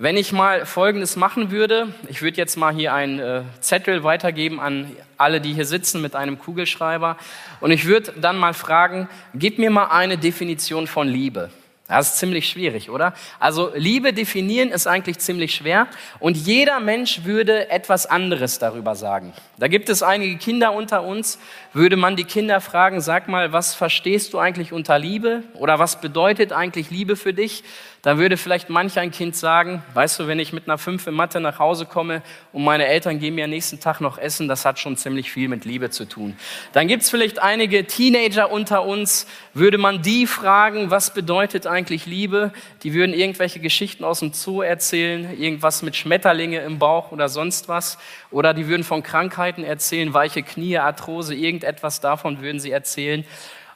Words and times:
Wenn 0.00 0.16
ich 0.16 0.30
mal 0.30 0.64
Folgendes 0.64 1.16
machen 1.16 1.50
würde, 1.50 1.88
ich 2.08 2.22
würde 2.22 2.36
jetzt 2.36 2.56
mal 2.56 2.72
hier 2.72 2.94
einen 2.94 3.18
äh, 3.18 3.42
Zettel 3.58 4.04
weitergeben 4.04 4.60
an 4.60 4.94
alle, 5.16 5.40
die 5.40 5.54
hier 5.54 5.64
sitzen 5.64 6.00
mit 6.00 6.14
einem 6.14 6.38
Kugelschreiber 6.38 7.16
und 7.60 7.72
ich 7.72 7.84
würde 7.84 8.12
dann 8.12 8.38
mal 8.38 8.54
fragen, 8.54 9.08
gib 9.34 9.58
mir 9.58 9.70
mal 9.70 9.86
eine 9.86 10.16
Definition 10.16 10.86
von 10.86 11.08
Liebe. 11.08 11.50
Das 11.88 12.10
ist 12.10 12.18
ziemlich 12.18 12.46
schwierig, 12.46 12.90
oder? 12.90 13.14
Also 13.40 13.72
Liebe 13.74 14.12
definieren 14.12 14.68
ist 14.68 14.86
eigentlich 14.86 15.18
ziemlich 15.20 15.54
schwer 15.54 15.88
und 16.20 16.36
jeder 16.36 16.80
Mensch 16.80 17.24
würde 17.24 17.70
etwas 17.70 18.04
anderes 18.04 18.58
darüber 18.58 18.94
sagen. 18.94 19.32
Da 19.56 19.68
gibt 19.68 19.88
es 19.88 20.02
einige 20.02 20.36
Kinder 20.36 20.74
unter 20.74 21.02
uns, 21.02 21.38
würde 21.72 21.96
man 21.96 22.14
die 22.14 22.24
Kinder 22.24 22.60
fragen, 22.60 23.00
sag 23.00 23.26
mal, 23.26 23.52
was 23.52 23.74
verstehst 23.74 24.34
du 24.34 24.38
eigentlich 24.38 24.72
unter 24.72 24.98
Liebe 24.98 25.42
oder 25.54 25.78
was 25.78 26.00
bedeutet 26.00 26.52
eigentlich 26.52 26.90
Liebe 26.90 27.16
für 27.16 27.32
dich? 27.32 27.64
Da 28.02 28.16
würde 28.16 28.36
vielleicht 28.36 28.70
manch 28.70 28.98
ein 28.98 29.10
Kind 29.10 29.34
sagen, 29.34 29.82
weißt 29.94 30.20
du, 30.20 30.28
wenn 30.28 30.38
ich 30.38 30.52
mit 30.52 30.68
einer 30.68 30.78
5 30.78 31.08
in 31.08 31.14
Mathe 31.14 31.40
nach 31.40 31.58
Hause 31.58 31.84
komme 31.84 32.22
und 32.52 32.62
meine 32.62 32.86
Eltern 32.86 33.18
geben 33.18 33.36
mir 33.36 33.44
am 33.44 33.50
nächsten 33.50 33.80
Tag 33.80 34.00
noch 34.00 34.18
Essen, 34.18 34.46
das 34.46 34.64
hat 34.64 34.78
schon 34.78 34.96
ziemlich 34.96 35.32
viel 35.32 35.48
mit 35.48 35.64
Liebe 35.64 35.90
zu 35.90 36.04
tun. 36.04 36.36
Dann 36.72 36.86
gibt 36.86 37.02
es 37.02 37.10
vielleicht 37.10 37.40
einige 37.40 37.86
Teenager 37.86 38.52
unter 38.52 38.84
uns, 38.84 39.26
würde 39.52 39.78
man 39.78 40.00
die 40.00 40.28
fragen, 40.28 40.92
was 40.92 41.12
bedeutet 41.12 41.66
eigentlich 41.66 42.06
Liebe? 42.06 42.52
Die 42.84 42.94
würden 42.94 43.12
irgendwelche 43.12 43.58
Geschichten 43.58 44.04
aus 44.04 44.20
dem 44.20 44.32
Zoo 44.32 44.62
erzählen, 44.62 45.36
irgendwas 45.36 45.82
mit 45.82 45.96
Schmetterlinge 45.96 46.60
im 46.60 46.78
Bauch 46.78 47.10
oder 47.10 47.28
sonst 47.28 47.68
was. 47.68 47.98
Oder 48.30 48.54
die 48.54 48.68
würden 48.68 48.84
von 48.84 49.02
Krankheiten 49.02 49.64
erzählen, 49.64 50.14
weiche 50.14 50.44
Knie, 50.44 50.78
Arthrose, 50.78 51.34
irgendetwas 51.34 52.00
davon 52.00 52.40
würden 52.42 52.60
sie 52.60 52.70
erzählen. 52.70 53.24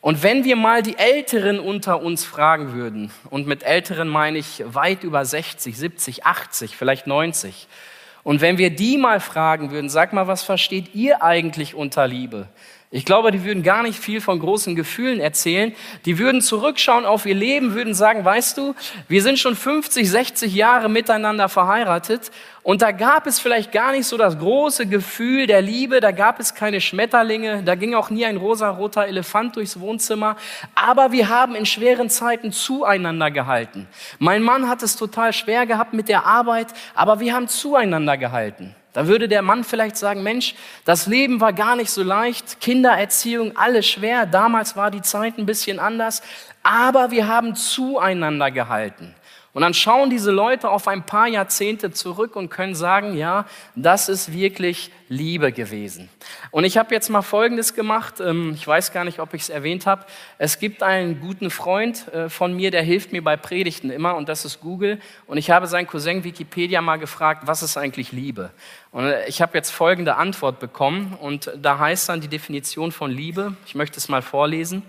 Und 0.02 0.24
wenn 0.24 0.42
wir 0.42 0.56
mal 0.56 0.82
die 0.82 0.98
Älteren 0.98 1.60
unter 1.60 2.02
uns 2.02 2.24
fragen 2.24 2.72
würden, 2.72 3.12
und 3.30 3.46
mit 3.46 3.62
Älteren 3.62 4.08
meine 4.08 4.36
ich 4.36 4.64
weit 4.66 5.04
über 5.04 5.24
60, 5.24 5.78
70, 5.78 6.26
80, 6.26 6.76
vielleicht 6.76 7.06
90, 7.06 7.68
und 8.24 8.40
wenn 8.40 8.58
wir 8.58 8.70
die 8.70 8.98
mal 8.98 9.20
fragen 9.20 9.70
würden, 9.70 9.88
sag 9.88 10.12
mal, 10.12 10.26
was 10.26 10.42
versteht 10.42 10.92
ihr 10.96 11.22
eigentlich 11.22 11.76
unter 11.76 12.08
Liebe? 12.08 12.48
Ich 12.94 13.06
glaube, 13.06 13.30
die 13.30 13.42
würden 13.42 13.62
gar 13.62 13.82
nicht 13.82 13.98
viel 13.98 14.20
von 14.20 14.38
großen 14.38 14.76
Gefühlen 14.76 15.18
erzählen. 15.18 15.74
Die 16.04 16.18
würden 16.18 16.42
zurückschauen 16.42 17.06
auf 17.06 17.24
ihr 17.24 17.34
Leben, 17.34 17.74
würden 17.74 17.94
sagen, 17.94 18.22
weißt 18.22 18.58
du, 18.58 18.74
wir 19.08 19.22
sind 19.22 19.38
schon 19.38 19.56
50, 19.56 20.10
60 20.10 20.54
Jahre 20.54 20.90
miteinander 20.90 21.48
verheiratet 21.48 22.30
und 22.62 22.82
da 22.82 22.92
gab 22.92 23.26
es 23.26 23.40
vielleicht 23.40 23.72
gar 23.72 23.92
nicht 23.92 24.06
so 24.06 24.18
das 24.18 24.38
große 24.38 24.86
Gefühl 24.86 25.46
der 25.46 25.62
Liebe, 25.62 26.00
da 26.00 26.10
gab 26.10 26.38
es 26.38 26.54
keine 26.54 26.82
Schmetterlinge, 26.82 27.62
da 27.62 27.76
ging 27.76 27.94
auch 27.94 28.10
nie 28.10 28.26
ein 28.26 28.36
rosaroter 28.36 29.06
Elefant 29.06 29.56
durchs 29.56 29.80
Wohnzimmer, 29.80 30.36
aber 30.74 31.12
wir 31.12 31.30
haben 31.30 31.54
in 31.54 31.64
schweren 31.64 32.10
Zeiten 32.10 32.52
zueinander 32.52 33.30
gehalten. 33.30 33.88
Mein 34.18 34.42
Mann 34.42 34.68
hat 34.68 34.82
es 34.82 34.96
total 34.96 35.32
schwer 35.32 35.64
gehabt 35.64 35.94
mit 35.94 36.10
der 36.10 36.26
Arbeit, 36.26 36.68
aber 36.94 37.20
wir 37.20 37.32
haben 37.32 37.48
zueinander 37.48 38.18
gehalten. 38.18 38.76
Da 38.92 39.06
würde 39.06 39.26
der 39.26 39.42
Mann 39.42 39.64
vielleicht 39.64 39.96
sagen, 39.96 40.22
Mensch, 40.22 40.54
das 40.84 41.06
Leben 41.06 41.40
war 41.40 41.52
gar 41.52 41.76
nicht 41.76 41.90
so 41.90 42.02
leicht, 42.02 42.60
Kindererziehung, 42.60 43.56
alles 43.56 43.86
schwer, 43.86 44.26
damals 44.26 44.76
war 44.76 44.90
die 44.90 45.02
Zeit 45.02 45.38
ein 45.38 45.46
bisschen 45.46 45.78
anders, 45.78 46.22
aber 46.62 47.10
wir 47.10 47.26
haben 47.26 47.54
zueinander 47.54 48.50
gehalten. 48.50 49.14
Und 49.54 49.60
dann 49.60 49.74
schauen 49.74 50.08
diese 50.08 50.30
Leute 50.30 50.70
auf 50.70 50.88
ein 50.88 51.04
paar 51.04 51.28
Jahrzehnte 51.28 51.90
zurück 51.90 52.36
und 52.36 52.48
können 52.48 52.74
sagen, 52.74 53.14
ja, 53.16 53.44
das 53.74 54.08
ist 54.08 54.32
wirklich 54.32 54.90
Liebe 55.10 55.52
gewesen. 55.52 56.08
Und 56.50 56.64
ich 56.64 56.78
habe 56.78 56.94
jetzt 56.94 57.10
mal 57.10 57.20
Folgendes 57.20 57.74
gemacht, 57.74 58.18
ähm, 58.20 58.52
ich 58.54 58.66
weiß 58.66 58.92
gar 58.92 59.04
nicht, 59.04 59.18
ob 59.18 59.34
ich 59.34 59.42
es 59.42 59.48
erwähnt 59.50 59.84
habe. 59.84 60.06
Es 60.38 60.58
gibt 60.58 60.82
einen 60.82 61.20
guten 61.20 61.50
Freund 61.50 62.08
äh, 62.14 62.30
von 62.30 62.56
mir, 62.56 62.70
der 62.70 62.82
hilft 62.82 63.12
mir 63.12 63.22
bei 63.22 63.36
Predigten 63.36 63.90
immer 63.90 64.16
und 64.16 64.30
das 64.30 64.46
ist 64.46 64.60
Google. 64.60 64.98
Und 65.26 65.36
ich 65.36 65.50
habe 65.50 65.66
seinen 65.66 65.86
Cousin 65.86 66.24
Wikipedia 66.24 66.80
mal 66.80 66.96
gefragt, 66.96 67.42
was 67.46 67.62
ist 67.62 67.76
eigentlich 67.76 68.10
Liebe? 68.10 68.52
Und 68.90 69.04
äh, 69.04 69.26
ich 69.26 69.42
habe 69.42 69.58
jetzt 69.58 69.70
folgende 69.70 70.16
Antwort 70.16 70.60
bekommen 70.60 71.14
und 71.20 71.52
da 71.60 71.78
heißt 71.78 72.08
dann 72.08 72.22
die 72.22 72.28
Definition 72.28 72.90
von 72.90 73.10
Liebe, 73.10 73.54
ich 73.66 73.74
möchte 73.74 73.98
es 73.98 74.08
mal 74.08 74.22
vorlesen. 74.22 74.82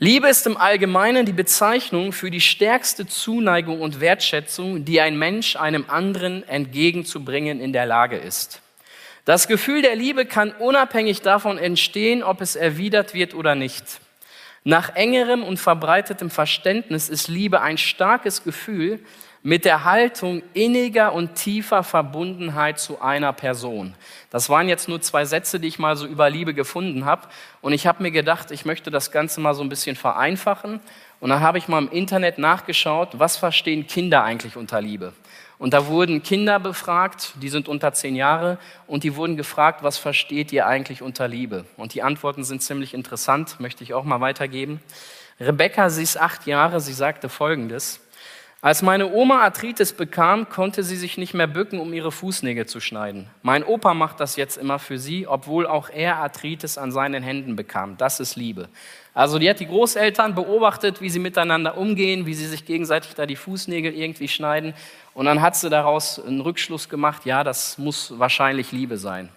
Liebe 0.00 0.28
ist 0.28 0.46
im 0.46 0.56
Allgemeinen 0.56 1.26
die 1.26 1.32
Bezeichnung 1.32 2.12
für 2.12 2.30
die 2.30 2.40
stärkste 2.40 3.08
Zuneigung 3.08 3.80
und 3.80 3.98
Wertschätzung, 3.98 4.84
die 4.84 5.00
ein 5.00 5.18
Mensch 5.18 5.56
einem 5.56 5.86
anderen 5.88 6.46
entgegenzubringen 6.46 7.60
in 7.60 7.72
der 7.72 7.84
Lage 7.84 8.16
ist. 8.16 8.62
Das 9.24 9.48
Gefühl 9.48 9.82
der 9.82 9.96
Liebe 9.96 10.24
kann 10.24 10.52
unabhängig 10.52 11.22
davon 11.22 11.58
entstehen, 11.58 12.22
ob 12.22 12.40
es 12.40 12.54
erwidert 12.54 13.12
wird 13.12 13.34
oder 13.34 13.56
nicht. 13.56 13.82
Nach 14.62 14.94
engerem 14.94 15.42
und 15.42 15.58
verbreitetem 15.58 16.30
Verständnis 16.30 17.08
ist 17.08 17.26
Liebe 17.26 17.60
ein 17.60 17.76
starkes 17.76 18.44
Gefühl, 18.44 19.00
mit 19.42 19.64
der 19.64 19.84
Haltung 19.84 20.42
inniger 20.52 21.12
und 21.12 21.34
tiefer 21.34 21.82
Verbundenheit 21.82 22.78
zu 22.78 23.00
einer 23.00 23.32
Person. 23.32 23.94
Das 24.30 24.50
waren 24.50 24.68
jetzt 24.68 24.88
nur 24.88 25.00
zwei 25.00 25.24
Sätze, 25.24 25.60
die 25.60 25.68
ich 25.68 25.78
mal 25.78 25.96
so 25.96 26.06
über 26.06 26.28
Liebe 26.28 26.54
gefunden 26.54 27.04
habe. 27.04 27.28
Und 27.60 27.72
ich 27.72 27.86
habe 27.86 28.02
mir 28.02 28.10
gedacht, 28.10 28.50
ich 28.50 28.64
möchte 28.64 28.90
das 28.90 29.10
Ganze 29.10 29.40
mal 29.40 29.54
so 29.54 29.62
ein 29.62 29.68
bisschen 29.68 29.96
vereinfachen. 29.96 30.80
Und 31.20 31.30
dann 31.30 31.40
habe 31.40 31.58
ich 31.58 31.68
mal 31.68 31.78
im 31.78 31.90
Internet 31.90 32.38
nachgeschaut, 32.38 33.18
was 33.18 33.36
verstehen 33.36 33.86
Kinder 33.86 34.22
eigentlich 34.22 34.56
unter 34.56 34.80
Liebe. 34.80 35.12
Und 35.58 35.74
da 35.74 35.86
wurden 35.86 36.22
Kinder 36.22 36.60
befragt, 36.60 37.32
die 37.42 37.48
sind 37.48 37.68
unter 37.68 37.92
zehn 37.92 38.14
Jahre, 38.14 38.58
und 38.86 39.02
die 39.02 39.16
wurden 39.16 39.36
gefragt, 39.36 39.82
was 39.82 39.98
versteht 39.98 40.52
ihr 40.52 40.66
eigentlich 40.66 41.02
unter 41.02 41.26
Liebe? 41.26 41.64
Und 41.76 41.94
die 41.94 42.02
Antworten 42.02 42.44
sind 42.44 42.62
ziemlich 42.62 42.94
interessant, 42.94 43.58
möchte 43.58 43.82
ich 43.82 43.92
auch 43.92 44.04
mal 44.04 44.20
weitergeben. 44.20 44.80
Rebecca, 45.40 45.90
sie 45.90 46.02
ist 46.04 46.16
acht 46.16 46.46
Jahre, 46.46 46.80
sie 46.80 46.92
sagte 46.92 47.28
Folgendes. 47.28 48.00
Als 48.60 48.82
meine 48.82 49.12
Oma 49.12 49.42
Arthritis 49.42 49.92
bekam, 49.92 50.48
konnte 50.48 50.82
sie 50.82 50.96
sich 50.96 51.16
nicht 51.16 51.32
mehr 51.32 51.46
bücken, 51.46 51.78
um 51.78 51.92
ihre 51.92 52.10
Fußnägel 52.10 52.66
zu 52.66 52.80
schneiden. 52.80 53.28
Mein 53.42 53.62
Opa 53.62 53.94
macht 53.94 54.18
das 54.18 54.34
jetzt 54.34 54.56
immer 54.56 54.80
für 54.80 54.98
sie, 54.98 55.28
obwohl 55.28 55.64
auch 55.64 55.88
er 55.90 56.16
Arthritis 56.16 56.76
an 56.76 56.90
seinen 56.90 57.22
Händen 57.22 57.54
bekam. 57.54 57.96
Das 57.98 58.18
ist 58.18 58.34
Liebe. 58.34 58.68
Also 59.14 59.38
die 59.38 59.48
hat 59.48 59.60
die 59.60 59.68
Großeltern 59.68 60.34
beobachtet, 60.34 61.00
wie 61.00 61.08
sie 61.08 61.20
miteinander 61.20 61.78
umgehen, 61.78 62.26
wie 62.26 62.34
sie 62.34 62.46
sich 62.46 62.64
gegenseitig 62.64 63.14
da 63.14 63.26
die 63.26 63.36
Fußnägel 63.36 63.94
irgendwie 63.94 64.26
schneiden. 64.26 64.74
Und 65.14 65.26
dann 65.26 65.40
hat 65.40 65.54
sie 65.54 65.70
daraus 65.70 66.18
einen 66.18 66.40
Rückschluss 66.40 66.88
gemacht, 66.88 67.26
ja, 67.26 67.44
das 67.44 67.78
muss 67.78 68.18
wahrscheinlich 68.18 68.72
Liebe 68.72 68.98
sein. 68.98 69.28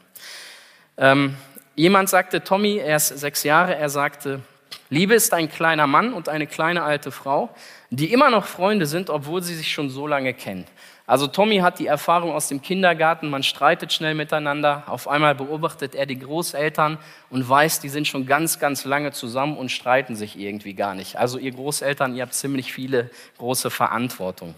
Ähm, 0.97 1.35
jemand 1.75 2.09
sagte, 2.09 2.43
Tommy, 2.43 2.77
er 2.77 2.95
ist 2.95 3.09
sechs 3.09 3.43
Jahre, 3.43 3.75
er 3.75 3.89
sagte, 3.89 4.41
Liebe 4.91 5.13
ist 5.15 5.33
ein 5.33 5.47
kleiner 5.47 5.87
Mann 5.87 6.11
und 6.11 6.27
eine 6.27 6.47
kleine 6.47 6.83
alte 6.83 7.11
Frau, 7.11 7.49
die 7.91 8.11
immer 8.11 8.29
noch 8.29 8.45
Freunde 8.45 8.85
sind, 8.85 9.09
obwohl 9.09 9.41
sie 9.41 9.55
sich 9.55 9.71
schon 9.71 9.89
so 9.89 10.05
lange 10.05 10.33
kennen. 10.33 10.65
Also 11.07 11.27
Tommy 11.27 11.59
hat 11.59 11.79
die 11.79 11.87
Erfahrung 11.87 12.33
aus 12.33 12.49
dem 12.49 12.61
Kindergarten, 12.61 13.29
man 13.29 13.41
streitet 13.41 13.93
schnell 13.93 14.15
miteinander. 14.15 14.83
Auf 14.87 15.07
einmal 15.07 15.33
beobachtet 15.33 15.95
er 15.95 16.05
die 16.05 16.19
Großeltern 16.19 16.97
und 17.29 17.47
weiß, 17.47 17.79
die 17.79 17.87
sind 17.87 18.05
schon 18.05 18.25
ganz, 18.25 18.59
ganz 18.59 18.83
lange 18.83 19.13
zusammen 19.13 19.55
und 19.55 19.71
streiten 19.71 20.17
sich 20.17 20.37
irgendwie 20.37 20.73
gar 20.73 20.93
nicht. 20.93 21.15
Also 21.15 21.37
ihr 21.37 21.51
Großeltern, 21.51 22.13
ihr 22.13 22.23
habt 22.23 22.33
ziemlich 22.33 22.73
viele 22.73 23.09
große 23.37 23.69
Verantwortung. 23.69 24.55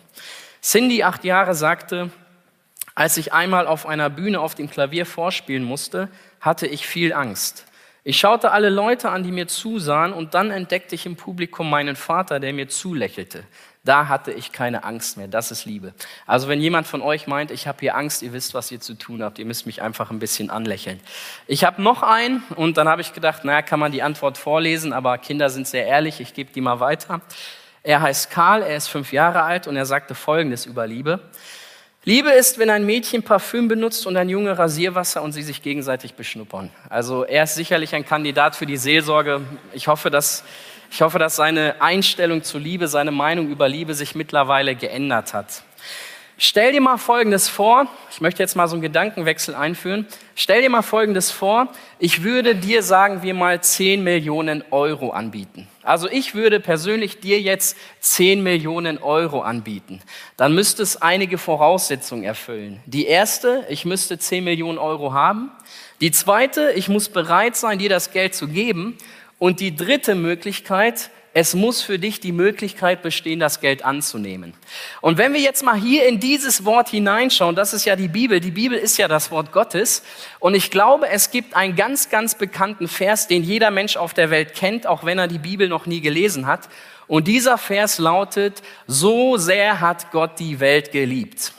Cindy, 0.63 1.03
acht 1.03 1.23
Jahre, 1.25 1.53
sagte, 1.53 2.09
als 2.95 3.17
ich 3.17 3.33
einmal 3.33 3.67
auf 3.67 3.85
einer 3.85 4.09
Bühne 4.09 4.39
auf 4.39 4.55
dem 4.55 4.67
Klavier 4.67 5.05
vorspielen 5.05 5.63
musste, 5.63 6.09
hatte 6.41 6.65
ich 6.65 6.87
viel 6.87 7.13
Angst. 7.13 7.67
Ich 8.05 8.19
schaute 8.19 8.51
alle 8.51 8.69
Leute 8.69 9.09
an, 9.09 9.23
die 9.23 9.31
mir 9.31 9.47
zusahen, 9.47 10.11
und 10.11 10.33
dann 10.33 10.51
entdeckte 10.51 10.95
ich 10.95 11.05
im 11.05 11.15
Publikum 11.15 11.69
meinen 11.69 11.95
Vater, 11.95 12.39
der 12.41 12.51
mir 12.51 12.67
zulächelte. 12.67 13.45
Da 13.85 14.07
hatte 14.07 14.31
ich 14.31 14.51
keine 14.53 14.85
Angst 14.85 15.17
mehr. 15.17 15.27
Das 15.27 15.51
ist 15.51 15.65
Liebe. 15.65 15.93
Also 16.25 16.47
wenn 16.47 16.61
jemand 16.61 16.87
von 16.87 17.01
euch 17.01 17.27
meint, 17.27 17.51
ich 17.51 17.67
habe 17.67 17.79
hier 17.81 17.95
Angst, 17.95 18.21
ihr 18.21 18.31
wisst, 18.31 18.53
was 18.53 18.71
ihr 18.71 18.79
zu 18.79 18.93
tun 18.93 19.21
habt. 19.21 19.39
Ihr 19.39 19.45
müsst 19.45 19.65
mich 19.65 19.81
einfach 19.81 20.09
ein 20.09 20.19
bisschen 20.19 20.49
anlächeln. 20.49 21.01
Ich 21.47 21.65
habe 21.65 21.81
noch 21.81 22.01
einen 22.01 22.43
und 22.55 22.77
dann 22.77 22.87
habe 22.87 23.01
ich 23.01 23.11
gedacht, 23.11 23.43
naja, 23.43 23.61
kann 23.61 23.81
man 23.81 23.91
die 23.91 24.01
Antwort 24.01 24.37
vorlesen, 24.37 24.93
aber 24.93 25.17
Kinder 25.17 25.49
sind 25.49 25.67
sehr 25.67 25.85
ehrlich. 25.85 26.21
Ich 26.21 26.33
gebe 26.33 26.53
die 26.53 26.61
mal 26.61 26.79
weiter. 26.79 27.19
Er 27.83 28.01
heißt 28.01 28.31
Karl, 28.31 28.61
er 28.61 28.77
ist 28.77 28.87
fünf 28.87 29.11
Jahre 29.11 29.43
alt 29.43 29.67
und 29.67 29.75
er 29.75 29.85
sagte 29.85 30.15
Folgendes 30.15 30.65
über 30.65 30.87
Liebe. 30.87 31.19
Liebe 32.05 32.31
ist, 32.31 32.57
wenn 32.57 32.69
ein 32.69 32.85
Mädchen 32.85 33.23
Parfüm 33.23 33.69
benutzt 33.69 34.05
und 34.05 34.17
ein 34.17 34.27
Junge 34.27 34.57
Rasierwasser 34.57 35.21
und 35.21 35.31
sie 35.31 35.41
sich 35.41 35.61
gegenseitig 35.61 36.15
beschnuppern. 36.15 36.69
Also 36.89 37.23
er 37.23 37.45
ist 37.45 37.55
sicherlich 37.55 37.95
ein 37.95 38.05
Kandidat 38.05 38.57
für 38.57 38.65
die 38.65 38.75
Seelsorge. 38.75 39.39
Ich 39.71 39.87
hoffe, 39.87 40.09
dass, 40.09 40.43
ich 40.91 41.01
hoffe, 41.01 41.17
dass 41.17 41.37
seine 41.37 41.81
Einstellung 41.81 42.43
zu 42.43 42.57
Liebe, 42.57 42.89
seine 42.89 43.11
Meinung 43.11 43.47
über 43.47 43.69
Liebe 43.69 43.93
sich 43.93 44.15
mittlerweile 44.15 44.75
geändert 44.75 45.33
hat. 45.33 45.63
Stell 46.37 46.71
dir 46.71 46.81
mal 46.81 46.97
Folgendes 46.97 47.47
vor, 47.47 47.87
ich 48.09 48.19
möchte 48.19 48.41
jetzt 48.41 48.55
mal 48.55 48.67
so 48.67 48.75
einen 48.75 48.81
Gedankenwechsel 48.81 49.53
einführen. 49.53 50.07
Stell 50.35 50.63
dir 50.63 50.69
mal 50.69 50.81
Folgendes 50.81 51.29
vor, 51.29 51.67
ich 51.99 52.23
würde 52.23 52.55
dir, 52.55 52.81
sagen 52.81 53.21
wir 53.21 53.35
mal, 53.35 53.61
10 53.61 54.03
Millionen 54.03 54.63
Euro 54.71 55.11
anbieten. 55.11 55.67
Also 55.83 56.09
ich 56.09 56.33
würde 56.33 56.59
persönlich 56.59 57.19
dir 57.19 57.39
jetzt 57.39 57.77
10 57.99 58.41
Millionen 58.41 58.97
Euro 58.97 59.41
anbieten. 59.41 60.01
Dann 60.35 60.55
müsste 60.55 60.81
es 60.81 61.01
einige 61.01 61.37
Voraussetzungen 61.37 62.23
erfüllen. 62.23 62.79
Die 62.87 63.05
erste, 63.05 63.65
ich 63.69 63.85
müsste 63.85 64.17
10 64.17 64.43
Millionen 64.43 64.79
Euro 64.79 65.13
haben. 65.13 65.51
Die 66.01 66.11
zweite, 66.11 66.71
ich 66.71 66.89
muss 66.89 67.09
bereit 67.09 67.55
sein, 67.55 67.77
dir 67.77 67.89
das 67.89 68.11
Geld 68.11 68.33
zu 68.33 68.47
geben. 68.47 68.97
Und 69.37 69.59
die 69.59 69.75
dritte 69.75 70.15
Möglichkeit, 70.15 71.11
es 71.35 71.55
muss 71.55 71.81
für 71.81 71.97
dich 71.97 72.19
die 72.19 72.31
Möglichkeit 72.31 73.01
bestehen, 73.01 73.39
das 73.39 73.59
Geld 73.59 73.83
anzunehmen. 73.83 74.53
Und 75.01 75.17
wenn 75.17 75.33
wir 75.33 75.39
jetzt 75.39 75.63
mal 75.63 75.75
hier 75.75 76.07
in 76.07 76.19
dieses 76.19 76.63
Wort 76.63 76.89
hineinschauen, 76.89 77.55
das 77.55 77.73
ist 77.73 77.85
ja 77.85 77.95
die 77.95 78.07
Bibel, 78.07 78.39
die 78.39 78.51
Bibel 78.51 78.77
ist 78.77 78.97
ja 78.97 79.07
das 79.07 79.31
Wort 79.31 79.51
Gottes. 79.51 80.03
Und 80.39 80.53
ich 80.53 80.69
glaube, 80.69 81.09
es 81.09 81.31
gibt 81.31 81.55
einen 81.55 81.75
ganz, 81.75 82.09
ganz 82.09 82.35
bekannten 82.35 82.87
Vers, 82.87 83.27
den 83.27 83.43
jeder 83.43 83.71
Mensch 83.71 83.97
auf 83.97 84.13
der 84.13 84.29
Welt 84.29 84.53
kennt, 84.53 84.85
auch 84.85 85.05
wenn 85.05 85.17
er 85.17 85.27
die 85.27 85.39
Bibel 85.39 85.67
noch 85.67 85.87
nie 85.87 86.01
gelesen 86.01 86.45
hat. 86.45 86.69
Und 87.07 87.27
dieser 87.27 87.57
Vers 87.57 87.97
lautet, 87.97 88.61
so 88.85 89.37
sehr 89.37 89.81
hat 89.81 90.11
Gott 90.11 90.39
die 90.39 90.59
Welt 90.59 90.91
geliebt. 90.91 91.53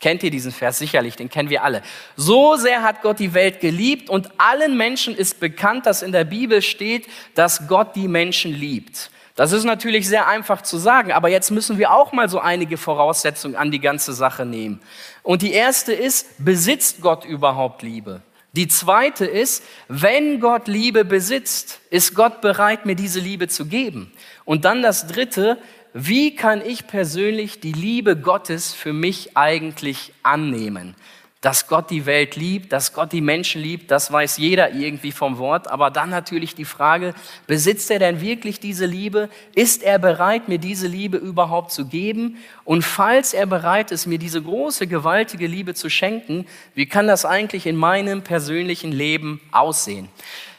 Kennt 0.00 0.22
ihr 0.22 0.30
diesen 0.30 0.52
Vers 0.52 0.78
sicherlich, 0.78 1.16
den 1.16 1.30
kennen 1.30 1.48
wir 1.48 1.64
alle. 1.64 1.82
So 2.16 2.56
sehr 2.56 2.82
hat 2.82 3.02
Gott 3.02 3.18
die 3.18 3.32
Welt 3.32 3.60
geliebt 3.60 4.10
und 4.10 4.30
allen 4.38 4.76
Menschen 4.76 5.16
ist 5.16 5.40
bekannt, 5.40 5.86
dass 5.86 6.02
in 6.02 6.12
der 6.12 6.24
Bibel 6.24 6.60
steht, 6.60 7.06
dass 7.34 7.66
Gott 7.66 7.96
die 7.96 8.08
Menschen 8.08 8.52
liebt. 8.52 9.10
Das 9.36 9.52
ist 9.52 9.64
natürlich 9.64 10.08
sehr 10.08 10.26
einfach 10.28 10.62
zu 10.62 10.78
sagen, 10.78 11.12
aber 11.12 11.28
jetzt 11.28 11.50
müssen 11.50 11.76
wir 11.78 11.92
auch 11.92 12.12
mal 12.12 12.28
so 12.28 12.40
einige 12.40 12.78
Voraussetzungen 12.78 13.54
an 13.54 13.70
die 13.70 13.80
ganze 13.80 14.14
Sache 14.14 14.46
nehmen. 14.46 14.80
Und 15.22 15.42
die 15.42 15.52
erste 15.52 15.92
ist, 15.92 16.42
besitzt 16.44 17.02
Gott 17.02 17.24
überhaupt 17.24 17.82
Liebe? 17.82 18.22
Die 18.52 18.68
zweite 18.68 19.26
ist, 19.26 19.62
wenn 19.88 20.40
Gott 20.40 20.66
Liebe 20.68 21.04
besitzt, 21.04 21.80
ist 21.90 22.14
Gott 22.14 22.40
bereit, 22.40 22.86
mir 22.86 22.96
diese 22.96 23.20
Liebe 23.20 23.48
zu 23.48 23.66
geben. 23.66 24.10
Und 24.46 24.64
dann 24.64 24.80
das 24.80 25.06
dritte, 25.06 25.58
wie 25.98 26.36
kann 26.36 26.60
ich 26.60 26.86
persönlich 26.86 27.58
die 27.60 27.72
Liebe 27.72 28.16
Gottes 28.16 28.74
für 28.74 28.92
mich 28.92 29.34
eigentlich 29.34 30.12
annehmen? 30.22 30.94
Dass 31.40 31.68
Gott 31.68 31.88
die 31.88 32.04
Welt 32.04 32.36
liebt, 32.36 32.70
dass 32.70 32.92
Gott 32.92 33.12
die 33.12 33.22
Menschen 33.22 33.62
liebt, 33.62 33.90
das 33.90 34.12
weiß 34.12 34.36
jeder 34.36 34.72
irgendwie 34.72 35.10
vom 35.10 35.38
Wort. 35.38 35.68
Aber 35.68 35.90
dann 35.90 36.10
natürlich 36.10 36.54
die 36.54 36.66
Frage, 36.66 37.14
besitzt 37.46 37.90
er 37.90 37.98
denn 37.98 38.20
wirklich 38.20 38.60
diese 38.60 38.84
Liebe? 38.84 39.30
Ist 39.54 39.82
er 39.82 39.98
bereit, 39.98 40.48
mir 40.48 40.58
diese 40.58 40.86
Liebe 40.86 41.16
überhaupt 41.16 41.72
zu 41.72 41.86
geben? 41.86 42.36
Und 42.64 42.82
falls 42.82 43.32
er 43.32 43.46
bereit 43.46 43.90
ist, 43.90 44.04
mir 44.04 44.18
diese 44.18 44.42
große, 44.42 44.86
gewaltige 44.86 45.46
Liebe 45.46 45.72
zu 45.72 45.88
schenken, 45.88 46.44
wie 46.74 46.84
kann 46.84 47.06
das 47.06 47.24
eigentlich 47.24 47.64
in 47.64 47.76
meinem 47.76 48.20
persönlichen 48.20 48.92
Leben 48.92 49.40
aussehen? 49.50 50.10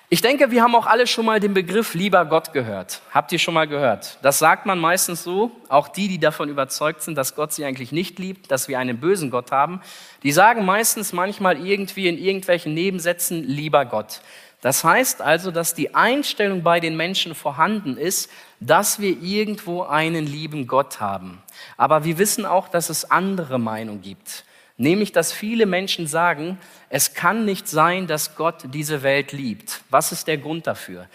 Ich 0.10 0.22
denke, 0.22 0.52
wir 0.52 0.64
haben 0.64 0.74
auch 0.74 0.86
alle 0.86 1.06
schon 1.06 1.26
mal 1.26 1.42
den 1.42 1.54
Begriff 1.54 1.94
lieber 1.94 2.24
Gott 2.24 2.54
gehört. 2.54 3.02
Habt 3.14 3.34
ihr 3.34 3.40
schon 3.40 3.54
mal 3.54 3.68
gehört? 3.68 4.18
Das 4.22 4.40
sagt 4.40 4.66
man 4.66 4.80
meistens 4.80 5.22
so, 5.22 5.52
auch 5.68 5.90
die, 5.90 6.08
die 6.08 6.18
davon 6.18 6.48
überzeugt 6.48 7.02
sind, 7.02 7.18
dass 7.18 7.36
Gott 7.36 7.52
sie 7.52 7.66
eigentlich 7.66 7.92
nicht 7.92 8.18
liebt, 8.18 8.50
dass 8.50 8.70
wir 8.70 8.80
einen 8.80 9.02
bösen 9.02 9.32
Gott 9.32 9.52
haben, 9.52 9.82
die 10.24 10.32
sagen 10.32 10.64
meistens 10.64 11.12
manchmal 11.12 11.58
irgendwie 11.58 12.08
in 12.08 12.18
irgendwelchen 12.18 12.74
Nebensätzen 12.74 13.44
lieber 13.44 13.84
Gott. 13.84 14.22
Das 14.62 14.86
heißt 14.86 15.22
also, 15.22 15.52
dass 15.52 15.74
die 15.74 15.94
Einstellung 15.94 16.64
bei 16.64 16.80
den 16.80 16.96
Menschen 16.96 17.36
vorhanden 17.36 17.98
ist, 17.98 18.32
dass 18.62 19.02
wir 19.02 19.22
irgendwo 19.22 19.84
einen 19.84 20.26
lieben 20.26 20.68
Gott 20.68 21.02
haben. 21.02 21.44
Aber 21.76 22.06
wir 22.06 22.18
wissen 22.18 22.46
auch, 22.46 22.70
dass 22.70 22.90
es 22.90 23.12
andere 23.12 23.60
Meinungen 23.60 24.02
gibt. 24.02 24.46
Nämlich, 24.78 25.12
dass 25.12 25.34
viele 25.34 25.66
Menschen 25.66 26.06
sagen, 26.06 26.60
es 26.90 27.16
kann 27.16 27.46
nicht 27.46 27.68
sein, 27.68 28.06
dass 28.06 28.36
Gott 28.36 28.66
diese 28.74 29.02
Welt 29.02 29.32
liebt. 29.32 29.82
Was 29.90 30.12
ist 30.12 30.28
der 30.28 30.38
Grund 30.38 30.68
dafür? 30.68 31.08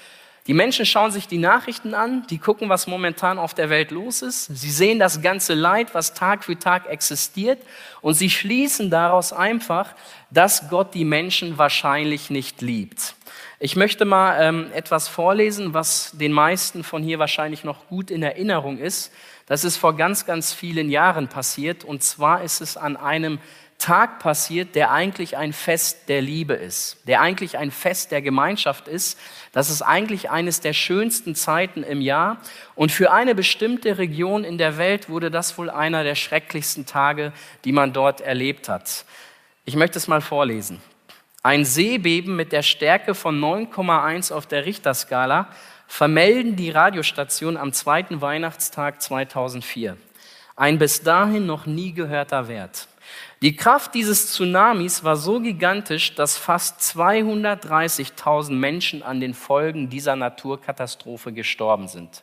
Die 0.48 0.54
Menschen 0.54 0.84
schauen 0.84 1.12
sich 1.12 1.28
die 1.28 1.38
Nachrichten 1.38 1.94
an, 1.94 2.26
die 2.28 2.38
gucken, 2.38 2.68
was 2.68 2.88
momentan 2.88 3.38
auf 3.38 3.54
der 3.54 3.70
Welt 3.70 3.92
los 3.92 4.22
ist. 4.22 4.46
Sie 4.46 4.72
sehen 4.72 4.98
das 4.98 5.22
ganze 5.22 5.54
Leid, 5.54 5.94
was 5.94 6.14
Tag 6.14 6.42
für 6.42 6.58
Tag 6.58 6.88
existiert. 6.88 7.62
Und 8.00 8.14
sie 8.14 8.28
schließen 8.28 8.90
daraus 8.90 9.32
einfach, 9.32 9.94
dass 10.32 10.68
Gott 10.68 10.94
die 10.94 11.04
Menschen 11.04 11.58
wahrscheinlich 11.58 12.28
nicht 12.28 12.60
liebt. 12.60 13.14
Ich 13.64 13.76
möchte 13.76 14.04
mal 14.04 14.38
ähm, 14.40 14.72
etwas 14.74 15.06
vorlesen, 15.06 15.72
was 15.72 16.10
den 16.14 16.32
meisten 16.32 16.82
von 16.82 17.00
hier 17.00 17.20
wahrscheinlich 17.20 17.62
noch 17.62 17.86
gut 17.86 18.10
in 18.10 18.20
Erinnerung 18.20 18.76
ist. 18.76 19.12
Das 19.46 19.62
ist 19.62 19.76
vor 19.76 19.94
ganz, 19.94 20.26
ganz 20.26 20.52
vielen 20.52 20.90
Jahren 20.90 21.28
passiert. 21.28 21.84
Und 21.84 22.02
zwar 22.02 22.42
ist 22.42 22.60
es 22.60 22.76
an 22.76 22.96
einem 22.96 23.38
Tag 23.78 24.18
passiert, 24.18 24.74
der 24.74 24.90
eigentlich 24.90 25.36
ein 25.36 25.52
Fest 25.52 26.08
der 26.08 26.22
Liebe 26.22 26.54
ist, 26.54 27.06
der 27.06 27.20
eigentlich 27.20 27.56
ein 27.56 27.70
Fest 27.70 28.10
der 28.10 28.20
Gemeinschaft 28.20 28.88
ist. 28.88 29.16
Das 29.52 29.70
ist 29.70 29.82
eigentlich 29.82 30.28
eines 30.28 30.58
der 30.58 30.72
schönsten 30.72 31.36
Zeiten 31.36 31.84
im 31.84 32.00
Jahr. 32.00 32.38
Und 32.74 32.90
für 32.90 33.12
eine 33.12 33.36
bestimmte 33.36 33.96
Region 33.96 34.42
in 34.42 34.58
der 34.58 34.76
Welt 34.76 35.08
wurde 35.08 35.30
das 35.30 35.56
wohl 35.56 35.70
einer 35.70 36.02
der 36.02 36.16
schrecklichsten 36.16 36.84
Tage, 36.84 37.32
die 37.64 37.70
man 37.70 37.92
dort 37.92 38.22
erlebt 38.22 38.68
hat. 38.68 39.04
Ich 39.64 39.76
möchte 39.76 39.98
es 39.98 40.08
mal 40.08 40.20
vorlesen. 40.20 40.80
Ein 41.44 41.64
Seebeben 41.64 42.36
mit 42.36 42.52
der 42.52 42.62
Stärke 42.62 43.16
von 43.16 43.40
9,1 43.40 44.32
auf 44.32 44.46
der 44.46 44.64
Richterskala 44.64 45.48
vermelden 45.88 46.54
die 46.54 46.70
Radiostationen 46.70 47.56
am 47.56 47.72
zweiten 47.72 48.20
Weihnachtstag 48.20 49.02
2004. 49.02 49.96
Ein 50.54 50.78
bis 50.78 51.02
dahin 51.02 51.46
noch 51.46 51.66
nie 51.66 51.92
gehörter 51.94 52.46
Wert. 52.46 52.86
Die 53.42 53.56
Kraft 53.56 53.94
dieses 53.94 54.32
Tsunamis 54.32 55.02
war 55.02 55.16
so 55.16 55.40
gigantisch, 55.40 56.14
dass 56.14 56.38
fast 56.38 56.80
230.000 56.80 58.52
Menschen 58.52 59.02
an 59.02 59.18
den 59.18 59.34
Folgen 59.34 59.90
dieser 59.90 60.14
Naturkatastrophe 60.14 61.32
gestorben 61.32 61.88
sind. 61.88 62.22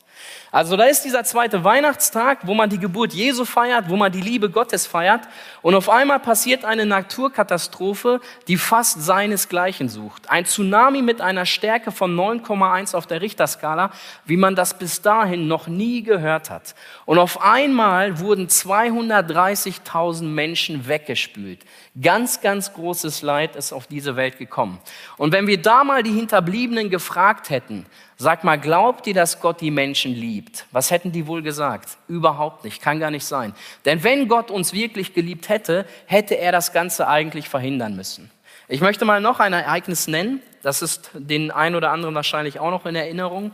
Also 0.52 0.76
da 0.78 0.86
ist 0.86 1.04
dieser 1.04 1.24
zweite 1.24 1.64
Weihnachtstag, 1.64 2.40
wo 2.44 2.56
man 2.56 2.70
die 2.70 2.80
Geburt 2.80 3.14
Jesu 3.14 3.46
feiert, 3.46 3.88
wo 3.88 3.96
man 3.96 4.12
die 4.12 4.22
Liebe 4.22 4.50
Gottes 4.50 4.88
feiert 4.88 5.28
und 5.62 5.76
auf 5.76 5.90
einmal 5.90 6.20
passiert 6.20 6.66
eine 6.66 6.88
Naturkatastrophe, 6.88 8.20
die 8.48 8.58
fast 8.58 9.04
seinesgleichen 9.04 9.90
sucht. 9.90 10.30
Ein 10.30 10.46
Tsunami 10.46 11.04
mit 11.04 11.22
einer 11.22 11.46
Stärke 11.46 11.92
von 11.92 12.16
9,1 12.16 12.96
auf 12.96 13.06
der 13.06 13.22
Richterskala, 13.22 13.92
wie 14.26 14.38
man 14.38 14.56
das 14.56 14.78
bis 14.80 15.04
dahin 15.04 15.48
noch 15.48 15.68
nie 15.68 16.02
gehört 16.02 16.50
hat. 16.50 16.74
Und 17.06 17.20
auf 17.20 17.42
einmal 17.44 18.20
wurden 18.20 18.48
230.000 18.48 20.24
Menschen 20.24 20.88
weggespült. 20.88 21.60
Ganz, 22.02 22.42
ganz 22.42 22.74
großes 22.74 23.22
Leid 23.22 23.56
ist 23.56 23.72
auf 23.72 23.86
diese 23.86 24.16
Welt 24.16 24.40
gekommen. 24.40 24.80
Und 25.18 25.32
wenn 25.32 25.46
wir 25.46 25.62
da 25.62 25.84
mal 25.84 26.02
die 26.02 26.14
Hinterbliebenen 26.14 26.90
gefragt 26.90 27.50
hätten, 27.50 27.86
Sag 28.22 28.44
mal, 28.44 28.60
glaubt 28.60 29.08
ihr, 29.08 29.14
dass 29.14 29.40
Gott 29.40 29.62
die 29.62 29.72
Menschen 29.72 30.14
liebt? 30.14 30.66
Was 30.74 30.92
hätten 30.92 31.14
die 31.14 31.26
wohl 31.26 31.42
gesagt? 31.42 31.98
Überhaupt 32.10 32.66
nicht, 32.66 32.82
kann 32.82 33.00
gar 33.00 33.12
nicht 33.12 33.24
sein. 33.24 33.56
Denn 33.86 34.04
wenn 34.04 34.28
Gott 34.28 34.52
uns 34.52 34.74
wirklich 34.74 35.14
geliebt 35.14 35.48
hätte, 35.48 35.86
hätte 36.06 36.36
er 36.36 36.52
das 36.52 36.74
Ganze 36.74 37.08
eigentlich 37.08 37.48
verhindern 37.48 37.96
müssen. 37.96 38.30
Ich 38.68 38.82
möchte 38.82 39.06
mal 39.06 39.22
noch 39.22 39.40
ein 39.40 39.54
Ereignis 39.54 40.10
nennen, 40.10 40.42
das 40.64 40.82
ist 40.82 41.12
den 41.14 41.50
einen 41.50 41.76
oder 41.76 41.92
anderen 41.92 42.14
wahrscheinlich 42.14 42.60
auch 42.60 42.72
noch 42.72 42.86
in 42.86 42.98
Erinnerung. 42.98 43.52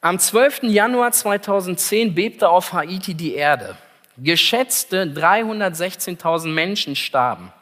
Am 0.00 0.18
12. 0.18 0.62
Januar 0.62 1.12
2010 1.12 2.14
bebte 2.14 2.48
auf 2.48 2.72
Haiti 2.72 3.12
die 3.12 3.34
Erde. 3.34 3.76
Geschätzte 4.16 5.04
316.000 5.04 6.48
Menschen 6.48 6.96
starben. 6.96 7.52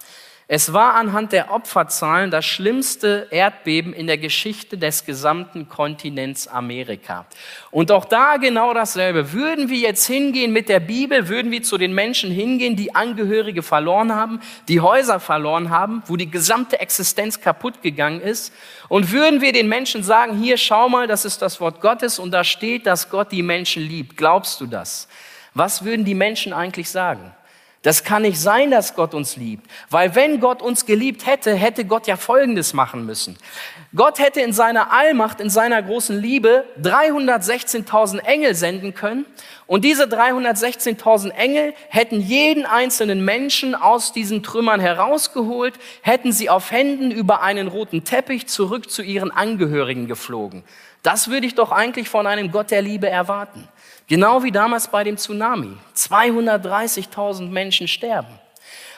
Es 0.49 0.73
war 0.73 0.95
anhand 0.95 1.33
der 1.33 1.51
Opferzahlen 1.51 2.31
das 2.31 2.45
schlimmste 2.45 3.27
Erdbeben 3.33 3.93
in 3.93 4.07
der 4.07 4.17
Geschichte 4.17 4.79
des 4.79 5.05
gesamten 5.05 5.69
Kontinents 5.69 6.47
Amerika. 6.47 7.27
Und 7.73 7.91
auch 7.91 8.05
da 8.05 8.37
genau 8.37 8.73
dasselbe. 8.73 9.33
Würden 9.33 9.69
wir 9.69 9.79
jetzt 9.79 10.07
hingehen 10.07 10.53
mit 10.53 10.69
der 10.69 10.79
Bibel, 10.79 11.27
würden 11.27 11.51
wir 11.51 11.65
zu 11.65 11.79
den 11.79 11.93
Menschen 11.95 12.31
hingehen, 12.31 12.77
die 12.77 12.95
Angehörige 12.95 13.65
verloren 13.65 14.15
haben, 14.15 14.41
die 14.69 14.81
Häuser 14.81 15.19
verloren 15.19 15.71
haben, 15.71 16.05
wo 16.07 16.15
die 16.17 16.31
gesamte 16.31 16.79
Existenz 16.79 17.41
kaputt 17.41 17.83
gegangen 17.83 18.21
ist, 18.21 18.53
und 18.89 19.11
würden 19.11 19.41
wir 19.41 19.53
den 19.53 19.69
Menschen 19.69 20.05
sagen, 20.05 20.39
hier 20.39 20.59
schau 20.59 20.89
mal, 20.89 21.09
das 21.09 21.25
ist 21.25 21.43
das 21.43 21.61
Wort 21.61 21.81
Gottes 21.81 22.21
und 22.21 22.31
da 22.31 22.45
steht, 22.45 22.87
dass 22.87 23.11
Gott 23.11 23.33
die 23.33 23.43
Menschen 23.43 23.83
liebt. 23.83 24.17
Glaubst 24.17 24.61
du 24.61 24.67
das? 24.67 25.09
Was 25.55 25.85
würden 25.85 26.05
die 26.05 26.15
Menschen 26.15 26.53
eigentlich 26.53 26.89
sagen? 26.89 27.35
Das 27.87 28.03
kann 28.03 28.23
nicht 28.23 28.41
sein, 28.41 28.73
dass 28.73 28.97
Gott 28.97 29.15
uns 29.15 29.37
liebt. 29.37 29.65
Weil 29.91 30.17
wenn 30.17 30.41
Gott 30.41 30.61
uns 30.61 30.87
geliebt 30.87 31.25
hätte, 31.25 31.55
hätte 31.55 31.85
Gott 31.85 32.09
ja 32.09 32.17
Folgendes 32.17 32.75
machen 32.75 33.07
müssen. 33.07 33.39
Gott 33.95 34.19
hätte 34.19 34.41
in 34.41 34.53
seiner 34.53 34.91
Allmacht, 34.91 35.41
in 35.41 35.51
seiner 35.51 35.81
großen 35.85 36.21
Liebe 36.21 36.65
316.000 36.83 38.19
Engel 38.25 38.57
senden 38.57 38.93
können. 38.93 39.25
Und 39.69 39.85
diese 39.85 40.07
316.000 40.07 41.31
Engel 41.31 41.75
hätten 41.89 42.21
jeden 42.21 42.67
einzelnen 42.67 43.25
Menschen 43.25 43.77
aus 43.77 44.13
diesen 44.13 44.43
Trümmern 44.43 44.81
herausgeholt, 44.81 45.75
hätten 46.03 46.33
sie 46.33 46.51
auf 46.51 46.73
Händen 46.73 47.13
über 47.13 47.43
einen 47.43 47.69
roten 47.69 48.03
Teppich 48.03 48.49
zurück 48.49 48.91
zu 48.91 49.03
ihren 49.03 49.31
Angehörigen 49.31 50.09
geflogen. 50.09 50.65
Das 51.05 51.31
würde 51.31 51.47
ich 51.47 51.55
doch 51.55 51.71
eigentlich 51.71 52.09
von 52.09 52.27
einem 52.27 52.51
Gott 52.51 52.73
der 52.73 52.83
Liebe 52.83 53.09
erwarten. 53.09 53.69
Genau 54.09 54.43
wie 54.43 54.53
damals 54.53 54.89
bei 54.89 55.03
dem 55.03 55.17
Tsunami. 55.17 55.77
230.000 55.97 57.49
Menschen 57.49 57.89
sterben. 57.89 58.39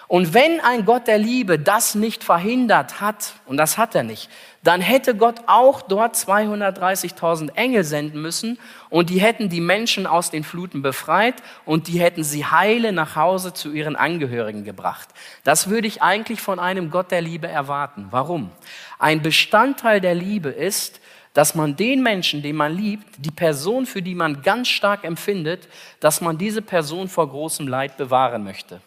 Und 0.08 0.32
wenn 0.32 0.60
ein 0.60 0.86
Gott 0.86 1.06
der 1.06 1.18
Liebe 1.18 1.58
das 1.58 1.94
nicht 1.94 2.24
verhindert 2.24 2.98
hat, 3.00 3.34
und 3.44 3.58
das 3.58 3.76
hat 3.76 3.94
er 3.94 4.02
nicht, 4.02 4.30
dann 4.62 4.80
hätte 4.80 5.14
Gott 5.14 5.42
auch 5.46 5.82
dort 5.82 6.16
230.000 6.16 7.54
Engel 7.54 7.84
senden 7.84 8.20
müssen 8.20 8.58
und 8.88 9.10
die 9.10 9.20
hätten 9.20 9.50
die 9.50 9.60
Menschen 9.60 10.06
aus 10.06 10.30
den 10.30 10.44
Fluten 10.44 10.80
befreit 10.80 11.36
und 11.66 11.88
die 11.88 12.00
hätten 12.00 12.24
sie 12.24 12.46
heile 12.46 12.92
nach 12.92 13.16
Hause 13.16 13.52
zu 13.52 13.70
ihren 13.70 13.96
Angehörigen 13.96 14.64
gebracht. 14.64 15.08
Das 15.44 15.68
würde 15.68 15.86
ich 15.86 16.02
eigentlich 16.02 16.40
von 16.40 16.58
einem 16.58 16.90
Gott 16.90 17.10
der 17.10 17.20
Liebe 17.20 17.46
erwarten. 17.46 18.08
Warum? 18.10 18.50
Ein 18.98 19.20
Bestandteil 19.22 20.00
der 20.00 20.14
Liebe 20.14 20.48
ist, 20.48 21.00
dass 21.38 21.54
man 21.54 21.76
den 21.76 22.02
Menschen, 22.02 22.42
den 22.42 22.56
man 22.56 22.76
liebt, 22.76 23.06
die 23.16 23.30
Person, 23.30 23.86
für 23.86 24.02
die 24.02 24.16
man 24.16 24.42
ganz 24.42 24.66
stark 24.66 25.04
empfindet, 25.04 25.68
dass 26.00 26.20
man 26.20 26.36
diese 26.36 26.62
Person 26.62 27.06
vor 27.06 27.30
großem 27.30 27.68
Leid 27.68 27.96
bewahren 27.96 28.42
möchte. 28.42 28.80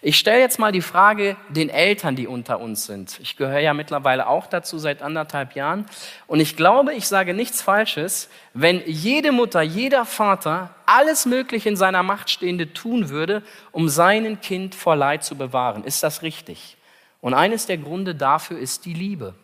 Ich 0.00 0.16
stelle 0.16 0.40
jetzt 0.40 0.58
mal 0.58 0.72
die 0.72 0.80
Frage 0.80 1.36
den 1.50 1.68
Eltern, 1.68 2.16
die 2.16 2.26
unter 2.26 2.60
uns 2.60 2.86
sind. 2.86 3.20
Ich 3.20 3.36
gehöre 3.36 3.58
ja 3.58 3.74
mittlerweile 3.74 4.26
auch 4.26 4.46
dazu 4.46 4.78
seit 4.78 5.02
anderthalb 5.02 5.54
Jahren. 5.54 5.84
Und 6.26 6.40
ich 6.40 6.56
glaube, 6.56 6.94
ich 6.94 7.06
sage 7.06 7.34
nichts 7.34 7.60
Falsches, 7.60 8.30
wenn 8.54 8.82
jede 8.86 9.30
Mutter, 9.30 9.60
jeder 9.60 10.06
Vater 10.06 10.70
alles 10.86 11.26
Mögliche 11.26 11.68
in 11.68 11.76
seiner 11.76 12.02
Macht 12.02 12.30
Stehende 12.30 12.72
tun 12.72 13.10
würde, 13.10 13.42
um 13.70 13.90
seinen 13.90 14.40
Kind 14.40 14.74
vor 14.74 14.96
Leid 14.96 15.24
zu 15.24 15.36
bewahren. 15.36 15.84
Ist 15.84 16.02
das 16.02 16.22
richtig? 16.22 16.78
Und 17.20 17.34
eines 17.34 17.66
der 17.66 17.76
Gründe 17.76 18.14
dafür 18.14 18.58
ist 18.58 18.86
die 18.86 18.94
Liebe. 18.94 19.34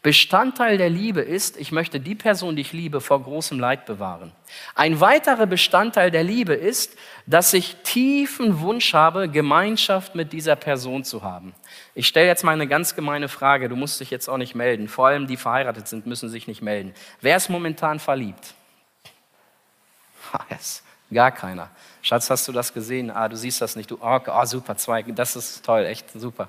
Bestandteil 0.00 0.78
der 0.78 0.90
Liebe 0.90 1.20
ist, 1.20 1.56
ich 1.56 1.72
möchte 1.72 1.98
die 1.98 2.14
Person, 2.14 2.54
die 2.54 2.62
ich 2.62 2.72
liebe, 2.72 3.00
vor 3.00 3.20
großem 3.20 3.58
Leid 3.58 3.84
bewahren. 3.84 4.30
Ein 4.76 5.00
weiterer 5.00 5.46
Bestandteil 5.46 6.12
der 6.12 6.22
Liebe 6.22 6.54
ist, 6.54 6.96
dass 7.26 7.52
ich 7.52 7.76
tiefen 7.82 8.60
Wunsch 8.60 8.94
habe, 8.94 9.28
Gemeinschaft 9.28 10.14
mit 10.14 10.32
dieser 10.32 10.54
Person 10.54 11.02
zu 11.02 11.24
haben. 11.24 11.52
Ich 11.96 12.06
stelle 12.06 12.28
jetzt 12.28 12.44
mal 12.44 12.52
eine 12.52 12.68
ganz 12.68 12.94
gemeine 12.94 13.28
Frage, 13.28 13.68
du 13.68 13.74
musst 13.74 13.98
dich 13.98 14.10
jetzt 14.10 14.28
auch 14.28 14.36
nicht 14.36 14.54
melden. 14.54 14.88
Vor 14.88 15.08
allem 15.08 15.26
die 15.26 15.36
verheiratet 15.36 15.88
sind, 15.88 16.06
müssen 16.06 16.28
sich 16.28 16.46
nicht 16.46 16.62
melden. 16.62 16.94
Wer 17.20 17.36
ist 17.36 17.50
momentan 17.50 17.98
verliebt? 17.98 18.54
Gar 21.12 21.32
keiner. 21.32 21.70
Schatz, 22.02 22.30
hast 22.30 22.46
du 22.46 22.52
das 22.52 22.72
gesehen? 22.72 23.10
Ah, 23.10 23.28
du 23.28 23.36
siehst 23.36 23.60
das 23.60 23.74
nicht. 23.74 23.90
Du, 23.90 23.98
oh, 24.00 24.20
oh 24.26 24.44
super, 24.44 24.76
zwei. 24.76 25.02
Das 25.02 25.34
ist 25.36 25.64
toll, 25.64 25.86
echt 25.86 26.06
super. 26.14 26.48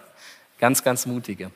Ganz, 0.60 0.84
ganz 0.84 1.06
mutige. 1.06 1.50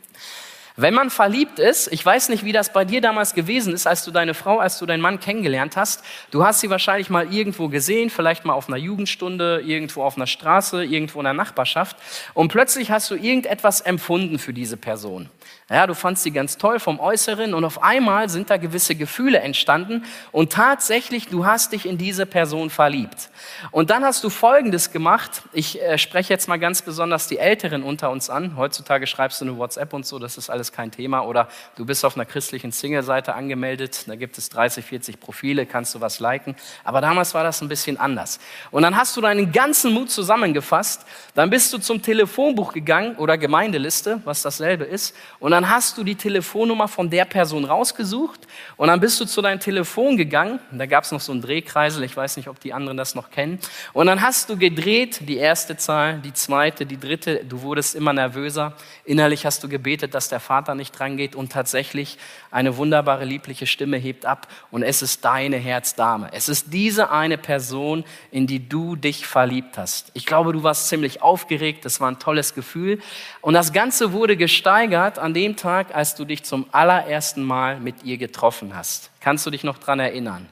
Wenn 0.75 0.95
man 0.95 1.11
verliebt 1.11 1.59
ist, 1.59 1.87
ich 1.93 2.03
weiß 2.03 2.29
nicht, 2.29 2.43
wie 2.43 2.51
das 2.51 2.73
bei 2.73 2.83
dir 2.83 2.99
damals 2.99 3.35
gewesen 3.35 3.73
ist, 3.75 3.85
als 3.85 4.03
du 4.05 4.09
deine 4.09 4.33
Frau, 4.33 4.57
als 4.57 4.79
du 4.79 4.87
deinen 4.87 5.01
Mann 5.01 5.19
kennengelernt 5.19 5.77
hast. 5.77 6.03
Du 6.31 6.43
hast 6.43 6.61
sie 6.61 6.69
wahrscheinlich 6.71 7.11
mal 7.11 7.31
irgendwo 7.31 7.69
gesehen, 7.69 8.09
vielleicht 8.09 8.43
mal 8.43 8.53
auf 8.53 8.67
einer 8.67 8.77
Jugendstunde, 8.77 9.61
irgendwo 9.63 10.01
auf 10.01 10.15
einer 10.15 10.25
Straße, 10.25 10.83
irgendwo 10.83 11.19
in 11.19 11.25
der 11.25 11.33
Nachbarschaft. 11.33 11.97
Und 12.33 12.47
plötzlich 12.47 12.89
hast 12.89 13.11
du 13.11 13.15
irgendetwas 13.15 13.81
empfunden 13.81 14.39
für 14.39 14.51
diese 14.51 14.75
Person. 14.75 15.29
Ja, 15.73 15.87
du 15.87 15.95
fandst 15.95 16.21
sie 16.21 16.29
ganz 16.29 16.59
toll 16.59 16.79
vom 16.79 16.99
Äußeren 16.99 17.55
und 17.55 17.65
auf 17.65 17.81
einmal 17.81 18.29
sind 18.29 18.51
da 18.51 18.57
gewisse 18.57 18.93
Gefühle 18.93 19.39
entstanden 19.39 20.05
und 20.31 20.53
tatsächlich, 20.53 21.29
du 21.29 21.47
hast 21.47 21.71
dich 21.71 21.87
in 21.87 21.97
diese 21.97 22.27
Person 22.27 22.69
verliebt. 22.69 23.31
Und 23.71 23.89
dann 23.89 24.03
hast 24.03 24.23
du 24.23 24.29
Folgendes 24.29 24.91
gemacht. 24.91 25.41
Ich 25.51 25.81
äh, 25.81 25.97
spreche 25.97 26.31
jetzt 26.31 26.47
mal 26.47 26.59
ganz 26.59 26.83
besonders 26.83 27.27
die 27.27 27.39
Älteren 27.39 27.81
unter 27.81 28.11
uns 28.11 28.29
an. 28.29 28.55
Heutzutage 28.55 29.07
schreibst 29.07 29.41
du 29.41 29.45
eine 29.45 29.57
WhatsApp 29.57 29.93
und 29.93 30.05
so, 30.05 30.19
das 30.19 30.37
ist 30.37 30.51
alles 30.51 30.71
kein 30.71 30.91
Thema. 30.91 31.21
Oder 31.21 31.47
du 31.75 31.85
bist 31.85 32.05
auf 32.05 32.15
einer 32.15 32.25
christlichen 32.25 32.71
Single-Seite 32.71 33.33
angemeldet, 33.33 34.03
da 34.05 34.15
gibt 34.15 34.37
es 34.37 34.49
30, 34.49 34.85
40 34.85 35.19
Profile, 35.19 35.65
kannst 35.65 35.95
du 35.95 36.01
was 36.01 36.19
liken. 36.19 36.55
Aber 36.83 37.01
damals 37.01 37.33
war 37.33 37.43
das 37.43 37.61
ein 37.61 37.67
bisschen 37.67 37.97
anders. 37.97 38.39
Und 38.69 38.83
dann 38.83 38.95
hast 38.95 39.17
du 39.17 39.21
deinen 39.21 39.51
ganzen 39.51 39.91
Mut 39.91 40.11
zusammengefasst, 40.11 41.03
dann 41.33 41.49
bist 41.49 41.73
du 41.73 41.79
zum 41.79 41.99
Telefonbuch 41.99 42.73
gegangen 42.73 43.15
oder 43.15 43.39
Gemeindeliste, 43.39 44.21
was 44.23 44.43
dasselbe 44.43 44.83
ist. 44.83 45.15
Und 45.39 45.49
dann 45.49 45.62
hast 45.69 45.97
du 45.97 46.03
die 46.03 46.15
Telefonnummer 46.15 46.87
von 46.87 47.09
der 47.09 47.25
Person 47.25 47.65
rausgesucht 47.65 48.47
und 48.77 48.87
dann 48.87 48.99
bist 48.99 49.19
du 49.19 49.25
zu 49.25 49.41
deinem 49.41 49.59
Telefon 49.59 50.17
gegangen. 50.17 50.59
Da 50.71 50.85
gab 50.85 51.03
es 51.03 51.11
noch 51.11 51.19
so 51.19 51.31
einen 51.31 51.41
Drehkreisel, 51.41 52.03
ich 52.03 52.15
weiß 52.15 52.37
nicht, 52.37 52.47
ob 52.47 52.59
die 52.59 52.73
anderen 52.73 52.97
das 52.97 53.15
noch 53.15 53.29
kennen. 53.29 53.59
Und 53.93 54.07
dann 54.07 54.21
hast 54.21 54.49
du 54.49 54.57
gedreht, 54.57 55.27
die 55.27 55.37
erste 55.37 55.77
Zahl, 55.77 56.19
die 56.19 56.33
zweite, 56.33 56.85
die 56.85 56.99
dritte. 56.99 57.43
Du 57.45 57.61
wurdest 57.61 57.95
immer 57.95 58.13
nervöser. 58.13 58.73
Innerlich 59.05 59.45
hast 59.45 59.63
du 59.63 59.69
gebetet, 59.69 60.13
dass 60.13 60.29
der 60.29 60.39
Vater 60.39 60.75
nicht 60.75 60.97
drangeht 60.97 61.35
und 61.35 61.51
tatsächlich 61.51 62.17
eine 62.51 62.77
wunderbare, 62.77 63.25
liebliche 63.25 63.67
Stimme 63.67 63.97
hebt 63.97 64.25
ab 64.25 64.47
und 64.71 64.83
es 64.83 65.01
ist 65.01 65.25
deine 65.25 65.57
Herzdame. 65.57 66.29
Es 66.31 66.49
ist 66.49 66.73
diese 66.73 67.11
eine 67.11 67.37
Person, 67.37 68.03
in 68.31 68.47
die 68.47 68.69
du 68.69 68.95
dich 68.95 69.27
verliebt 69.27 69.77
hast. 69.77 70.11
Ich 70.13 70.25
glaube, 70.25 70.53
du 70.53 70.63
warst 70.63 70.87
ziemlich 70.87 71.21
aufgeregt. 71.21 71.85
Das 71.85 71.99
war 71.99 72.09
ein 72.09 72.19
tolles 72.19 72.53
Gefühl. 72.53 72.99
Und 73.41 73.53
das 73.53 73.73
Ganze 73.73 74.13
wurde 74.13 74.37
gesteigert 74.37 75.19
an 75.19 75.33
dem 75.33 75.42
dem 75.43 75.57
Tag, 75.57 75.93
als 75.93 76.15
du 76.15 76.23
dich 76.23 76.43
zum 76.43 76.65
allerersten 76.71 77.43
Mal 77.43 77.79
mit 77.79 78.03
ihr 78.03 78.17
getroffen 78.17 78.75
hast. 78.75 79.11
Kannst 79.19 79.45
du 79.45 79.49
dich 79.49 79.63
noch 79.63 79.77
dran 79.77 79.99
erinnern? 79.99 80.47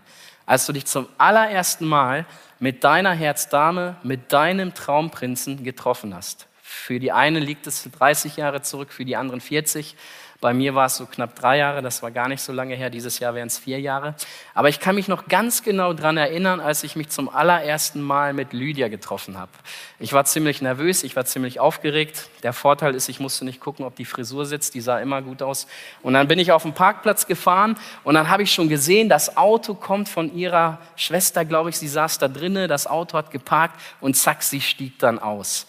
Als 0.46 0.66
du 0.66 0.74
dich 0.74 0.86
zum 0.86 1.08
allerersten 1.18 1.86
Mal 1.88 2.26
mit 2.60 2.84
deiner 2.84 3.14
Herzdame, 3.14 3.96
mit 4.04 4.34
deinem 4.34 4.74
Traumprinzen 4.74 5.64
getroffen 5.64 6.14
hast. 6.14 6.48
Für 6.62 7.00
die 7.00 7.14
eine 7.14 7.40
liegt 7.40 7.68
es 7.68 7.90
30 7.90 8.36
Jahre 8.36 8.62
zurück, 8.62 8.92
für 8.92 9.06
die 9.06 9.16
anderen 9.16 9.40
40. 9.40 9.96
Bei 10.42 10.56
mir 10.56 10.74
war 10.74 10.88
es 10.88 10.98
so 10.98 11.06
knapp 11.06 11.36
drei 11.36 11.60
Jahre, 11.60 11.84
das 11.84 12.02
war 12.02 12.10
gar 12.10 12.28
nicht 12.28 12.42
so 12.42 12.52
lange 12.52 12.74
her. 12.74 12.90
Dieses 12.90 13.20
Jahr 13.20 13.36
wären 13.36 13.46
es 13.46 13.60
vier 13.60 13.80
Jahre. 13.80 14.16
Aber 14.56 14.70
ich 14.70 14.80
kann 14.80 14.96
mich 14.96 15.08
noch 15.08 15.28
ganz 15.28 15.62
genau 15.62 15.94
daran 15.94 16.18
erinnern, 16.18 16.60
als 16.60 16.84
ich 16.84 16.96
mich 16.96 17.10
zum 17.10 17.30
allerersten 17.30 18.02
Mal 18.02 18.34
mit 18.34 18.52
Lydia 18.52 18.88
getroffen 18.88 19.38
habe. 19.38 19.52
Ich 20.00 20.14
war 20.14 20.26
ziemlich 20.26 20.64
nervös, 20.64 21.04
ich 21.04 21.16
war 21.16 21.26
ziemlich 21.26 21.60
aufgeregt. 21.60 22.28
Der 22.42 22.54
Vorteil 22.54 22.96
ist, 22.96 23.08
ich 23.08 23.20
musste 23.20 23.46
nicht 23.46 23.60
gucken, 23.60 23.86
ob 23.86 23.96
die 23.96 24.04
Frisur 24.04 24.48
sitzt, 24.48 24.74
die 24.74 24.82
sah 24.82 24.98
immer 24.98 25.22
gut 25.22 25.44
aus. 25.44 25.68
Und 26.02 26.16
dann 26.16 26.28
bin 26.28 26.40
ich 26.40 26.52
auf 26.52 26.64
den 26.64 26.74
Parkplatz 26.74 27.28
gefahren 27.28 27.78
und 28.04 28.16
dann 28.16 28.28
habe 28.28 28.42
ich 28.42 28.52
schon 28.52 28.68
gesehen, 28.68 29.10
das 29.10 29.38
Auto 29.38 29.76
kommt 29.76 30.10
von 30.10 30.36
ihrer 30.36 30.80
Schwester, 30.96 31.46
glaube 31.46 31.70
ich, 31.70 31.78
sie 31.78 31.88
saß 31.88 32.18
da 32.18 32.28
drinnen, 32.28 32.68
das 32.68 32.88
Auto 32.88 33.16
hat 33.16 33.30
geparkt 33.30 33.80
und 34.00 34.18
zack, 34.18 34.42
sie 34.42 34.60
stieg 34.60 34.98
dann 34.98 35.20
aus. 35.20 35.68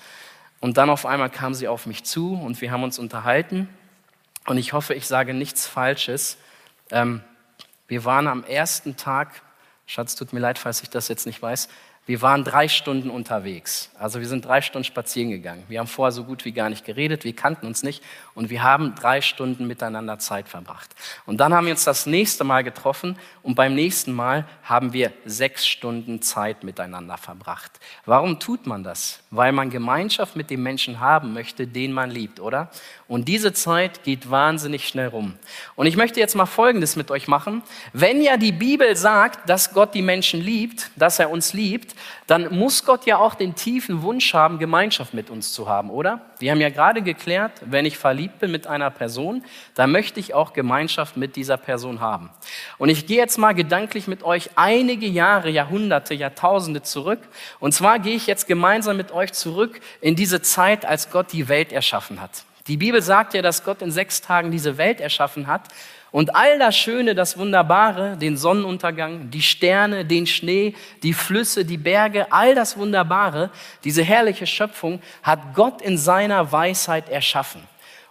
Und 0.61 0.79
dann 0.79 0.88
auf 0.88 1.05
einmal 1.05 1.29
kam 1.29 1.52
sie 1.52 1.69
auf 1.69 1.85
mich 1.85 2.05
zu 2.05 2.41
und 2.43 2.59
wir 2.62 2.71
haben 2.71 2.85
uns 2.85 2.99
unterhalten. 2.99 3.69
Und 4.47 4.59
ich 4.59 4.73
hoffe, 4.73 4.95
ich 4.95 5.07
sage 5.07 5.35
nichts 5.35 5.67
Falsches. 5.67 6.37
Ähm, 6.91 7.23
wir 7.87 8.05
waren 8.05 8.27
am 8.27 8.45
ersten 8.45 8.97
Tag, 8.97 9.43
Schatz, 9.87 10.15
tut 10.15 10.33
mir 10.33 10.41
leid, 10.41 10.59
falls 10.59 10.83
ich 10.83 10.91
das 10.91 11.09
jetzt 11.09 11.27
nicht 11.27 11.41
weiß, 11.41 11.69
wir 12.04 12.21
waren 12.21 12.42
drei 12.42 12.66
Stunden 12.66 13.11
unterwegs. 13.11 13.90
Also 13.97 14.18
wir 14.18 14.26
sind 14.26 14.44
drei 14.44 14.61
Stunden 14.61 14.85
spazieren 14.85 15.30
gegangen. 15.30 15.62
Wir 15.68 15.78
haben 15.78 15.87
vorher 15.87 16.11
so 16.11 16.25
gut 16.25 16.44
wie 16.44 16.50
gar 16.50 16.68
nicht 16.68 16.85
geredet, 16.85 17.25
wir 17.25 17.35
kannten 17.35 17.64
uns 17.64 17.85
nicht 17.85 18.02
und 18.35 18.50
wir 18.50 18.64
haben 18.64 18.97
drei 18.97 19.21
Stunden 19.21 19.68
miteinander 19.68 20.18
Zeit 20.18 20.49
verbracht. 20.49 20.90
Und 21.26 21.38
dann 21.38 21.54
haben 21.54 21.66
wir 21.66 21.73
uns 21.73 21.85
das 21.85 22.06
nächste 22.06 22.42
Mal 22.42 22.64
getroffen 22.64 23.16
und 23.44 23.54
beim 23.54 23.76
nächsten 23.76 24.12
Mal 24.12 24.47
haben 24.64 24.92
wir 24.92 25.12
sechs 25.25 25.64
Stunden 25.64 26.21
Zeit 26.23 26.64
miteinander 26.64 27.18
verbracht. 27.18 27.71
Warum 28.04 28.40
tut 28.40 28.66
man 28.66 28.82
das? 28.82 29.21
Weil 29.30 29.52
man 29.52 29.71
Gemeinschaft 29.71 30.35
mit 30.35 30.50
dem 30.50 30.64
Menschen 30.64 30.99
haben 30.99 31.32
möchte, 31.32 31.68
den 31.68 31.92
man 31.92 32.11
liebt, 32.11 32.40
oder? 32.40 32.68
Und 33.06 33.28
diese 33.28 33.52
Zeit 33.52 34.02
geht 34.02 34.28
wahnsinnig 34.28 34.88
schnell 34.88 35.09
rum. 35.09 35.35
Und 35.76 35.87
ich 35.87 35.97
möchte 35.97 36.18
jetzt 36.18 36.35
mal 36.35 36.47
Folgendes 36.47 36.97
mit 36.97 37.11
euch 37.12 37.28
machen. 37.28 37.62
Wenn 37.92 38.23
ja 38.23 38.37
die 38.37 38.52
Bibel 38.52 38.97
sagt, 38.97 39.49
dass 39.49 39.73
Gott 39.73 39.94
die 39.94 40.02
Menschen 40.02 40.40
liebt, 40.40 40.90
dass 40.97 41.18
er 41.18 41.30
uns 41.30 41.52
liebt, 41.52 41.92
dann 42.27 42.57
muss 42.57 42.85
Gott 42.85 43.07
ja 43.07 43.19
auch 43.19 43.35
den 43.35 43.55
tiefen 43.55 44.03
Wunsch 44.03 44.35
haben, 44.35 44.59
Gemeinschaft 44.59 45.15
mit 45.15 45.31
uns 45.31 45.53
zu 45.53 45.69
haben, 45.69 45.91
oder? 45.91 46.21
Wir 46.39 46.51
haben 46.51 46.61
ja 46.61 46.71
gerade 46.71 47.03
geklärt, 47.03 47.53
wenn 47.65 47.87
ich 47.87 47.99
verliebt 47.99 48.39
bin 48.39 48.51
mit 48.51 48.67
einer 48.67 48.91
Person, 48.91 49.45
dann 49.75 49.93
möchte 49.93 50.21
ich 50.21 50.35
auch 50.35 50.53
Gemeinschaft 50.53 51.17
mit 51.17 51.37
dieser 51.37 51.57
Person 51.57 52.01
haben. 52.01 52.31
Und 52.79 52.89
ich 52.89 53.07
gehe 53.07 53.19
jetzt 53.19 53.39
mal 53.39 53.53
gedanklich 53.53 54.09
mit 54.09 54.23
euch 54.23 54.51
einige 54.57 55.07
Jahre, 55.07 55.51
Jahrhunderte, 55.51 56.15
Jahrtausende 56.15 56.83
zurück. 56.83 57.21
Und 57.61 57.73
zwar 57.73 57.99
gehe 57.99 58.17
ich 58.17 58.27
jetzt 58.27 58.47
gemeinsam 58.47 58.97
mit 58.97 59.13
euch 59.13 59.33
zurück 59.33 59.81
in 60.01 60.17
diese 60.17 60.43
Zeit, 60.43 60.85
als 60.85 61.11
Gott 61.11 61.33
die 61.33 61.49
Welt 61.49 61.73
erschaffen 61.73 62.21
hat. 62.21 62.45
Die 62.69 62.77
Bibel 62.77 63.03
sagt 63.03 63.35
ja, 63.35 63.43
dass 63.43 63.65
Gott 63.65 63.83
in 63.83 63.91
sechs 63.91 64.21
Tagen 64.21 64.51
diese 64.51 64.79
Welt 64.79 65.01
erschaffen 65.01 65.47
hat 65.49 65.63
und 66.12 66.37
all 66.37 66.59
das 66.59 66.76
Schöne, 66.76 67.14
das 67.14 67.38
Wunderbare, 67.38 68.19
den 68.19 68.37
Sonnenuntergang, 68.37 69.31
die 69.31 69.40
Sterne, 69.40 70.04
den 70.04 70.26
Schnee, 70.26 70.75
die 71.02 71.14
Flüsse, 71.14 71.64
die 71.64 71.78
Berge, 71.78 72.31
all 72.31 72.54
das 72.54 72.76
Wunderbare, 72.76 73.50
diese 73.83 74.02
herrliche 74.02 74.47
Schöpfung 74.47 75.00
hat 75.23 75.54
Gott 75.54 75.81
in 75.81 75.97
seiner 75.97 76.52
Weisheit 76.52 77.09
erschaffen. 77.09 77.62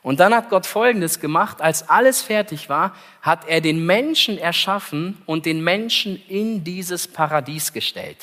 Und 0.02 0.20
dann 0.20 0.34
hat 0.34 0.50
Gott 0.50 0.66
Folgendes 0.66 1.20
gemacht, 1.20 1.62
als 1.62 1.88
alles 1.88 2.24
fertig 2.24 2.70
war, 2.70 2.96
hat 3.22 3.48
er 3.48 3.62
den 3.62 3.86
Menschen 3.86 4.40
erschaffen 4.40 5.22
und 5.28 5.46
den 5.46 5.64
Menschen 5.64 6.20
in 6.28 6.64
dieses 6.64 7.08
Paradies 7.08 7.72
gestellt. 7.72 8.18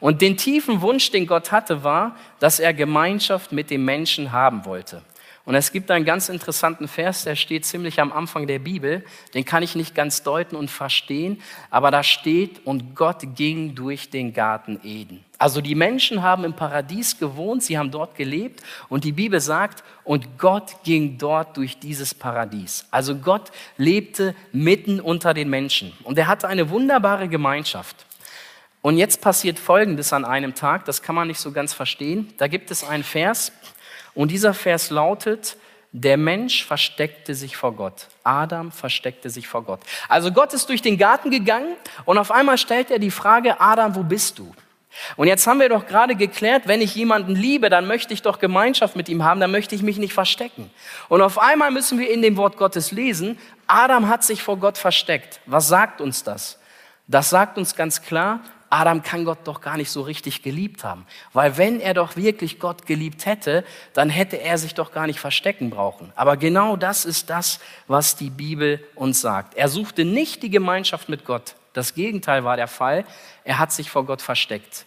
Und 0.00 0.20
den 0.20 0.36
tiefen 0.36 0.82
Wunsch, 0.82 1.10
den 1.10 1.26
Gott 1.26 1.50
hatte, 1.50 1.82
war, 1.82 2.14
dass 2.40 2.60
er 2.60 2.74
Gemeinschaft 2.74 3.52
mit 3.52 3.70
dem 3.70 3.86
Menschen 3.86 4.32
haben 4.32 4.66
wollte. 4.66 5.02
Und 5.46 5.54
es 5.54 5.72
gibt 5.72 5.90
einen 5.90 6.06
ganz 6.06 6.30
interessanten 6.30 6.88
Vers, 6.88 7.24
der 7.24 7.36
steht 7.36 7.66
ziemlich 7.66 8.00
am 8.00 8.12
Anfang 8.12 8.46
der 8.46 8.58
Bibel. 8.58 9.04
Den 9.34 9.44
kann 9.44 9.62
ich 9.62 9.74
nicht 9.74 9.94
ganz 9.94 10.22
deuten 10.22 10.56
und 10.56 10.70
verstehen, 10.70 11.42
aber 11.68 11.90
da 11.90 12.02
steht, 12.02 12.64
und 12.64 12.96
Gott 12.96 13.36
ging 13.36 13.74
durch 13.74 14.08
den 14.08 14.32
Garten 14.32 14.80
Eden. 14.82 15.22
Also 15.36 15.60
die 15.60 15.74
Menschen 15.74 16.22
haben 16.22 16.44
im 16.44 16.54
Paradies 16.54 17.18
gewohnt, 17.18 17.62
sie 17.62 17.76
haben 17.76 17.90
dort 17.90 18.14
gelebt 18.16 18.62
und 18.88 19.04
die 19.04 19.12
Bibel 19.12 19.38
sagt, 19.38 19.84
und 20.02 20.38
Gott 20.38 20.82
ging 20.82 21.18
dort 21.18 21.58
durch 21.58 21.78
dieses 21.78 22.14
Paradies. 22.14 22.86
Also 22.90 23.14
Gott 23.16 23.50
lebte 23.76 24.34
mitten 24.52 24.98
unter 24.98 25.34
den 25.34 25.50
Menschen 25.50 25.92
und 26.04 26.16
er 26.16 26.26
hatte 26.26 26.48
eine 26.48 26.70
wunderbare 26.70 27.28
Gemeinschaft. 27.28 28.06
Und 28.80 28.98
jetzt 28.98 29.22
passiert 29.22 29.58
Folgendes 29.58 30.12
an 30.12 30.26
einem 30.26 30.54
Tag, 30.54 30.84
das 30.84 31.00
kann 31.00 31.14
man 31.14 31.26
nicht 31.26 31.40
so 31.40 31.52
ganz 31.52 31.72
verstehen. 31.72 32.32
Da 32.36 32.48
gibt 32.48 32.70
es 32.70 32.84
einen 32.84 33.02
Vers, 33.02 33.50
und 34.14 34.30
dieser 34.30 34.54
Vers 34.54 34.90
lautet, 34.90 35.56
Der 35.92 36.16
Mensch 36.16 36.64
versteckte 36.64 37.34
sich 37.34 37.56
vor 37.56 37.72
Gott. 37.74 38.08
Adam 38.24 38.72
versteckte 38.72 39.30
sich 39.30 39.46
vor 39.46 39.62
Gott. 39.62 39.80
Also 40.08 40.32
Gott 40.32 40.52
ist 40.52 40.68
durch 40.68 40.82
den 40.82 40.98
Garten 40.98 41.30
gegangen 41.30 41.76
und 42.04 42.18
auf 42.18 42.32
einmal 42.32 42.58
stellt 42.58 42.90
er 42.90 42.98
die 42.98 43.12
Frage, 43.12 43.60
Adam, 43.60 43.94
wo 43.94 44.02
bist 44.02 44.40
du? 44.40 44.52
Und 45.16 45.26
jetzt 45.26 45.46
haben 45.46 45.60
wir 45.60 45.68
doch 45.68 45.86
gerade 45.86 46.14
geklärt, 46.14 46.66
wenn 46.66 46.80
ich 46.80 46.94
jemanden 46.94 47.34
liebe, 47.34 47.68
dann 47.68 47.86
möchte 47.86 48.14
ich 48.14 48.22
doch 48.22 48.38
Gemeinschaft 48.38 48.96
mit 48.96 49.08
ihm 49.08 49.24
haben, 49.24 49.40
dann 49.40 49.50
möchte 49.50 49.74
ich 49.74 49.82
mich 49.82 49.98
nicht 49.98 50.14
verstecken. 50.14 50.70
Und 51.08 51.20
auf 51.20 51.38
einmal 51.38 51.70
müssen 51.70 51.98
wir 51.98 52.10
in 52.10 52.22
dem 52.22 52.36
Wort 52.36 52.56
Gottes 52.56 52.92
lesen, 52.92 53.38
Adam 53.66 54.08
hat 54.08 54.24
sich 54.24 54.42
vor 54.42 54.58
Gott 54.58 54.78
versteckt. 54.78 55.40
Was 55.46 55.68
sagt 55.68 56.00
uns 56.00 56.22
das? 56.22 56.58
Das 57.06 57.30
sagt 57.30 57.58
uns 57.58 57.74
ganz 57.76 58.02
klar, 58.02 58.40
Adam 58.74 59.04
kann 59.04 59.24
Gott 59.24 59.38
doch 59.44 59.60
gar 59.60 59.76
nicht 59.76 59.90
so 59.90 60.02
richtig 60.02 60.42
geliebt 60.42 60.82
haben. 60.82 61.06
Weil 61.32 61.56
wenn 61.56 61.78
er 61.78 61.94
doch 61.94 62.16
wirklich 62.16 62.58
Gott 62.58 62.86
geliebt 62.86 63.24
hätte, 63.24 63.64
dann 63.92 64.10
hätte 64.10 64.40
er 64.40 64.58
sich 64.58 64.74
doch 64.74 64.90
gar 64.90 65.06
nicht 65.06 65.20
verstecken 65.20 65.70
brauchen. 65.70 66.12
Aber 66.16 66.36
genau 66.36 66.76
das 66.76 67.04
ist 67.04 67.30
das, 67.30 67.60
was 67.86 68.16
die 68.16 68.30
Bibel 68.30 68.84
uns 68.96 69.20
sagt. 69.20 69.54
Er 69.54 69.68
suchte 69.68 70.04
nicht 70.04 70.42
die 70.42 70.50
Gemeinschaft 70.50 71.08
mit 71.08 71.24
Gott. 71.24 71.54
Das 71.72 71.94
Gegenteil 71.94 72.42
war 72.42 72.56
der 72.56 72.66
Fall. 72.66 73.04
Er 73.44 73.60
hat 73.60 73.70
sich 73.70 73.90
vor 73.90 74.06
Gott 74.06 74.20
versteckt. 74.20 74.86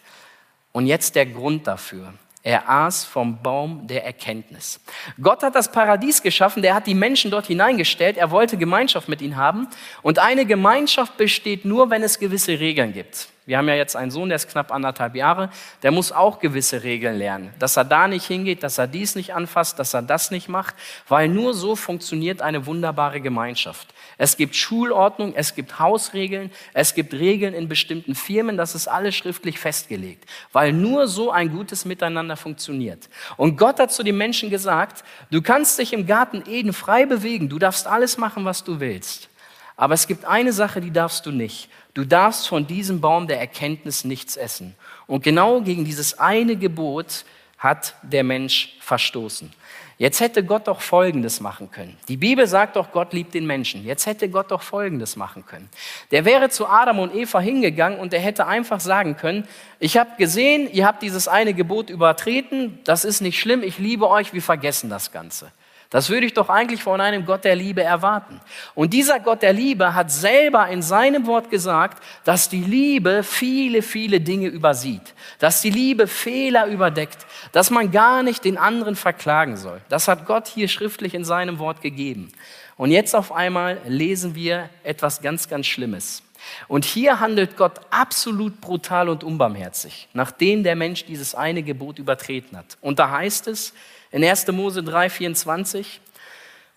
Und 0.72 0.86
jetzt 0.86 1.14
der 1.14 1.24
Grund 1.24 1.66
dafür. 1.66 2.12
Er 2.42 2.68
aß 2.68 3.04
vom 3.04 3.42
Baum 3.42 3.86
der 3.86 4.04
Erkenntnis. 4.04 4.80
Gott 5.20 5.42
hat 5.42 5.54
das 5.54 5.72
Paradies 5.72 6.22
geschaffen, 6.22 6.62
der 6.62 6.74
hat 6.74 6.86
die 6.86 6.94
Menschen 6.94 7.30
dort 7.30 7.46
hineingestellt, 7.46 8.16
er 8.16 8.30
wollte 8.30 8.56
Gemeinschaft 8.56 9.08
mit 9.08 9.22
ihnen 9.22 9.36
haben. 9.36 9.66
Und 10.02 10.18
eine 10.18 10.46
Gemeinschaft 10.46 11.16
besteht 11.16 11.64
nur, 11.64 11.90
wenn 11.90 12.02
es 12.02 12.18
gewisse 12.18 12.60
Regeln 12.60 12.92
gibt. 12.92 13.28
Wir 13.48 13.56
haben 13.56 13.66
ja 13.66 13.76
jetzt 13.76 13.96
einen 13.96 14.10
Sohn, 14.10 14.28
der 14.28 14.36
ist 14.36 14.50
knapp 14.50 14.70
anderthalb 14.70 15.14
Jahre, 15.14 15.48
der 15.82 15.90
muss 15.90 16.12
auch 16.12 16.38
gewisse 16.38 16.82
Regeln 16.82 17.16
lernen. 17.16 17.50
Dass 17.58 17.78
er 17.78 17.84
da 17.84 18.06
nicht 18.06 18.26
hingeht, 18.26 18.62
dass 18.62 18.76
er 18.76 18.86
dies 18.86 19.14
nicht 19.14 19.32
anfasst, 19.32 19.78
dass 19.78 19.94
er 19.94 20.02
das 20.02 20.30
nicht 20.30 20.50
macht, 20.50 20.74
weil 21.08 21.28
nur 21.28 21.54
so 21.54 21.74
funktioniert 21.74 22.42
eine 22.42 22.66
wunderbare 22.66 23.22
Gemeinschaft. 23.22 23.88
Es 24.18 24.36
gibt 24.36 24.54
Schulordnung, 24.54 25.32
es 25.34 25.54
gibt 25.54 25.78
Hausregeln, 25.78 26.50
es 26.74 26.94
gibt 26.94 27.14
Regeln 27.14 27.54
in 27.54 27.70
bestimmten 27.70 28.14
Firmen, 28.14 28.58
das 28.58 28.74
ist 28.74 28.86
alles 28.86 29.16
schriftlich 29.16 29.58
festgelegt, 29.58 30.26
weil 30.52 30.74
nur 30.74 31.08
so 31.08 31.30
ein 31.30 31.50
gutes 31.50 31.86
Miteinander 31.86 32.36
funktioniert. 32.36 33.08
Und 33.38 33.56
Gott 33.56 33.80
hat 33.80 33.90
zu 33.92 34.02
den 34.02 34.18
Menschen 34.18 34.50
gesagt, 34.50 35.04
du 35.30 35.40
kannst 35.40 35.78
dich 35.78 35.94
im 35.94 36.06
Garten 36.06 36.44
Eden 36.46 36.74
frei 36.74 37.06
bewegen, 37.06 37.48
du 37.48 37.58
darfst 37.58 37.86
alles 37.86 38.18
machen, 38.18 38.44
was 38.44 38.62
du 38.62 38.78
willst. 38.78 39.30
Aber 39.78 39.94
es 39.94 40.08
gibt 40.08 40.24
eine 40.24 40.52
Sache, 40.52 40.80
die 40.80 40.90
darfst 40.90 41.24
du 41.24 41.30
nicht. 41.30 41.70
Du 41.94 42.04
darfst 42.04 42.48
von 42.48 42.66
diesem 42.66 43.00
Baum 43.00 43.28
der 43.28 43.38
Erkenntnis 43.38 44.04
nichts 44.04 44.36
essen. 44.36 44.74
Und 45.06 45.22
genau 45.22 45.60
gegen 45.60 45.84
dieses 45.84 46.18
eine 46.18 46.56
Gebot 46.56 47.24
hat 47.58 47.94
der 48.02 48.24
Mensch 48.24 48.76
verstoßen. 48.80 49.52
Jetzt 49.96 50.20
hätte 50.20 50.44
Gott 50.44 50.66
doch 50.66 50.80
Folgendes 50.80 51.40
machen 51.40 51.70
können. 51.70 51.96
Die 52.08 52.16
Bibel 52.16 52.48
sagt 52.48 52.74
doch, 52.74 52.90
Gott 52.90 53.12
liebt 53.12 53.34
den 53.34 53.46
Menschen. 53.46 53.84
Jetzt 53.84 54.06
hätte 54.06 54.28
Gott 54.28 54.50
doch 54.50 54.62
Folgendes 54.62 55.14
machen 55.14 55.46
können. 55.46 55.68
Der 56.10 56.24
wäre 56.24 56.50
zu 56.50 56.66
Adam 56.66 56.98
und 56.98 57.14
Eva 57.14 57.38
hingegangen 57.38 58.00
und 58.00 58.12
er 58.12 58.20
hätte 58.20 58.46
einfach 58.46 58.80
sagen 58.80 59.16
können, 59.16 59.46
ich 59.78 59.96
habe 59.96 60.10
gesehen, 60.18 60.68
ihr 60.72 60.86
habt 60.86 61.02
dieses 61.02 61.28
eine 61.28 61.54
Gebot 61.54 61.88
übertreten, 61.88 62.80
das 62.82 63.04
ist 63.04 63.20
nicht 63.20 63.38
schlimm, 63.38 63.62
ich 63.62 63.78
liebe 63.78 64.08
euch, 64.08 64.32
wir 64.32 64.42
vergessen 64.42 64.90
das 64.90 65.12
Ganze. 65.12 65.52
Das 65.90 66.10
würde 66.10 66.26
ich 66.26 66.34
doch 66.34 66.50
eigentlich 66.50 66.82
von 66.82 67.00
einem 67.00 67.24
Gott 67.24 67.44
der 67.44 67.56
Liebe 67.56 67.82
erwarten. 67.82 68.40
Und 68.74 68.92
dieser 68.92 69.20
Gott 69.20 69.40
der 69.40 69.54
Liebe 69.54 69.94
hat 69.94 70.10
selber 70.12 70.68
in 70.68 70.82
seinem 70.82 71.26
Wort 71.26 71.50
gesagt, 71.50 72.02
dass 72.24 72.50
die 72.50 72.62
Liebe 72.62 73.22
viele, 73.22 73.80
viele 73.80 74.20
Dinge 74.20 74.48
übersieht, 74.48 75.14
dass 75.38 75.62
die 75.62 75.70
Liebe 75.70 76.06
Fehler 76.06 76.66
überdeckt, 76.66 77.26
dass 77.52 77.70
man 77.70 77.90
gar 77.90 78.22
nicht 78.22 78.44
den 78.44 78.58
anderen 78.58 78.96
verklagen 78.96 79.56
soll. 79.56 79.80
Das 79.88 80.08
hat 80.08 80.26
Gott 80.26 80.46
hier 80.46 80.68
schriftlich 80.68 81.14
in 81.14 81.24
seinem 81.24 81.58
Wort 81.58 81.80
gegeben. 81.80 82.32
Und 82.76 82.90
jetzt 82.90 83.16
auf 83.16 83.32
einmal 83.32 83.80
lesen 83.86 84.34
wir 84.34 84.68
etwas 84.84 85.22
ganz, 85.22 85.48
ganz 85.48 85.66
Schlimmes. 85.66 86.22
Und 86.68 86.84
hier 86.84 87.18
handelt 87.18 87.56
Gott 87.56 87.80
absolut 87.90 88.60
brutal 88.60 89.08
und 89.08 89.24
unbarmherzig, 89.24 90.08
nachdem 90.12 90.62
der 90.62 90.76
Mensch 90.76 91.04
dieses 91.04 91.34
eine 91.34 91.62
Gebot 91.62 91.98
übertreten 91.98 92.56
hat. 92.56 92.78
Und 92.80 92.98
da 92.98 93.10
heißt 93.10 93.48
es, 93.48 93.72
in 94.10 94.24
1. 94.24 94.46
Mose 94.48 94.82
3, 94.82 95.10
24. 95.10 96.00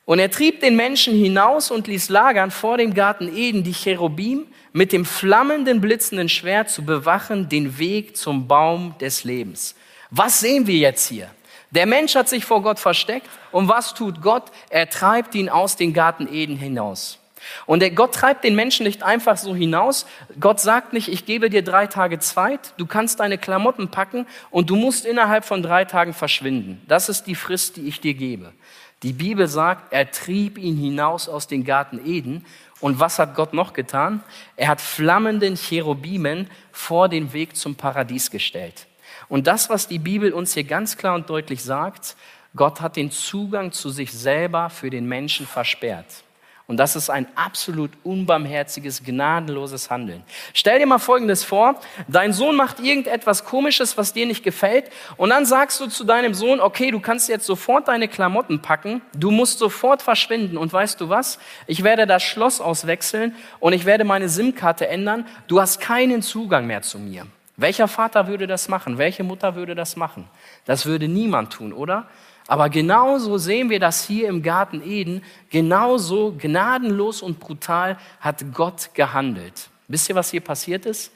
Und 0.06 0.20
er 0.20 0.32
trieb 0.32 0.60
den 0.62 0.75
Menschen 0.75 1.14
hinaus 1.14 1.72
und 1.72 1.88
ließ 1.88 2.10
lagern 2.10 2.51
vor 2.51 2.77
dem 2.77 2.94
Garten 2.94 3.34
Eden 3.36 3.64
die 3.64 3.74
Cherubim 3.74 4.48
mit 4.74 4.92
dem 4.92 5.05
flammenden, 5.05 5.79
blitzenden 5.79 6.27
Schwert 6.27 6.70
zu 6.70 6.84
bewachen 6.84 7.50
den 7.50 7.77
Weg 7.77 8.18
zum 8.18 8.48
Baum 8.48 8.96
des 9.00 9.24
Lebens. 9.24 9.75
Was 10.10 10.40
sehen 10.40 10.68
wir 10.68 10.75
jetzt 10.75 11.08
hier? 11.08 11.29
Der 11.70 11.86
Mensch 11.86 12.16
hat 12.16 12.27
sich 12.27 12.44
vor 12.44 12.62
Gott 12.62 12.79
versteckt 12.79 13.29
und 13.53 13.70
was 13.70 13.94
tut 13.94 14.22
Gott? 14.22 14.51
Er 14.70 14.90
treibt 14.90 15.36
ihn 15.36 15.48
aus 15.48 15.77
dem 15.77 15.94
Garten 15.94 16.27
Eden 16.32 16.58
hinaus. 16.58 17.21
Und 17.66 17.84
Gott 17.96 18.14
treibt 18.14 18.44
den 18.44 18.56
Menschen 18.56 18.86
nicht 18.86 19.04
einfach 19.04 19.38
so 19.38 19.56
hinaus. 19.56 20.06
Gott 20.40 20.60
sagt 20.60 20.94
nicht, 20.94 21.08
ich 21.08 21.25
gebe 21.25 21.50
dir 21.50 21.64
drei 21.64 21.88
Tage 21.88 22.20
Zeit, 22.20 22.74
du 22.77 22.86
kannst 22.86 23.20
deine 23.20 23.38
Klamotten 23.38 23.90
packen 23.90 24.27
und 24.50 24.70
du 24.70 24.75
musst 24.75 25.06
innerhalb 25.06 25.46
von 25.46 25.64
drei 25.64 25.86
Tagen 25.86 26.14
verschwinden. 26.14 26.82
Das 26.88 27.10
ist 27.10 27.24
die 27.24 27.36
Frist, 27.36 27.77
die 27.77 27.88
ich 27.88 28.01
dir 28.01 28.14
gebe. 28.14 28.54
Die 29.04 29.14
Bibel 29.14 29.48
sagt, 29.48 29.92
er 29.94 30.12
trieb 30.12 30.58
ihn 30.58 30.77
hinaus 30.77 31.27
aus 31.27 31.48
dem 31.48 31.64
Garten 31.64 32.00
Eden. 32.06 32.46
Und 32.80 33.00
was 33.00 33.18
hat 33.20 33.36
Gott 33.36 33.54
noch 33.54 33.74
getan? 33.74 34.24
Er 34.56 34.68
hat 34.68 34.82
flammenden 34.82 35.56
Cherubimen 35.56 36.50
vor 36.72 37.10
den 37.10 37.34
Weg 37.34 37.56
zum 37.56 37.75
Paradies 37.75 38.30
gestellt. 38.30 38.88
Und 39.27 39.48
das, 39.48 39.70
was 39.70 39.88
die 39.88 40.00
Bibel 40.00 40.34
uns 40.34 40.54
hier 40.54 40.64
ganz 40.64 40.98
klar 40.98 41.16
und 41.16 41.30
deutlich 41.30 41.64
sagt, 41.64 42.16
Gott 42.56 42.82
hat 42.82 42.96
den 42.96 43.12
Zugang 43.12 43.72
zu 43.72 43.90
sich 43.90 44.12
selber 44.12 44.70
für 44.70 44.90
den 44.90 45.06
Menschen 45.06 45.48
versperrt. 45.48 46.24
Und 46.72 46.77
das 46.77 46.96
ist 46.96 47.10
ein 47.10 47.27
absolut 47.36 47.92
unbarmherziges, 48.05 49.03
gnadenloses 49.03 49.90
Handeln. 49.90 50.24
Stell 50.53 50.79
dir 50.79 50.86
mal 50.86 51.00
Folgendes 51.00 51.44
vor. 51.44 51.75
Dein 52.07 52.31
Sohn 52.31 52.55
macht 52.55 52.79
irgendetwas 52.79 53.44
Komisches, 53.44 53.98
was 53.98 54.14
dir 54.14 54.25
nicht 54.25 54.42
gefällt. 54.42 54.90
Und 55.18 55.31
dann 55.31 55.46
sagst 55.46 55.81
du 55.81 55.88
zu 55.88 56.05
deinem 56.05 56.34
Sohn, 56.34 56.62
okay, 56.62 56.90
du 56.90 57.01
kannst 57.01 57.27
jetzt 57.27 57.46
sofort 57.46 57.90
deine 57.90 58.07
Klamotten 58.07 58.62
packen. 58.62 59.01
Du 59.14 59.31
musst 59.31 59.60
sofort 59.60 60.01
verschwinden. 60.01 60.57
Und 60.57 60.72
weißt 60.72 61.01
du 61.01 61.10
was? 61.10 61.40
Ich 61.68 61.84
werde 61.84 62.07
das 62.07 62.24
Schloss 62.24 62.62
auswechseln 62.62 63.36
und 63.60 63.74
ich 63.74 63.84
werde 63.84 64.05
meine 64.05 64.29
SIM-Karte 64.29 64.88
ändern. 64.88 65.25
Du 65.50 65.60
hast 65.60 65.81
keinen 65.81 66.22
Zugang 66.22 66.68
mehr 66.68 66.84
zu 66.84 67.00
mir. 67.00 67.27
Welcher 67.57 67.90
Vater 67.90 68.27
würde 68.27 68.48
das 68.48 68.70
machen? 68.70 68.98
Welche 68.98 69.25
Mutter 69.25 69.55
würde 69.55 69.75
das 69.75 69.98
machen? 69.98 70.25
Das 70.64 70.86
würde 70.86 71.10
niemand 71.10 71.51
tun, 71.51 71.74
oder? 71.74 72.07
Aber 72.48 72.70
genauso 72.70 73.38
sehen 73.38 73.70
wir 73.70 73.80
das 73.80 74.06
hier 74.06 74.27
im 74.27 74.42
Garten 74.42 74.82
Eden. 74.82 75.24
Genauso 75.50 76.36
gnadenlos 76.38 77.22
und 77.22 77.40
brutal 77.40 77.98
hat 78.20 78.44
Gott 78.54 78.90
gehandelt. 78.94 79.70
Wisst 79.88 80.10
ihr, 80.10 80.16
was 80.16 80.32
hier 80.32 80.42
passiert 80.42 80.86
ist? 80.86 81.12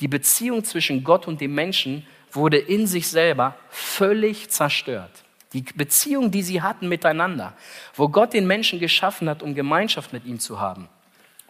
Die 0.00 0.08
Beziehung 0.08 0.64
zwischen 0.64 1.04
Gott 1.04 1.28
und 1.28 1.40
dem 1.40 1.54
Menschen 1.54 2.06
wurde 2.32 2.58
in 2.58 2.86
sich 2.86 3.08
selber 3.08 3.56
völlig 3.70 4.50
zerstört. 4.50 5.10
Die 5.52 5.62
Beziehung, 5.62 6.30
die 6.30 6.42
sie 6.42 6.62
hatten 6.62 6.88
miteinander, 6.88 7.54
wo 7.94 8.08
Gott 8.08 8.32
den 8.32 8.46
Menschen 8.46 8.78
geschaffen 8.78 9.28
hat, 9.28 9.42
um 9.42 9.54
Gemeinschaft 9.54 10.12
mit 10.12 10.24
ihm 10.24 10.38
zu 10.38 10.60
haben, 10.60 10.88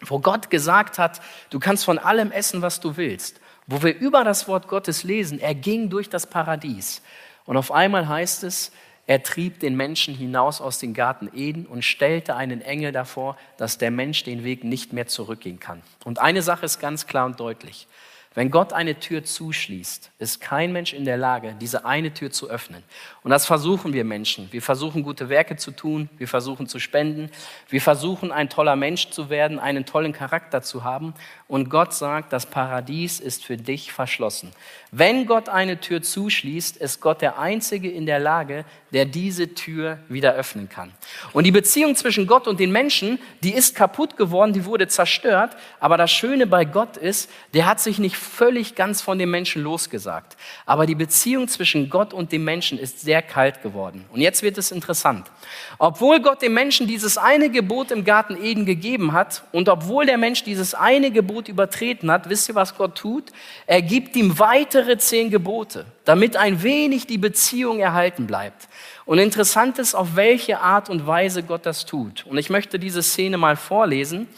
wo 0.00 0.18
Gott 0.18 0.48
gesagt 0.48 0.98
hat, 0.98 1.20
du 1.50 1.60
kannst 1.60 1.84
von 1.84 1.98
allem 1.98 2.32
essen, 2.32 2.62
was 2.62 2.80
du 2.80 2.96
willst, 2.96 3.40
wo 3.66 3.82
wir 3.82 3.96
über 3.98 4.24
das 4.24 4.48
Wort 4.48 4.68
Gottes 4.68 5.04
lesen, 5.04 5.38
er 5.38 5.54
ging 5.54 5.90
durch 5.90 6.08
das 6.08 6.26
Paradies. 6.26 7.02
Und 7.44 7.58
auf 7.58 7.70
einmal 7.72 8.08
heißt 8.08 8.42
es, 8.44 8.72
er 9.10 9.24
trieb 9.24 9.58
den 9.58 9.76
Menschen 9.76 10.14
hinaus 10.14 10.60
aus 10.60 10.78
dem 10.78 10.94
Garten 10.94 11.28
Eden 11.34 11.66
und 11.66 11.84
stellte 11.84 12.36
einen 12.36 12.60
Engel 12.62 12.92
davor, 12.92 13.36
dass 13.56 13.76
der 13.76 13.90
Mensch 13.90 14.22
den 14.22 14.44
Weg 14.44 14.62
nicht 14.62 14.92
mehr 14.92 15.08
zurückgehen 15.08 15.58
kann. 15.58 15.82
Und 16.04 16.20
eine 16.20 16.42
Sache 16.42 16.64
ist 16.64 16.78
ganz 16.78 17.08
klar 17.08 17.26
und 17.26 17.40
deutlich. 17.40 17.88
Wenn 18.32 18.52
Gott 18.52 18.72
eine 18.72 19.00
Tür 19.00 19.24
zuschließt, 19.24 20.12
ist 20.20 20.40
kein 20.40 20.70
Mensch 20.70 20.92
in 20.92 21.04
der 21.04 21.16
Lage, 21.16 21.56
diese 21.60 21.84
eine 21.84 22.14
Tür 22.14 22.30
zu 22.30 22.48
öffnen. 22.48 22.84
Und 23.24 23.32
das 23.32 23.44
versuchen 23.44 23.92
wir 23.92 24.04
Menschen. 24.04 24.46
Wir 24.52 24.62
versuchen 24.62 25.02
gute 25.02 25.28
Werke 25.28 25.56
zu 25.56 25.72
tun, 25.72 26.08
wir 26.16 26.28
versuchen 26.28 26.68
zu 26.68 26.78
spenden, 26.78 27.32
wir 27.68 27.80
versuchen 27.80 28.30
ein 28.30 28.48
toller 28.48 28.76
Mensch 28.76 29.10
zu 29.10 29.30
werden, 29.30 29.58
einen 29.58 29.84
tollen 29.84 30.12
Charakter 30.12 30.62
zu 30.62 30.84
haben. 30.84 31.12
Und 31.48 31.70
Gott 31.70 31.92
sagt, 31.92 32.32
das 32.32 32.46
Paradies 32.46 33.18
ist 33.18 33.44
für 33.44 33.56
dich 33.56 33.92
verschlossen. 33.92 34.52
Wenn 34.92 35.26
Gott 35.26 35.48
eine 35.48 35.80
Tür 35.80 36.00
zuschließt, 36.00 36.76
ist 36.76 37.00
Gott 37.00 37.22
der 37.22 37.40
Einzige 37.40 37.90
in 37.90 38.06
der 38.06 38.20
Lage, 38.20 38.64
der 38.92 39.06
diese 39.06 39.54
Tür 39.54 39.98
wieder 40.08 40.34
öffnen 40.34 40.68
kann. 40.68 40.92
Und 41.32 41.44
die 41.44 41.52
Beziehung 41.52 41.96
zwischen 41.96 42.28
Gott 42.28 42.46
und 42.46 42.60
den 42.60 42.70
Menschen, 42.70 43.18
die 43.42 43.54
ist 43.54 43.74
kaputt 43.74 44.16
geworden, 44.16 44.52
die 44.52 44.64
wurde 44.64 44.86
zerstört. 44.86 45.56
Aber 45.80 45.96
das 45.96 46.12
Schöne 46.12 46.46
bei 46.46 46.64
Gott 46.64 46.96
ist, 46.96 47.28
der 47.54 47.66
hat 47.66 47.80
sich 47.80 47.98
nicht 47.98 48.19
völlig 48.20 48.74
ganz 48.74 49.00
von 49.02 49.18
dem 49.18 49.30
Menschen 49.30 49.62
losgesagt. 49.62 50.36
Aber 50.66 50.86
die 50.86 50.94
Beziehung 50.94 51.48
zwischen 51.48 51.90
Gott 51.90 52.12
und 52.12 52.32
dem 52.32 52.44
Menschen 52.44 52.78
ist 52.78 53.00
sehr 53.00 53.22
kalt 53.22 53.62
geworden. 53.62 54.04
Und 54.12 54.20
jetzt 54.20 54.42
wird 54.42 54.58
es 54.58 54.70
interessant. 54.70 55.30
Obwohl 55.78 56.20
Gott 56.20 56.42
dem 56.42 56.54
Menschen 56.54 56.86
dieses 56.86 57.18
eine 57.18 57.50
Gebot 57.50 57.90
im 57.90 58.04
Garten 58.04 58.36
Eden 58.42 58.66
gegeben 58.66 59.12
hat 59.12 59.42
und 59.52 59.68
obwohl 59.68 60.06
der 60.06 60.18
Mensch 60.18 60.44
dieses 60.44 60.74
eine 60.74 61.10
Gebot 61.10 61.48
übertreten 61.48 62.10
hat, 62.10 62.28
wisst 62.28 62.48
ihr, 62.48 62.54
was 62.54 62.76
Gott 62.76 62.96
tut? 62.96 63.32
Er 63.66 63.82
gibt 63.82 64.14
ihm 64.16 64.38
weitere 64.38 64.98
zehn 64.98 65.30
Gebote, 65.30 65.86
damit 66.04 66.36
ein 66.36 66.62
wenig 66.62 67.06
die 67.06 67.18
Beziehung 67.18 67.80
erhalten 67.80 68.26
bleibt. 68.26 68.68
Und 69.10 69.18
interessant 69.18 69.80
ist, 69.80 69.96
auf 69.96 70.14
welche 70.14 70.60
Art 70.60 70.88
und 70.88 71.04
Weise 71.04 71.42
Gott 71.42 71.66
das 71.66 71.84
tut. 71.84 72.24
Und 72.26 72.38
ich 72.38 72.48
möchte 72.48 72.78
diese 72.78 73.02
Szene 73.02 73.38
mal 73.38 73.56
vorlesen. 73.56 74.28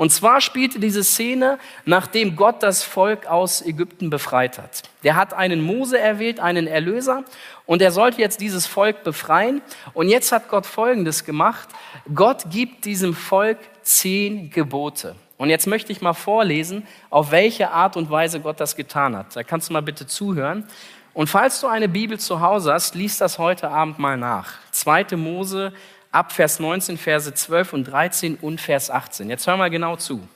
Und 0.00 0.08
zwar 0.08 0.40
spielte 0.40 0.80
diese 0.80 1.04
Szene, 1.04 1.58
nachdem 1.84 2.34
Gott 2.34 2.62
das 2.62 2.82
Volk 2.82 3.26
aus 3.26 3.60
Ägypten 3.60 4.08
befreit 4.08 4.56
hat. 4.56 4.84
Der 5.02 5.14
hat 5.14 5.34
einen 5.34 5.60
Mose 5.60 5.98
erwählt, 5.98 6.40
einen 6.40 6.66
Erlöser, 6.66 7.22
und 7.66 7.82
er 7.82 7.92
sollte 7.92 8.18
jetzt 8.18 8.40
dieses 8.40 8.66
Volk 8.66 9.04
befreien. 9.04 9.60
Und 9.92 10.08
jetzt 10.08 10.32
hat 10.32 10.48
Gott 10.48 10.64
Folgendes 10.64 11.26
gemacht. 11.26 11.68
Gott 12.14 12.44
gibt 12.48 12.86
diesem 12.86 13.12
Volk 13.12 13.58
zehn 13.82 14.48
Gebote. 14.48 15.16
Und 15.36 15.50
jetzt 15.50 15.66
möchte 15.66 15.92
ich 15.92 16.00
mal 16.00 16.14
vorlesen, 16.14 16.86
auf 17.10 17.30
welche 17.30 17.70
Art 17.70 17.94
und 17.94 18.08
Weise 18.08 18.40
Gott 18.40 18.58
das 18.58 18.76
getan 18.76 19.14
hat. 19.14 19.36
Da 19.36 19.42
kannst 19.42 19.68
du 19.68 19.74
mal 19.74 19.82
bitte 19.82 20.06
zuhören. 20.06 20.64
Und 21.12 21.26
falls 21.26 21.60
du 21.60 21.66
eine 21.66 21.90
Bibel 21.90 22.18
zu 22.18 22.40
Hause 22.40 22.72
hast, 22.72 22.94
lies 22.94 23.18
das 23.18 23.38
heute 23.38 23.68
Abend 23.68 23.98
mal 23.98 24.16
nach. 24.16 24.54
2. 24.70 25.16
Mose 25.16 25.74
ab 26.12 26.32
Vers 26.32 26.60
19, 26.60 26.98
Verse 26.98 27.32
12 27.32 27.72
und 27.72 27.84
13 27.84 28.36
und 28.36 28.60
Vers 28.60 28.90
18. 28.90 29.30
Jetzt 29.30 29.46
hör 29.46 29.56
mal 29.56 29.70
genau 29.70 29.96
zu. 29.96 30.26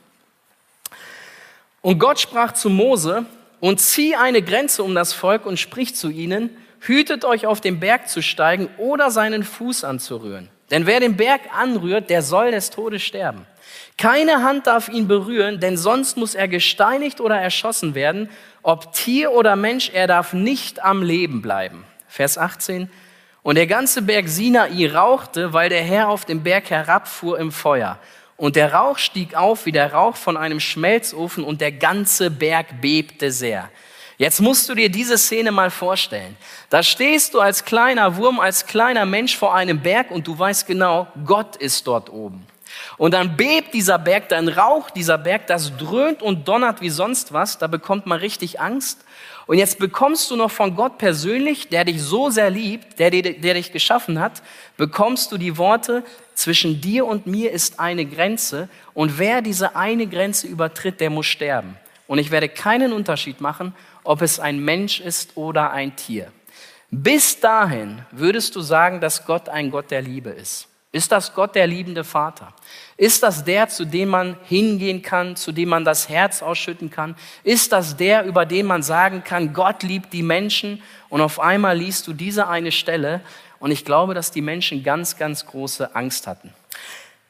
Und 1.82 1.98
Gott 1.98 2.18
sprach 2.20 2.52
zu 2.52 2.70
Mose, 2.70 3.26
und 3.64 3.80
zieh 3.80 4.14
eine 4.14 4.42
Grenze 4.42 4.82
um 4.82 4.94
das 4.94 5.14
Volk 5.14 5.46
und 5.46 5.58
sprich 5.58 5.96
zu 5.96 6.10
ihnen, 6.10 6.50
hütet 6.80 7.24
euch 7.24 7.46
auf 7.46 7.62
den 7.62 7.80
Berg 7.80 8.10
zu 8.10 8.20
steigen 8.20 8.68
oder 8.76 9.10
seinen 9.10 9.42
Fuß 9.42 9.84
anzurühren. 9.84 10.50
Denn 10.70 10.84
wer 10.84 11.00
den 11.00 11.16
Berg 11.16 11.40
anrührt, 11.58 12.10
der 12.10 12.20
soll 12.20 12.50
des 12.50 12.68
Todes 12.68 13.02
sterben. 13.02 13.46
Keine 13.96 14.42
Hand 14.42 14.66
darf 14.66 14.90
ihn 14.90 15.08
berühren, 15.08 15.60
denn 15.60 15.78
sonst 15.78 16.18
muss 16.18 16.34
er 16.34 16.46
gesteinigt 16.46 17.22
oder 17.22 17.40
erschossen 17.40 17.94
werden. 17.94 18.28
Ob 18.62 18.92
Tier 18.92 19.32
oder 19.32 19.56
Mensch, 19.56 19.88
er 19.94 20.08
darf 20.08 20.34
nicht 20.34 20.84
am 20.84 21.02
Leben 21.02 21.40
bleiben. 21.40 21.84
Vers 22.06 22.37
18. 22.37 22.90
Und 23.44 23.57
der 23.57 23.66
ganze 23.66 24.00
Berg 24.00 24.26
Sinai 24.26 24.88
rauchte, 24.88 25.52
weil 25.52 25.68
der 25.68 25.83
Herr 25.83 26.09
auf 26.09 26.24
den 26.24 26.42
Berg 26.42 26.70
herabfuhr 26.70 27.38
im 27.38 27.52
Feuer. 27.52 27.98
Und 28.38 28.57
der 28.57 28.72
Rauch 28.72 28.96
stieg 28.96 29.35
auf 29.35 29.66
wie 29.66 29.72
der 29.72 29.92
Rauch 29.92 30.16
von 30.16 30.38
einem 30.38 30.61
Schmelzofen 30.61 31.44
und 31.44 31.61
der 31.61 31.70
ganze 31.70 32.30
Berg 32.30 32.80
bebte 32.80 33.30
sehr. 33.30 33.68
Jetzt 34.16 34.40
musst 34.40 34.70
du 34.70 34.74
dir 34.74 34.88
diese 34.88 35.18
Szene 35.18 35.52
mal 35.52 35.70
vorstellen. 35.70 36.38
Da 36.70 36.83
stehst 36.83 37.35
du 37.35 37.40
als 37.40 37.66
kleiner 37.66 38.16
Wurm, 38.16 38.40
als 38.40 38.64
kleiner 38.64 39.04
Mensch 39.04 39.37
vor 39.37 39.54
einem 39.54 39.78
Berg 39.78 40.11
und 40.11 40.26
du 40.26 40.38
weißt 40.38 40.66
genau, 40.66 41.07
Gott 41.26 41.57
ist 41.57 41.87
dort 41.87 42.11
oben. 42.11 42.46
Und 42.96 43.12
dann 43.12 43.37
bebt 43.37 43.74
dieser 43.74 43.98
Berg, 43.98 44.30
dann 44.30 44.48
raucht 44.48 44.96
dieser 44.96 45.18
Berg, 45.18 45.48
das 45.48 45.76
dröhnt 45.76 46.22
und 46.22 46.48
donnert 46.48 46.80
wie 46.80 46.88
sonst 46.88 47.35
was, 47.35 47.59
da 47.59 47.66
bekommt 47.66 48.07
man 48.07 48.18
richtig 48.18 48.59
Angst. 48.59 49.04
Und 49.46 49.59
jetzt 49.59 49.78
bekommst 49.78 50.30
du 50.30 50.37
noch 50.37 50.50
von 50.50 50.74
Gott 50.74 50.98
persönlich, 50.98 51.68
der 51.68 51.85
dich 51.85 52.02
so 52.02 52.30
sehr 52.30 52.50
liebt, 52.50 52.98
der, 52.98 53.11
der 53.11 53.54
dich 53.54 53.72
geschaffen 53.72 54.18
hat, 54.18 54.42
bekommst 54.76 55.33
du 55.33 55.38
die 55.38 55.59
Worte, 55.59 56.02
zwischen 56.35 56.80
dir 56.80 57.07
und 57.07 57.26
mir 57.26 57.52
ist 57.52 57.80
eine 57.80 58.04
Grenze 58.04 58.68
und 58.92 59.18
wer 59.18 59.42
diese 59.42 59.76
eine 59.76 60.07
Grenze 60.07 60.46
übertritt, 60.46 61.00
der 61.00 61.11
muss 61.11 61.26
sterben. 61.26 61.76
Und 62.07 62.18
ich 62.18 62.30
werde 62.30 62.48
keinen 62.48 62.92
Unterschied 62.92 63.40
machen, 63.40 63.74
ob 64.02 64.20
es 64.20 64.38
ein 64.38 64.59
Mensch 64.59 65.00
ist 65.00 65.37
oder 65.37 65.70
ein 65.70 65.96
Tier. 65.96 66.30
Bis 66.90 67.40
dahin 67.40 68.02
würdest 68.11 68.54
du 68.57 68.61
sagen, 68.61 69.00
dass 69.00 69.24
Gott 69.24 69.48
ein 69.48 69.70
Gott 69.70 69.90
der 69.90 70.02
Liebe 70.02 70.30
ist. 70.30 70.68
Ist 70.92 71.11
das 71.11 71.35
Gott 71.35 71.54
der 71.54 71.66
liebende 71.66 72.04
Vater? 72.04 72.52
Ist 72.96 73.24
das 73.24 73.44
der, 73.44 73.68
zu 73.68 73.85
dem 73.85 74.11
man 74.11 74.37
hingehen 74.44 75.02
kann, 75.02 75.35
zu 75.35 75.50
dem 75.50 75.68
man 75.68 75.85
das 75.85 76.09
Herz 76.09 76.42
ausschütten 76.42 76.90
kann? 76.90 77.16
Ist 77.42 77.72
das 77.72 77.96
der, 77.96 78.24
über 78.24 78.46
den 78.46 78.66
man 78.66 78.83
sagen 78.83 79.24
kann, 79.24 79.52
Gott 79.52 79.83
liebt 79.83 80.12
die 80.12 80.22
Menschen? 80.22 80.80
Und 81.09 81.20
auf 81.20 81.40
einmal 81.40 81.76
liest 81.76 82.07
du 82.07 82.12
diese 82.12 82.46
eine 82.46 82.70
Stelle 82.70 83.20
und 83.59 83.72
ich 83.72 83.85
glaube, 83.85 84.14
dass 84.14 84.30
die 84.30 84.42
Menschen 84.42 84.85
ganz, 84.85 85.16
ganz 85.16 85.46
große 85.46 85.94
Angst 85.96 86.26
hatten. 86.26 86.52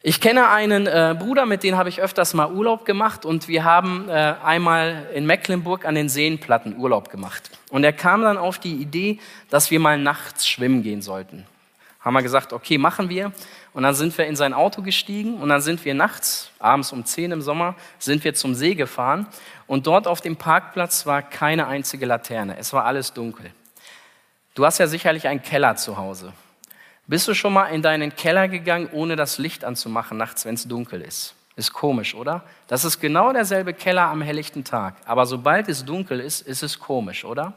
Ich 0.03 0.21
kenne 0.21 0.51
einen 0.51 0.87
äh, 0.87 1.17
Bruder, 1.19 1.47
mit 1.47 1.63
dem 1.63 1.77
habe 1.79 1.89
ich 1.89 2.03
öfters 2.03 2.35
mal 2.35 2.53
Urlaub 2.53 2.85
gemacht 2.85 3.25
und 3.25 3.49
wir 3.49 3.65
haben 3.65 4.07
äh, 4.11 4.35
einmal 4.45 5.07
in 5.15 5.25
Mecklenburg 5.25 5.87
an 5.87 5.95
den 5.95 6.11
Seenplatten 6.11 6.77
Urlaub 6.77 7.09
gemacht. 7.09 7.51
Und 7.71 7.85
er 7.85 7.95
kam 7.95 8.21
dann 8.21 8.37
auf 8.37 8.59
die 8.59 8.75
Idee, 8.75 9.19
dass 9.49 9.71
wir 9.71 9.81
mal 9.81 9.97
nachts 9.97 10.47
schwimmen 10.47 10.83
gehen 10.83 11.01
sollten 11.01 11.47
haben 12.05 12.15
wir 12.15 12.23
gesagt, 12.23 12.53
okay, 12.53 12.77
machen 12.77 13.09
wir. 13.09 13.33
Und 13.75 13.83
dann 13.83 13.95
sind 13.95 14.17
wir 14.17 14.27
in 14.27 14.37
sein 14.37 14.55
Auto 14.55 14.83
gestiegen 14.83 15.35
und 15.43 15.49
dann 15.49 15.61
sind 15.61 15.85
wir 15.85 15.95
nachts, 15.95 16.51
abends 16.61 16.93
um 16.93 17.05
10 17.05 17.33
im 17.33 17.43
Sommer, 17.43 17.75
sind 17.99 18.23
wir 18.23 18.33
zum 18.33 18.55
See 18.55 18.77
gefahren. 18.77 19.27
Und 19.67 19.89
dort 19.89 20.07
auf 20.07 20.21
dem 20.21 20.37
Parkplatz 20.37 21.07
war 21.07 21.23
keine 21.23 21.67
einzige 21.67 22.07
Laterne. 22.07 22.57
Es 22.57 22.73
war 22.73 22.85
alles 22.85 23.13
dunkel. 23.13 23.51
Du 24.55 24.65
hast 24.65 24.79
ja 24.79 24.87
sicherlich 24.87 25.27
einen 25.27 25.43
Keller 25.43 25.75
zu 25.75 25.97
Hause. 25.97 26.33
Bist 27.09 27.27
du 27.27 27.35
schon 27.35 27.53
mal 27.53 27.67
in 27.67 27.83
deinen 27.83 28.15
Keller 28.15 28.47
gegangen, 28.47 28.89
ohne 28.93 29.17
das 29.17 29.39
Licht 29.39 29.65
anzumachen 29.65 30.17
nachts, 30.17 30.45
wenn 30.45 30.55
es 30.55 30.69
dunkel 30.69 31.03
ist? 31.03 31.35
Ist 31.57 31.73
komisch, 31.73 32.17
oder? 32.17 32.43
Das 32.67 32.85
ist 32.85 33.01
genau 33.01 33.33
derselbe 33.33 33.75
Keller 33.75 34.09
am 34.09 34.23
helllichten 34.23 34.65
Tag. 34.65 34.97
Aber 35.05 35.25
sobald 35.25 35.69
es 35.69 35.85
dunkel 35.85 36.19
ist, 36.19 36.41
ist 36.41 36.65
es 36.65 36.81
komisch, 36.81 37.25
oder? 37.25 37.53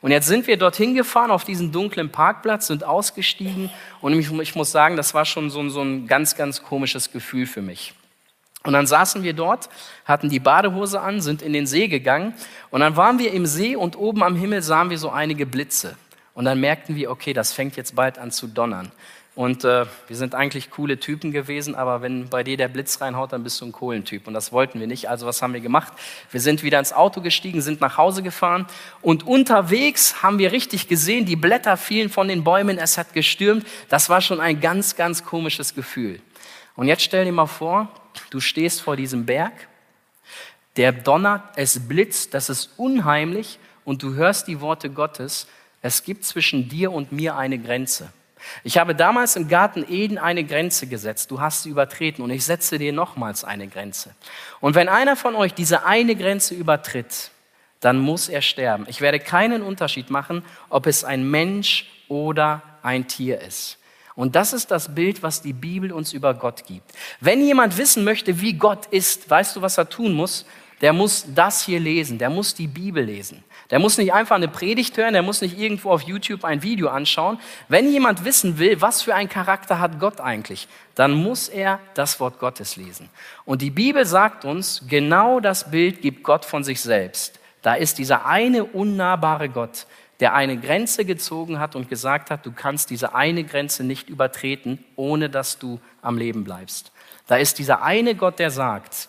Und 0.00 0.12
jetzt 0.12 0.26
sind 0.26 0.46
wir 0.46 0.56
dorthin 0.56 0.94
gefahren 0.94 1.30
auf 1.30 1.44
diesen 1.44 1.70
dunklen 1.70 2.10
Parkplatz, 2.10 2.68
sind 2.68 2.84
ausgestiegen 2.84 3.70
und 4.00 4.18
ich, 4.18 4.54
muss 4.54 4.70
sagen, 4.70 4.96
das 4.96 5.12
war 5.12 5.26
schon 5.26 5.50
so, 5.50 5.68
so 5.68 5.82
ein 5.82 6.06
ganz, 6.06 6.36
ganz 6.36 6.62
komisches 6.62 7.12
Gefühl 7.12 7.46
für 7.46 7.60
mich. 7.60 7.92
Und 8.62 8.72
dann 8.72 8.86
saßen 8.86 9.22
wir 9.22 9.34
dort, 9.34 9.68
hatten 10.06 10.30
die 10.30 10.40
Badehose 10.40 11.02
an, 11.02 11.20
sind 11.20 11.42
in 11.42 11.52
den 11.52 11.66
See 11.66 11.88
gegangen 11.88 12.32
und 12.70 12.80
dann 12.80 12.96
waren 12.96 13.18
wir 13.18 13.30
im 13.32 13.44
See 13.44 13.76
und 13.76 13.94
oben 13.94 14.22
am 14.22 14.36
Himmel 14.36 14.62
sahen 14.62 14.88
wir 14.88 14.96
so 14.96 15.10
einige 15.10 15.44
Blitze. 15.44 15.96
Und 16.32 16.46
dann 16.46 16.60
merkten 16.60 16.96
wir, 16.96 17.10
okay, 17.10 17.32
das 17.32 17.52
fängt 17.52 17.76
jetzt 17.76 17.94
bald 17.94 18.18
an 18.18 18.32
zu 18.32 18.48
donnern. 18.48 18.90
Und 19.34 19.64
äh, 19.64 19.86
wir 20.06 20.16
sind 20.16 20.36
eigentlich 20.36 20.70
coole 20.70 21.00
Typen 21.00 21.32
gewesen, 21.32 21.74
aber 21.74 22.02
wenn 22.02 22.28
bei 22.28 22.44
dir 22.44 22.56
der 22.56 22.68
Blitz 22.68 23.00
reinhaut, 23.00 23.32
dann 23.32 23.42
bist 23.42 23.60
du 23.60 23.66
ein 23.66 23.72
Kohlentyp. 23.72 24.28
Und 24.28 24.34
das 24.34 24.52
wollten 24.52 24.78
wir 24.78 24.86
nicht. 24.86 25.08
Also 25.10 25.26
was 25.26 25.42
haben 25.42 25.54
wir 25.54 25.60
gemacht? 25.60 25.92
Wir 26.30 26.40
sind 26.40 26.62
wieder 26.62 26.78
ins 26.78 26.92
Auto 26.92 27.20
gestiegen, 27.20 27.60
sind 27.60 27.80
nach 27.80 27.96
Hause 27.98 28.22
gefahren. 28.22 28.66
Und 29.02 29.26
unterwegs 29.26 30.22
haben 30.22 30.38
wir 30.38 30.52
richtig 30.52 30.86
gesehen, 30.86 31.26
die 31.26 31.34
Blätter 31.34 31.76
fielen 31.76 32.10
von 32.10 32.28
den 32.28 32.44
Bäumen, 32.44 32.78
es 32.78 32.96
hat 32.96 33.12
gestürmt. 33.12 33.66
Das 33.88 34.08
war 34.08 34.20
schon 34.20 34.40
ein 34.40 34.60
ganz, 34.60 34.94
ganz 34.94 35.24
komisches 35.24 35.74
Gefühl. 35.74 36.20
Und 36.76 36.86
jetzt 36.86 37.02
stell 37.02 37.24
dir 37.24 37.32
mal 37.32 37.46
vor, 37.46 37.88
du 38.30 38.38
stehst 38.38 38.82
vor 38.82 38.94
diesem 38.94 39.26
Berg, 39.26 39.52
der 40.76 40.92
donnert, 40.92 41.42
es 41.56 41.88
blitzt, 41.88 42.34
das 42.34 42.48
ist 42.48 42.70
unheimlich 42.76 43.58
und 43.84 44.02
du 44.02 44.14
hörst 44.14 44.46
die 44.46 44.60
Worte 44.60 44.90
Gottes. 44.90 45.48
Es 45.82 46.04
gibt 46.04 46.24
zwischen 46.24 46.68
dir 46.68 46.92
und 46.92 47.10
mir 47.10 47.36
eine 47.36 47.58
Grenze. 47.58 48.12
Ich 48.62 48.78
habe 48.78 48.94
damals 48.94 49.36
im 49.36 49.48
Garten 49.48 49.84
Eden 49.88 50.18
eine 50.18 50.44
Grenze 50.44 50.86
gesetzt. 50.86 51.30
Du 51.30 51.40
hast 51.40 51.62
sie 51.62 51.70
übertreten 51.70 52.22
und 52.22 52.30
ich 52.30 52.44
setze 52.44 52.78
dir 52.78 52.92
nochmals 52.92 53.44
eine 53.44 53.68
Grenze. 53.68 54.14
Und 54.60 54.74
wenn 54.74 54.88
einer 54.88 55.16
von 55.16 55.34
euch 55.34 55.54
diese 55.54 55.84
eine 55.84 56.16
Grenze 56.16 56.54
übertritt, 56.54 57.30
dann 57.80 57.98
muss 57.98 58.28
er 58.28 58.40
sterben. 58.42 58.86
Ich 58.88 59.00
werde 59.00 59.20
keinen 59.20 59.62
Unterschied 59.62 60.10
machen, 60.10 60.42
ob 60.70 60.86
es 60.86 61.04
ein 61.04 61.30
Mensch 61.30 61.90
oder 62.08 62.62
ein 62.82 63.06
Tier 63.08 63.40
ist. 63.40 63.78
Und 64.14 64.36
das 64.36 64.52
ist 64.52 64.70
das 64.70 64.94
Bild, 64.94 65.22
was 65.22 65.42
die 65.42 65.52
Bibel 65.52 65.92
uns 65.92 66.12
über 66.12 66.34
Gott 66.34 66.66
gibt. 66.66 66.92
Wenn 67.20 67.44
jemand 67.44 67.76
wissen 67.76 68.04
möchte, 68.04 68.40
wie 68.40 68.52
Gott 68.52 68.86
ist, 68.86 69.28
weißt 69.28 69.56
du, 69.56 69.62
was 69.62 69.76
er 69.76 69.88
tun 69.88 70.12
muss? 70.12 70.46
Der 70.80 70.92
muss 70.92 71.26
das 71.34 71.64
hier 71.64 71.80
lesen, 71.80 72.18
der 72.18 72.30
muss 72.30 72.54
die 72.54 72.66
Bibel 72.66 73.04
lesen. 73.04 73.42
Der 73.70 73.78
muss 73.78 73.96
nicht 73.96 74.12
einfach 74.12 74.36
eine 74.36 74.48
Predigt 74.48 74.96
hören, 74.96 75.14
der 75.14 75.22
muss 75.22 75.40
nicht 75.40 75.58
irgendwo 75.58 75.90
auf 75.90 76.02
YouTube 76.02 76.44
ein 76.44 76.62
Video 76.62 76.88
anschauen. 76.88 77.38
Wenn 77.68 77.90
jemand 77.90 78.24
wissen 78.24 78.58
will, 78.58 78.80
was 78.80 79.02
für 79.02 79.14
einen 79.14 79.28
Charakter 79.28 79.80
hat 79.80 79.98
Gott 79.98 80.20
eigentlich, 80.20 80.68
dann 80.94 81.12
muss 81.12 81.48
er 81.48 81.80
das 81.94 82.20
Wort 82.20 82.38
Gottes 82.38 82.76
lesen. 82.76 83.08
Und 83.44 83.62
die 83.62 83.70
Bibel 83.70 84.04
sagt 84.04 84.44
uns, 84.44 84.84
genau 84.88 85.40
das 85.40 85.70
Bild 85.70 86.02
gibt 86.02 86.22
Gott 86.22 86.44
von 86.44 86.62
sich 86.62 86.80
selbst. 86.80 87.40
Da 87.62 87.74
ist 87.74 87.98
dieser 87.98 88.26
eine 88.26 88.64
unnahbare 88.64 89.48
Gott, 89.48 89.86
der 90.20 90.34
eine 90.34 90.58
Grenze 90.58 91.04
gezogen 91.04 91.58
hat 91.58 91.74
und 91.74 91.88
gesagt 91.88 92.30
hat, 92.30 92.44
du 92.44 92.52
kannst 92.52 92.90
diese 92.90 93.14
eine 93.14 93.44
Grenze 93.44 93.84
nicht 93.84 94.08
übertreten, 94.10 94.84
ohne 94.96 95.30
dass 95.30 95.58
du 95.58 95.80
am 96.02 96.18
Leben 96.18 96.44
bleibst. 96.44 96.92
Da 97.26 97.36
ist 97.36 97.58
dieser 97.58 97.82
eine 97.82 98.14
Gott, 98.14 98.38
der 98.38 98.50
sagt, 98.50 99.08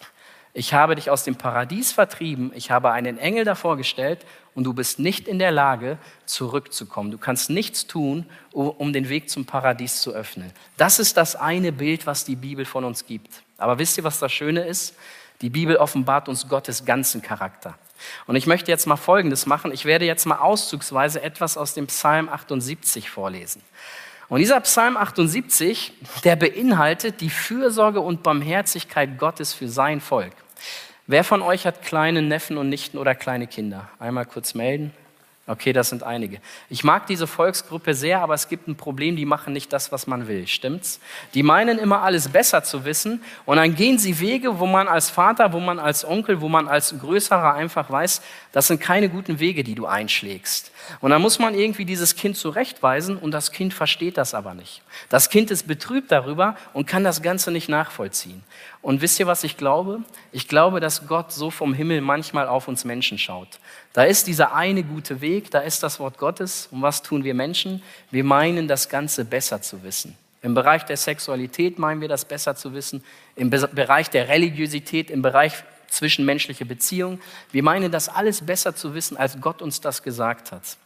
ich 0.57 0.73
habe 0.73 0.95
dich 0.95 1.09
aus 1.09 1.25
dem 1.25 1.35
Paradies 1.35 1.91
vertrieben, 1.91 2.53
ich 2.55 2.71
habe 2.71 2.91
einen 2.91 3.17
Engel 3.17 3.43
davor 3.43 3.75
gestellt 3.75 4.25
und 4.53 4.63
du 4.63 4.73
bist 4.73 4.99
nicht 4.99 5.27
in 5.27 5.37
der 5.37 5.51
Lage, 5.51 5.97
zurückzukommen. 6.25 7.11
Du 7.11 7.17
kannst 7.17 7.49
nichts 7.49 7.87
tun, 7.87 8.25
um 8.53 8.93
den 8.93 9.09
Weg 9.09 9.29
zum 9.29 9.45
Paradies 9.45 9.99
zu 9.99 10.13
öffnen. 10.13 10.53
Das 10.77 10.97
ist 10.97 11.17
das 11.17 11.35
eine 11.35 11.73
Bild, 11.73 12.07
was 12.07 12.23
die 12.23 12.37
Bibel 12.37 12.63
von 12.63 12.85
uns 12.85 13.05
gibt. 13.05 13.43
Aber 13.57 13.79
wisst 13.79 13.97
ihr, 13.97 14.05
was 14.05 14.19
das 14.19 14.31
Schöne 14.31 14.61
ist? 14.61 14.95
Die 15.41 15.49
Bibel 15.49 15.75
offenbart 15.75 16.29
uns 16.29 16.47
Gottes 16.47 16.85
ganzen 16.85 17.21
Charakter. 17.21 17.77
Und 18.25 18.37
ich 18.37 18.47
möchte 18.47 18.71
jetzt 18.71 18.87
mal 18.87 18.95
Folgendes 18.95 19.45
machen. 19.45 19.73
Ich 19.73 19.83
werde 19.83 20.05
jetzt 20.05 20.25
mal 20.25 20.37
auszugsweise 20.37 21.21
etwas 21.21 21.57
aus 21.57 21.73
dem 21.73 21.87
Psalm 21.87 22.29
78 22.29 23.09
vorlesen. 23.09 23.61
Und 24.29 24.39
dieser 24.39 24.61
Psalm 24.61 24.95
78, 24.95 25.91
der 26.23 26.37
beinhaltet 26.37 27.19
die 27.19 27.29
Fürsorge 27.29 27.99
und 27.99 28.23
Barmherzigkeit 28.23 29.17
Gottes 29.19 29.53
für 29.53 29.67
sein 29.67 29.99
Volk. 29.99 30.31
Wer 31.07 31.23
von 31.23 31.41
euch 31.41 31.65
hat 31.65 31.83
kleine 31.83 32.21
Neffen 32.21 32.57
und 32.57 32.69
Nichten 32.69 32.97
oder 32.97 33.13
kleine 33.13 33.47
Kinder? 33.47 33.89
Einmal 33.99 34.25
kurz 34.25 34.53
melden. 34.53 34.91
Okay, 35.47 35.73
das 35.73 35.89
sind 35.89 36.01
einige. 36.01 36.39
Ich 36.71 36.83
mag 36.83 37.05
diese 37.05 37.27
Volksgruppe 37.27 37.93
sehr, 37.93 38.21
aber 38.21 38.33
es 38.33 38.49
gibt 38.49 38.67
ein 38.67 38.75
Problem, 38.75 39.15
die 39.15 39.25
machen 39.25 39.53
nicht 39.53 39.71
das, 39.71 39.91
was 39.91 40.07
man 40.07 40.27
will. 40.27 40.47
Stimmt's? 40.47 40.99
Die 41.35 41.43
meinen 41.43 41.77
immer 41.77 42.01
alles 42.01 42.29
besser 42.29 42.63
zu 42.63 42.83
wissen 42.83 43.23
und 43.45 43.57
dann 43.57 43.75
gehen 43.75 43.99
sie 43.99 44.19
Wege, 44.19 44.57
wo 44.57 44.65
man 44.65 44.87
als 44.87 45.11
Vater, 45.11 45.53
wo 45.53 45.59
man 45.59 45.77
als 45.77 46.03
Onkel, 46.03 46.41
wo 46.41 46.49
man 46.49 46.67
als 46.67 46.97
Größerer 46.97 47.53
einfach 47.53 47.91
weiß, 47.91 48.23
das 48.53 48.65
sind 48.65 48.81
keine 48.81 49.07
guten 49.07 49.39
Wege, 49.39 49.63
die 49.63 49.75
du 49.75 49.85
einschlägst. 49.85 50.71
Und 50.99 51.11
dann 51.11 51.21
muss 51.21 51.37
man 51.37 51.53
irgendwie 51.53 51.85
dieses 51.85 52.15
Kind 52.15 52.37
zurechtweisen 52.37 53.15
und 53.15 53.29
das 53.29 53.51
Kind 53.51 53.71
versteht 53.71 54.17
das 54.17 54.33
aber 54.33 54.55
nicht. 54.55 54.81
Das 55.09 55.29
Kind 55.29 55.51
ist 55.51 55.67
betrübt 55.67 56.11
darüber 56.11 56.55
und 56.73 56.87
kann 56.87 57.03
das 57.03 57.21
Ganze 57.21 57.51
nicht 57.51 57.69
nachvollziehen. 57.69 58.43
Und 58.85 59.01
wisst 59.01 59.19
ihr, 59.19 59.25
was 59.25 59.43
ich 59.43 59.57
glaube? 59.57 60.03
Ich 60.31 60.47
glaube, 60.47 60.79
dass 60.79 61.07
Gott 61.07 61.31
so 61.31 61.49
vom 61.49 61.73
Himmel 61.73 62.01
manchmal 62.01 62.47
auf 62.47 62.67
uns 62.67 62.85
Menschen 62.85 63.17
schaut. 63.17 63.47
Da 63.93 64.03
ist 64.03 64.27
dieser 64.27 64.53
eine 64.53 64.83
gute 64.83 65.21
Weg, 65.21 65.49
da 65.49 65.61
ist 65.61 65.81
das 65.81 65.99
Wort 65.99 66.19
Gottes. 66.19 66.67
Und 66.69 66.83
was 66.83 67.01
tun 67.01 67.23
wir 67.23 67.33
Menschen? 67.33 67.81
Wir 68.11 68.23
meinen, 68.23 68.67
das 68.67 68.87
Ganze 68.87 69.25
besser 69.25 69.59
zu 69.63 69.81
wissen. 69.81 70.15
Im 70.43 70.53
Bereich 70.53 70.85
der 70.85 70.97
Sexualität 70.97 71.79
meinen 71.79 71.99
wir 71.99 72.07
das 72.07 72.25
besser 72.25 72.55
zu 72.55 72.75
wissen. 72.75 73.03
Im 73.35 73.49
Bereich 73.49 74.11
der 74.11 74.27
Religiosität, 74.27 75.09
im 75.09 75.23
Bereich 75.23 75.63
zwischenmenschliche 75.87 76.65
Beziehungen. 76.67 77.19
Wir 77.51 77.63
meinen 77.63 77.91
das 77.91 78.07
alles 78.07 78.45
besser 78.45 78.75
zu 78.75 78.93
wissen, 78.93 79.17
als 79.17 79.41
Gott 79.41 79.63
uns 79.63 79.81
das 79.81 80.03
gesagt 80.03 80.51
hat. 80.51 80.77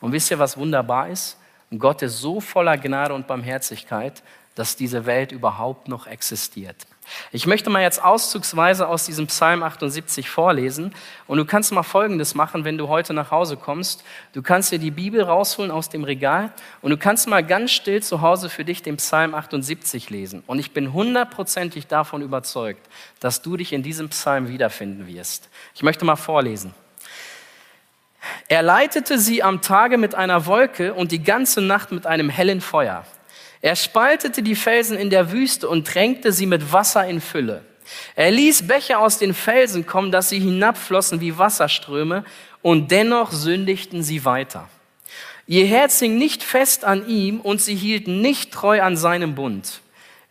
Und 0.00 0.12
wisst 0.12 0.30
ihr, 0.30 0.38
was 0.38 0.56
wunderbar 0.56 1.08
ist? 1.08 1.36
Gott 1.76 2.02
ist 2.02 2.20
so 2.20 2.40
voller 2.40 2.78
Gnade 2.78 3.14
und 3.14 3.26
Barmherzigkeit, 3.26 4.22
dass 4.54 4.76
diese 4.76 5.06
Welt 5.06 5.32
überhaupt 5.32 5.88
noch 5.88 6.06
existiert. 6.06 6.86
Ich 7.32 7.46
möchte 7.46 7.70
mal 7.70 7.82
jetzt 7.82 8.02
auszugsweise 8.02 8.88
aus 8.88 9.06
diesem 9.06 9.26
Psalm 9.26 9.62
78 9.62 10.28
vorlesen 10.28 10.94
und 11.26 11.38
du 11.38 11.44
kannst 11.44 11.72
mal 11.72 11.82
Folgendes 11.82 12.34
machen, 12.34 12.64
wenn 12.64 12.78
du 12.78 12.88
heute 12.88 13.14
nach 13.14 13.30
Hause 13.30 13.56
kommst. 13.56 14.04
Du 14.32 14.42
kannst 14.42 14.72
dir 14.72 14.78
die 14.78 14.90
Bibel 14.90 15.22
rausholen 15.22 15.70
aus 15.70 15.88
dem 15.88 16.04
Regal 16.04 16.52
und 16.82 16.90
du 16.90 16.96
kannst 16.96 17.28
mal 17.28 17.44
ganz 17.44 17.72
still 17.72 18.02
zu 18.02 18.20
Hause 18.20 18.48
für 18.48 18.64
dich 18.64 18.82
den 18.82 18.96
Psalm 18.96 19.34
78 19.34 20.10
lesen. 20.10 20.42
Und 20.46 20.58
ich 20.58 20.72
bin 20.72 20.92
hundertprozentig 20.92 21.86
davon 21.86 22.22
überzeugt, 22.22 22.86
dass 23.20 23.42
du 23.42 23.56
dich 23.56 23.72
in 23.72 23.82
diesem 23.82 24.08
Psalm 24.08 24.48
wiederfinden 24.48 25.06
wirst. 25.06 25.48
Ich 25.74 25.82
möchte 25.82 26.04
mal 26.04 26.16
vorlesen. 26.16 26.74
Er 28.48 28.62
leitete 28.62 29.18
sie 29.18 29.42
am 29.42 29.60
Tage 29.60 29.98
mit 29.98 30.14
einer 30.14 30.46
Wolke 30.46 30.94
und 30.94 31.12
die 31.12 31.22
ganze 31.22 31.60
Nacht 31.60 31.92
mit 31.92 32.06
einem 32.06 32.28
hellen 32.28 32.60
Feuer. 32.60 33.04
Er 33.60 33.76
spaltete 33.76 34.42
die 34.42 34.54
Felsen 34.54 34.96
in 34.96 35.10
der 35.10 35.32
Wüste 35.32 35.68
und 35.68 35.86
tränkte 35.86 36.32
sie 36.32 36.46
mit 36.46 36.72
Wasser 36.72 37.06
in 37.06 37.20
Fülle. 37.20 37.64
Er 38.14 38.30
ließ 38.30 38.66
Bäche 38.66 38.98
aus 38.98 39.18
den 39.18 39.34
Felsen 39.34 39.86
kommen, 39.86 40.12
dass 40.12 40.28
sie 40.28 40.38
hinabflossen 40.38 41.20
wie 41.20 41.38
Wasserströme, 41.38 42.24
und 42.60 42.90
dennoch 42.90 43.32
sündigten 43.32 44.02
sie 44.02 44.24
weiter. 44.24 44.68
Ihr 45.46 45.66
Herz 45.66 46.00
hing 46.00 46.18
nicht 46.18 46.42
fest 46.42 46.84
an 46.84 47.08
ihm, 47.08 47.40
und 47.40 47.62
sie 47.62 47.74
hielten 47.74 48.20
nicht 48.20 48.52
treu 48.52 48.82
an 48.82 48.96
seinem 48.96 49.34
Bund. 49.34 49.80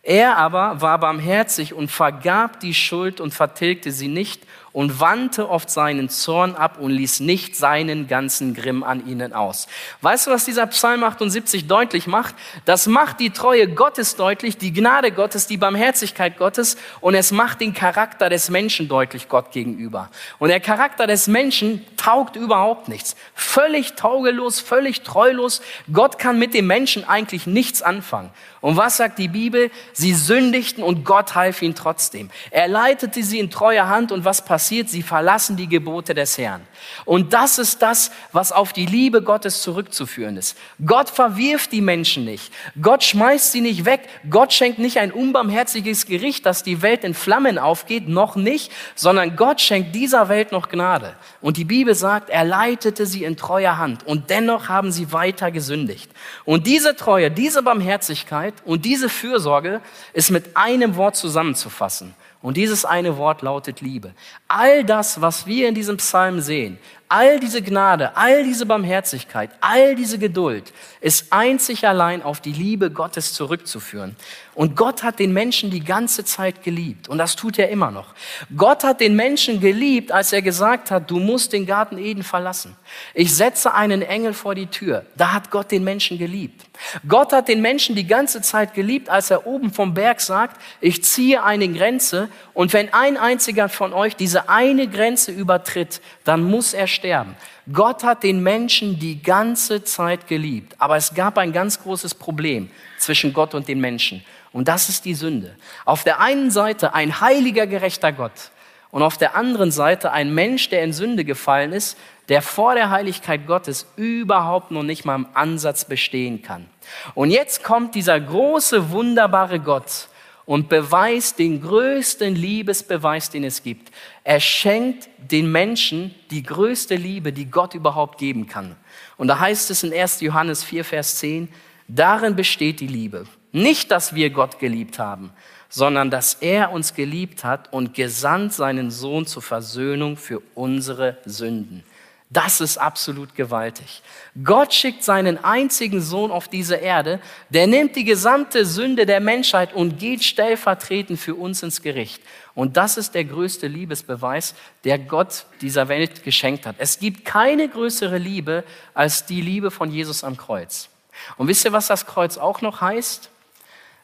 Er 0.02 0.36
aber 0.36 0.80
war 0.80 0.98
barmherzig 0.98 1.74
und 1.74 1.90
vergab 1.90 2.60
die 2.60 2.74
Schuld 2.74 3.20
und 3.20 3.34
vertilgte 3.34 3.92
sie 3.92 4.08
nicht 4.08 4.42
und 4.72 5.00
wandte 5.00 5.48
oft 5.48 5.70
seinen 5.70 6.08
Zorn 6.08 6.54
ab 6.54 6.78
und 6.78 6.90
ließ 6.90 7.20
nicht 7.20 7.56
seinen 7.56 8.06
ganzen 8.06 8.54
Grimm 8.54 8.82
an 8.82 9.06
ihnen 9.06 9.32
aus. 9.32 9.66
Weißt 10.02 10.26
du, 10.26 10.30
was 10.30 10.44
dieser 10.44 10.66
Psalm 10.66 11.02
78 11.02 11.66
deutlich 11.66 12.06
macht? 12.06 12.34
Das 12.64 12.86
macht 12.86 13.20
die 13.20 13.30
Treue 13.30 13.68
Gottes 13.68 14.16
deutlich, 14.16 14.58
die 14.58 14.72
Gnade 14.72 15.10
Gottes, 15.10 15.46
die 15.46 15.56
Barmherzigkeit 15.56 16.36
Gottes 16.36 16.76
und 17.00 17.14
es 17.14 17.32
macht 17.32 17.60
den 17.60 17.72
Charakter 17.72 18.28
des 18.28 18.50
Menschen 18.50 18.88
deutlich 18.88 19.28
Gott 19.28 19.52
gegenüber. 19.52 20.10
Und 20.38 20.48
der 20.48 20.60
Charakter 20.60 21.06
des 21.06 21.26
Menschen 21.26 21.84
taugt 21.96 22.36
überhaupt 22.36 22.88
nichts. 22.88 23.16
Völlig 23.34 23.94
taugelos, 23.94 24.60
völlig 24.60 25.02
treulos. 25.02 25.62
Gott 25.92 26.18
kann 26.18 26.38
mit 26.38 26.54
dem 26.54 26.66
Menschen 26.66 27.08
eigentlich 27.08 27.46
nichts 27.46 27.82
anfangen. 27.82 28.30
Und 28.60 28.76
was 28.76 28.96
sagt 28.96 29.18
die 29.18 29.28
Bibel? 29.28 29.70
Sie 29.92 30.14
sündigten 30.14 30.82
und 30.82 31.04
Gott 31.04 31.34
half 31.34 31.62
ihnen 31.62 31.76
trotzdem. 31.76 32.30
Er 32.50 32.68
leitete 32.68 33.22
sie 33.22 33.38
in 33.38 33.50
treuer 33.50 33.88
Hand 33.88 34.12
und 34.12 34.24
was 34.24 34.44
passiert? 34.44 34.57
Sie 34.58 35.02
verlassen 35.02 35.56
die 35.56 35.68
Gebote 35.68 36.14
des 36.14 36.38
Herrn. 36.38 36.62
Und 37.04 37.32
das 37.32 37.58
ist 37.58 37.82
das, 37.82 38.10
was 38.32 38.52
auf 38.52 38.72
die 38.72 38.86
Liebe 38.86 39.22
Gottes 39.22 39.62
zurückzuführen 39.62 40.36
ist. 40.36 40.56
Gott 40.84 41.10
verwirft 41.10 41.72
die 41.72 41.80
Menschen 41.80 42.24
nicht. 42.24 42.52
Gott 42.80 43.04
schmeißt 43.04 43.52
sie 43.52 43.60
nicht 43.60 43.84
weg. 43.84 44.08
Gott 44.30 44.52
schenkt 44.52 44.78
nicht 44.78 44.98
ein 44.98 45.12
unbarmherziges 45.12 46.06
Gericht, 46.06 46.46
dass 46.46 46.62
die 46.62 46.82
Welt 46.82 47.04
in 47.04 47.14
Flammen 47.14 47.58
aufgeht, 47.58 48.08
noch 48.08 48.36
nicht, 48.36 48.72
sondern 48.94 49.36
Gott 49.36 49.60
schenkt 49.60 49.94
dieser 49.94 50.28
Welt 50.28 50.52
noch 50.52 50.68
Gnade. 50.68 51.14
Und 51.40 51.56
die 51.56 51.64
Bibel 51.64 51.94
sagt, 51.94 52.30
er 52.30 52.44
leitete 52.44 53.06
sie 53.06 53.24
in 53.24 53.36
treuer 53.36 53.78
Hand 53.78 54.06
und 54.06 54.30
dennoch 54.30 54.68
haben 54.68 54.92
sie 54.92 55.12
weiter 55.12 55.50
gesündigt. 55.50 56.10
Und 56.44 56.66
diese 56.66 56.96
Treue, 56.96 57.30
diese 57.30 57.62
Barmherzigkeit 57.62 58.54
und 58.64 58.84
diese 58.84 59.08
Fürsorge 59.08 59.80
ist 60.12 60.30
mit 60.30 60.56
einem 60.56 60.96
Wort 60.96 61.16
zusammenzufassen. 61.16 62.14
Und 62.40 62.56
dieses 62.56 62.84
eine 62.84 63.16
Wort 63.16 63.42
lautet 63.42 63.80
Liebe. 63.80 64.14
All 64.46 64.84
das, 64.84 65.20
was 65.20 65.46
wir 65.46 65.68
in 65.68 65.74
diesem 65.74 65.96
Psalm 65.96 66.40
sehen, 66.40 66.78
all 67.08 67.40
diese 67.40 67.62
Gnade, 67.62 68.16
all 68.16 68.44
diese 68.44 68.66
Barmherzigkeit, 68.66 69.50
all 69.60 69.94
diese 69.94 70.18
Geduld 70.18 70.72
ist 71.00 71.32
einzig 71.32 71.86
allein 71.86 72.22
auf 72.22 72.40
die 72.40 72.52
Liebe 72.52 72.90
Gottes 72.90 73.32
zurückzuführen. 73.32 74.16
Und 74.54 74.76
Gott 74.76 75.04
hat 75.04 75.20
den 75.20 75.32
Menschen 75.32 75.70
die 75.70 75.84
ganze 75.84 76.24
Zeit 76.24 76.64
geliebt. 76.64 77.08
Und 77.08 77.18
das 77.18 77.36
tut 77.36 77.58
er 77.60 77.68
immer 77.68 77.92
noch. 77.92 78.12
Gott 78.56 78.82
hat 78.82 79.00
den 79.00 79.14
Menschen 79.14 79.60
geliebt, 79.60 80.10
als 80.10 80.32
er 80.32 80.42
gesagt 80.42 80.90
hat, 80.90 81.08
du 81.10 81.20
musst 81.20 81.52
den 81.52 81.64
Garten 81.64 81.96
Eden 81.96 82.24
verlassen. 82.24 82.74
Ich 83.14 83.34
setze 83.34 83.72
einen 83.72 84.02
Engel 84.02 84.34
vor 84.34 84.56
die 84.56 84.66
Tür. 84.66 85.06
Da 85.16 85.32
hat 85.32 85.52
Gott 85.52 85.70
den 85.70 85.84
Menschen 85.84 86.18
geliebt. 86.18 86.64
Gott 87.06 87.32
hat 87.32 87.46
den 87.46 87.60
Menschen 87.60 87.94
die 87.94 88.06
ganze 88.06 88.42
Zeit 88.42 88.74
geliebt, 88.74 89.08
als 89.08 89.30
er 89.30 89.46
oben 89.46 89.72
vom 89.72 89.94
Berg 89.94 90.20
sagt, 90.20 90.60
ich 90.80 91.04
ziehe 91.04 91.42
eine 91.44 91.68
Grenze 91.68 92.28
und 92.54 92.72
wenn 92.72 92.92
ein 92.92 93.16
einziger 93.16 93.68
von 93.68 93.92
euch 93.92 94.16
diese 94.16 94.48
eine 94.48 94.88
Grenze 94.88 95.30
übertritt, 95.32 96.00
dann 96.24 96.42
muss 96.42 96.74
er 96.74 96.86
sterben. 96.98 97.34
Gott 97.72 98.04
hat 98.04 98.22
den 98.22 98.42
Menschen 98.42 98.98
die 98.98 99.22
ganze 99.22 99.82
Zeit 99.84 100.28
geliebt, 100.28 100.74
aber 100.78 100.96
es 100.96 101.14
gab 101.14 101.38
ein 101.38 101.52
ganz 101.52 101.82
großes 101.82 102.14
Problem 102.14 102.70
zwischen 102.98 103.32
Gott 103.32 103.54
und 103.54 103.68
den 103.68 103.80
Menschen. 103.80 104.24
Und 104.52 104.68
das 104.68 104.88
ist 104.88 105.04
die 105.04 105.14
Sünde. 105.14 105.56
Auf 105.84 106.04
der 106.04 106.20
einen 106.20 106.50
Seite 106.50 106.94
ein 106.94 107.20
heiliger, 107.20 107.66
gerechter 107.66 108.12
Gott 108.12 108.50
und 108.90 109.02
auf 109.02 109.18
der 109.18 109.34
anderen 109.34 109.70
Seite 109.70 110.12
ein 110.12 110.34
Mensch, 110.34 110.68
der 110.70 110.82
in 110.82 110.92
Sünde 110.92 111.24
gefallen 111.24 111.72
ist, 111.72 111.98
der 112.28 112.42
vor 112.42 112.74
der 112.74 112.90
Heiligkeit 112.90 113.46
Gottes 113.46 113.86
überhaupt 113.96 114.70
noch 114.70 114.82
nicht 114.82 115.04
mal 115.04 115.14
im 115.14 115.26
Ansatz 115.34 115.84
bestehen 115.84 116.42
kann. 116.42 116.66
Und 117.14 117.30
jetzt 117.30 117.64
kommt 117.64 117.94
dieser 117.94 118.18
große, 118.18 118.90
wunderbare 118.90 119.60
Gott 119.60 120.08
und 120.48 120.70
beweist 120.70 121.38
den 121.38 121.60
größten 121.60 122.34
Liebesbeweis, 122.34 123.28
den 123.28 123.44
es 123.44 123.62
gibt. 123.62 123.90
Er 124.24 124.40
schenkt 124.40 125.10
den 125.18 125.52
Menschen 125.52 126.14
die 126.30 126.42
größte 126.42 126.94
Liebe, 126.94 127.34
die 127.34 127.50
Gott 127.50 127.74
überhaupt 127.74 128.16
geben 128.16 128.46
kann. 128.46 128.74
Und 129.18 129.28
da 129.28 129.38
heißt 129.38 129.70
es 129.70 129.82
in 129.82 129.92
1. 129.92 130.22
Johannes 130.22 130.64
4, 130.64 130.86
Vers 130.86 131.18
10, 131.18 131.50
darin 131.86 132.34
besteht 132.34 132.80
die 132.80 132.86
Liebe. 132.86 133.26
Nicht, 133.52 133.90
dass 133.90 134.14
wir 134.14 134.30
Gott 134.30 134.58
geliebt 134.58 134.98
haben, 134.98 135.34
sondern 135.68 136.10
dass 136.10 136.32
er 136.32 136.72
uns 136.72 136.94
geliebt 136.94 137.44
hat 137.44 137.70
und 137.70 137.92
gesandt 137.92 138.54
seinen 138.54 138.90
Sohn 138.90 139.26
zur 139.26 139.42
Versöhnung 139.42 140.16
für 140.16 140.40
unsere 140.54 141.18
Sünden. 141.26 141.84
Das 142.30 142.60
ist 142.60 142.76
absolut 142.76 143.34
gewaltig. 143.34 144.02
Gott 144.44 144.74
schickt 144.74 145.02
seinen 145.02 145.42
einzigen 145.42 146.02
Sohn 146.02 146.30
auf 146.30 146.46
diese 146.46 146.74
Erde, 146.76 147.20
der 147.48 147.66
nimmt 147.66 147.96
die 147.96 148.04
gesamte 148.04 148.66
Sünde 148.66 149.06
der 149.06 149.20
Menschheit 149.20 149.72
und 149.72 149.98
geht 149.98 150.22
stellvertretend 150.22 151.18
für 151.18 151.34
uns 151.34 151.62
ins 151.62 151.80
Gericht. 151.80 152.22
Und 152.54 152.76
das 152.76 152.98
ist 152.98 153.14
der 153.14 153.24
größte 153.24 153.66
Liebesbeweis, 153.66 154.54
der 154.84 154.98
Gott 154.98 155.46
dieser 155.62 155.88
Welt 155.88 156.22
geschenkt 156.22 156.66
hat. 156.66 156.76
Es 156.78 156.98
gibt 156.98 157.24
keine 157.24 157.66
größere 157.66 158.18
Liebe 158.18 158.62
als 158.92 159.24
die 159.24 159.40
Liebe 159.40 159.70
von 159.70 159.90
Jesus 159.90 160.22
am 160.22 160.36
Kreuz. 160.36 160.90
Und 161.38 161.48
wisst 161.48 161.64
ihr, 161.64 161.72
was 161.72 161.86
das 161.86 162.04
Kreuz 162.04 162.36
auch 162.36 162.60
noch 162.60 162.82
heißt? 162.82 163.30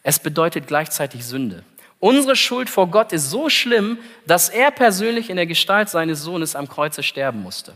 Es 0.03 0.19
bedeutet 0.19 0.67
gleichzeitig 0.67 1.27
Sünde. 1.27 1.63
Unsere 2.05 2.37
Schuld 2.37 2.69
vor 2.69 2.89
Gott 2.89 3.15
ist 3.15 3.31
so 3.31 3.49
schlimm, 3.49 3.97
dass 4.27 4.51
er 4.51 4.71
persönlich 4.71 5.31
in 5.31 5.37
der 5.37 5.47
Gestalt 5.47 5.89
seines 5.89 6.21
Sohnes 6.21 6.55
am 6.55 6.69
Kreuze 6.69 7.03
sterben 7.03 7.43
musste. 7.43 7.73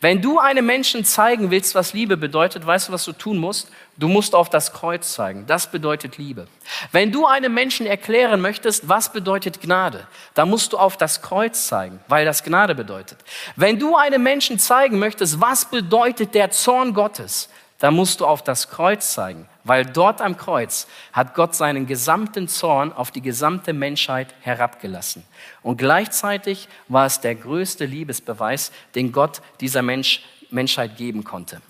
Wenn 0.00 0.22
du 0.22 0.38
einem 0.38 0.64
Menschen 0.64 1.04
zeigen 1.04 1.50
willst, 1.50 1.74
was 1.74 1.92
Liebe 1.92 2.16
bedeutet, 2.16 2.66
weißt 2.66 2.88
du, 2.88 2.92
was 2.92 3.04
du 3.04 3.12
tun 3.12 3.36
musst? 3.36 3.68
Du 3.98 4.08
musst 4.08 4.34
auf 4.34 4.48
das 4.48 4.72
Kreuz 4.72 5.12
zeigen. 5.12 5.46
Das 5.46 5.70
bedeutet 5.70 6.16
Liebe. 6.16 6.48
Wenn 6.90 7.12
du 7.12 7.26
einem 7.26 7.52
Menschen 7.52 7.84
erklären 7.84 8.40
möchtest, 8.40 8.88
was 8.88 9.12
bedeutet 9.12 9.60
Gnade, 9.60 10.06
dann 10.32 10.48
musst 10.48 10.72
du 10.72 10.78
auf 10.78 10.96
das 10.96 11.20
Kreuz 11.20 11.66
zeigen, 11.66 12.00
weil 12.08 12.24
das 12.24 12.44
Gnade 12.44 12.74
bedeutet. 12.74 13.18
Wenn 13.56 13.78
du 13.78 13.94
einem 13.94 14.22
Menschen 14.22 14.58
zeigen 14.58 14.98
möchtest, 14.98 15.38
was 15.38 15.68
bedeutet 15.68 16.34
der 16.34 16.50
Zorn 16.50 16.94
Gottes, 16.94 17.50
da 17.78 17.90
musst 17.90 18.20
du 18.20 18.26
auf 18.26 18.42
das 18.42 18.70
Kreuz 18.70 19.12
zeigen, 19.12 19.48
weil 19.64 19.84
dort 19.84 20.22
am 20.22 20.36
Kreuz 20.36 20.86
hat 21.12 21.34
Gott 21.34 21.54
seinen 21.54 21.86
gesamten 21.86 22.48
Zorn 22.48 22.92
auf 22.92 23.10
die 23.10 23.20
gesamte 23.20 23.72
Menschheit 23.72 24.34
herabgelassen. 24.40 25.24
Und 25.62 25.76
gleichzeitig 25.76 26.68
war 26.88 27.06
es 27.06 27.20
der 27.20 27.34
größte 27.34 27.84
Liebesbeweis, 27.84 28.72
den 28.94 29.12
Gott 29.12 29.42
dieser 29.60 29.82
Mensch, 29.82 30.24
Menschheit 30.50 30.96
geben 30.96 31.24
konnte. 31.24 31.60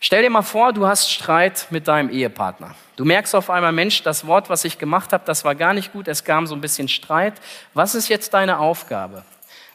Stell 0.00 0.22
dir 0.22 0.30
mal 0.30 0.42
vor, 0.42 0.72
du 0.72 0.86
hast 0.86 1.10
Streit 1.10 1.66
mit 1.70 1.88
deinem 1.88 2.08
Ehepartner. 2.08 2.74
Du 2.96 3.04
merkst 3.04 3.34
auf 3.34 3.50
einmal, 3.50 3.72
Mensch, 3.72 4.02
das 4.02 4.26
Wort, 4.26 4.48
was 4.48 4.64
ich 4.64 4.78
gemacht 4.78 5.12
habe, 5.12 5.24
das 5.26 5.44
war 5.44 5.54
gar 5.54 5.74
nicht 5.74 5.92
gut, 5.92 6.08
es 6.08 6.24
kam 6.24 6.46
so 6.46 6.54
ein 6.54 6.60
bisschen 6.60 6.88
Streit. 6.88 7.34
Was 7.74 7.94
ist 7.94 8.08
jetzt 8.08 8.32
deine 8.32 8.58
Aufgabe? 8.58 9.24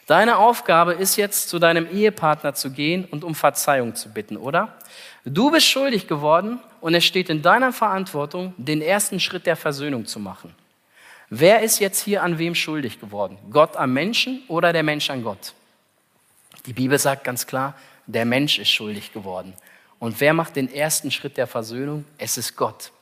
Deine 0.06 0.36
Aufgabe 0.36 0.92
ist 0.92 1.16
jetzt, 1.16 1.48
zu 1.48 1.58
deinem 1.58 1.90
Ehepartner 1.90 2.54
zu 2.54 2.70
gehen 2.70 3.06
und 3.06 3.24
um 3.24 3.34
Verzeihung 3.34 3.94
zu 3.94 4.10
bitten, 4.10 4.36
oder? 4.36 4.76
Du 5.24 5.50
bist 5.50 5.66
schuldig 5.66 6.06
geworden 6.06 6.60
und 6.80 6.94
es 6.94 7.04
steht 7.04 7.30
in 7.30 7.40
deiner 7.40 7.72
Verantwortung, 7.72 8.52
den 8.58 8.82
ersten 8.82 9.18
Schritt 9.18 9.46
der 9.46 9.56
Versöhnung 9.56 10.04
zu 10.04 10.20
machen. 10.20 10.54
Wer 11.30 11.62
ist 11.62 11.78
jetzt 11.78 12.00
hier 12.00 12.22
an 12.22 12.38
wem 12.38 12.54
schuldig 12.54 13.00
geworden? 13.00 13.38
Gott 13.50 13.76
am 13.76 13.94
Menschen 13.94 14.42
oder 14.48 14.74
der 14.74 14.82
Mensch 14.82 15.08
an 15.08 15.22
Gott? 15.22 15.54
Die 16.66 16.74
Bibel 16.74 16.98
sagt 16.98 17.24
ganz 17.24 17.46
klar, 17.46 17.74
der 18.06 18.26
Mensch 18.26 18.58
ist 18.58 18.68
schuldig 18.68 19.12
geworden. 19.12 19.54
Und 19.98 20.20
wer 20.20 20.34
macht 20.34 20.56
den 20.56 20.72
ersten 20.72 21.10
Schritt 21.10 21.38
der 21.38 21.46
Versöhnung? 21.46 22.04
Es 22.18 22.36
ist 22.36 22.56
Gott. 22.56 22.92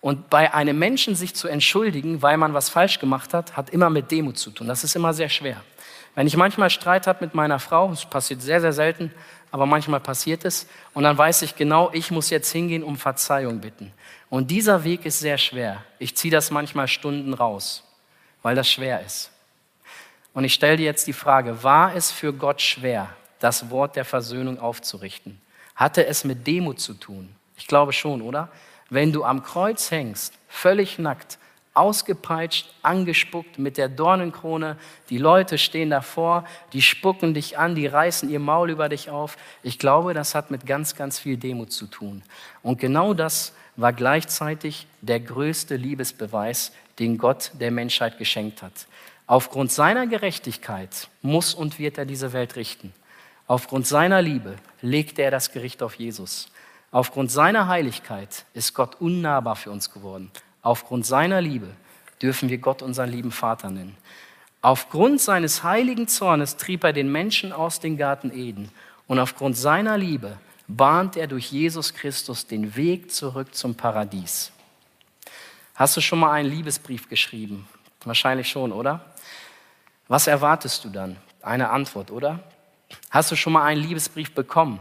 Und 0.00 0.30
bei 0.30 0.54
einem 0.54 0.78
Menschen 0.78 1.14
sich 1.14 1.34
zu 1.34 1.48
entschuldigen, 1.48 2.22
weil 2.22 2.36
man 2.36 2.54
was 2.54 2.68
falsch 2.68 3.00
gemacht 3.00 3.34
hat, 3.34 3.56
hat 3.56 3.70
immer 3.70 3.90
mit 3.90 4.10
Demut 4.10 4.38
zu 4.38 4.50
tun. 4.50 4.68
Das 4.68 4.84
ist 4.84 4.96
immer 4.96 5.12
sehr 5.12 5.28
schwer. 5.28 5.62
Wenn 6.18 6.26
ich 6.26 6.36
manchmal 6.36 6.68
Streit 6.68 7.06
habe 7.06 7.24
mit 7.24 7.36
meiner 7.36 7.60
Frau, 7.60 7.90
das 7.90 8.04
passiert 8.04 8.42
sehr, 8.42 8.60
sehr 8.60 8.72
selten, 8.72 9.14
aber 9.52 9.66
manchmal 9.66 10.00
passiert 10.00 10.44
es, 10.44 10.66
und 10.92 11.04
dann 11.04 11.16
weiß 11.16 11.42
ich 11.42 11.54
genau, 11.54 11.90
ich 11.92 12.10
muss 12.10 12.28
jetzt 12.28 12.50
hingehen, 12.50 12.82
um 12.82 12.96
Verzeihung 12.96 13.60
bitten. 13.60 13.92
Und 14.28 14.50
dieser 14.50 14.82
Weg 14.82 15.06
ist 15.06 15.20
sehr 15.20 15.38
schwer. 15.38 15.84
Ich 16.00 16.16
ziehe 16.16 16.32
das 16.32 16.50
manchmal 16.50 16.88
Stunden 16.88 17.34
raus, 17.34 17.84
weil 18.42 18.56
das 18.56 18.68
schwer 18.68 19.00
ist. 19.06 19.30
Und 20.34 20.42
ich 20.42 20.54
stelle 20.54 20.78
dir 20.78 20.86
jetzt 20.86 21.06
die 21.06 21.12
Frage, 21.12 21.62
war 21.62 21.94
es 21.94 22.10
für 22.10 22.32
Gott 22.32 22.60
schwer, 22.62 23.10
das 23.38 23.70
Wort 23.70 23.94
der 23.94 24.04
Versöhnung 24.04 24.58
aufzurichten? 24.58 25.40
Hatte 25.76 26.04
es 26.04 26.24
mit 26.24 26.48
Demut 26.48 26.80
zu 26.80 26.94
tun? 26.94 27.32
Ich 27.56 27.68
glaube 27.68 27.92
schon, 27.92 28.22
oder? 28.22 28.48
Wenn 28.90 29.12
du 29.12 29.22
am 29.22 29.44
Kreuz 29.44 29.92
hängst, 29.92 30.34
völlig 30.48 30.98
nackt, 30.98 31.38
ausgepeitscht, 31.78 32.68
angespuckt 32.82 33.58
mit 33.58 33.78
der 33.78 33.88
Dornenkrone. 33.88 34.76
Die 35.10 35.18
Leute 35.18 35.58
stehen 35.58 35.90
davor, 35.90 36.44
die 36.72 36.82
spucken 36.82 37.34
dich 37.34 37.58
an, 37.58 37.74
die 37.74 37.86
reißen 37.86 38.28
ihr 38.28 38.40
Maul 38.40 38.70
über 38.70 38.88
dich 38.88 39.10
auf. 39.10 39.36
Ich 39.62 39.78
glaube, 39.78 40.12
das 40.12 40.34
hat 40.34 40.50
mit 40.50 40.66
ganz, 40.66 40.96
ganz 40.96 41.18
viel 41.18 41.36
Demut 41.36 41.72
zu 41.72 41.86
tun. 41.86 42.22
Und 42.62 42.78
genau 42.78 43.14
das 43.14 43.54
war 43.76 43.92
gleichzeitig 43.92 44.86
der 45.00 45.20
größte 45.20 45.76
Liebesbeweis, 45.76 46.72
den 46.98 47.16
Gott 47.16 47.52
der 47.60 47.70
Menschheit 47.70 48.18
geschenkt 48.18 48.60
hat. 48.62 48.72
Aufgrund 49.28 49.70
seiner 49.70 50.06
Gerechtigkeit 50.06 51.08
muss 51.22 51.54
und 51.54 51.78
wird 51.78 51.96
er 51.96 52.06
diese 52.06 52.32
Welt 52.32 52.56
richten. 52.56 52.92
Aufgrund 53.46 53.86
seiner 53.86 54.20
Liebe 54.20 54.56
legte 54.82 55.22
er 55.22 55.30
das 55.30 55.52
Gericht 55.52 55.82
auf 55.82 55.94
Jesus. 55.94 56.50
Aufgrund 56.90 57.30
seiner 57.30 57.68
Heiligkeit 57.68 58.44
ist 58.54 58.74
Gott 58.74 59.00
unnahbar 59.00 59.56
für 59.56 59.70
uns 59.70 59.90
geworden. 59.90 60.30
Aufgrund 60.68 61.06
seiner 61.06 61.40
Liebe 61.40 61.68
dürfen 62.20 62.50
wir 62.50 62.58
Gott 62.58 62.82
unseren 62.82 63.08
lieben 63.08 63.32
Vater 63.32 63.70
nennen. 63.70 63.96
Aufgrund 64.60 65.18
seines 65.18 65.62
heiligen 65.62 66.08
Zornes 66.08 66.58
trieb 66.58 66.84
er 66.84 66.92
den 66.92 67.10
Menschen 67.10 67.54
aus 67.54 67.80
dem 67.80 67.96
Garten 67.96 68.30
Eden. 68.30 68.70
Und 69.06 69.18
aufgrund 69.18 69.56
seiner 69.56 69.96
Liebe 69.96 70.36
bahnt 70.66 71.16
er 71.16 71.26
durch 71.26 71.50
Jesus 71.50 71.94
Christus 71.94 72.46
den 72.46 72.76
Weg 72.76 73.10
zurück 73.10 73.54
zum 73.54 73.76
Paradies. 73.76 74.52
Hast 75.74 75.96
du 75.96 76.02
schon 76.02 76.18
mal 76.18 76.32
einen 76.32 76.50
Liebesbrief 76.50 77.08
geschrieben? 77.08 77.66
Wahrscheinlich 78.04 78.50
schon, 78.50 78.70
oder? 78.70 79.00
Was 80.06 80.26
erwartest 80.26 80.84
du 80.84 80.90
dann? 80.90 81.16
Eine 81.40 81.70
Antwort, 81.70 82.10
oder? 82.10 82.40
Hast 83.08 83.30
du 83.30 83.36
schon 83.36 83.54
mal 83.54 83.64
einen 83.64 83.80
Liebesbrief 83.80 84.34
bekommen? 84.34 84.80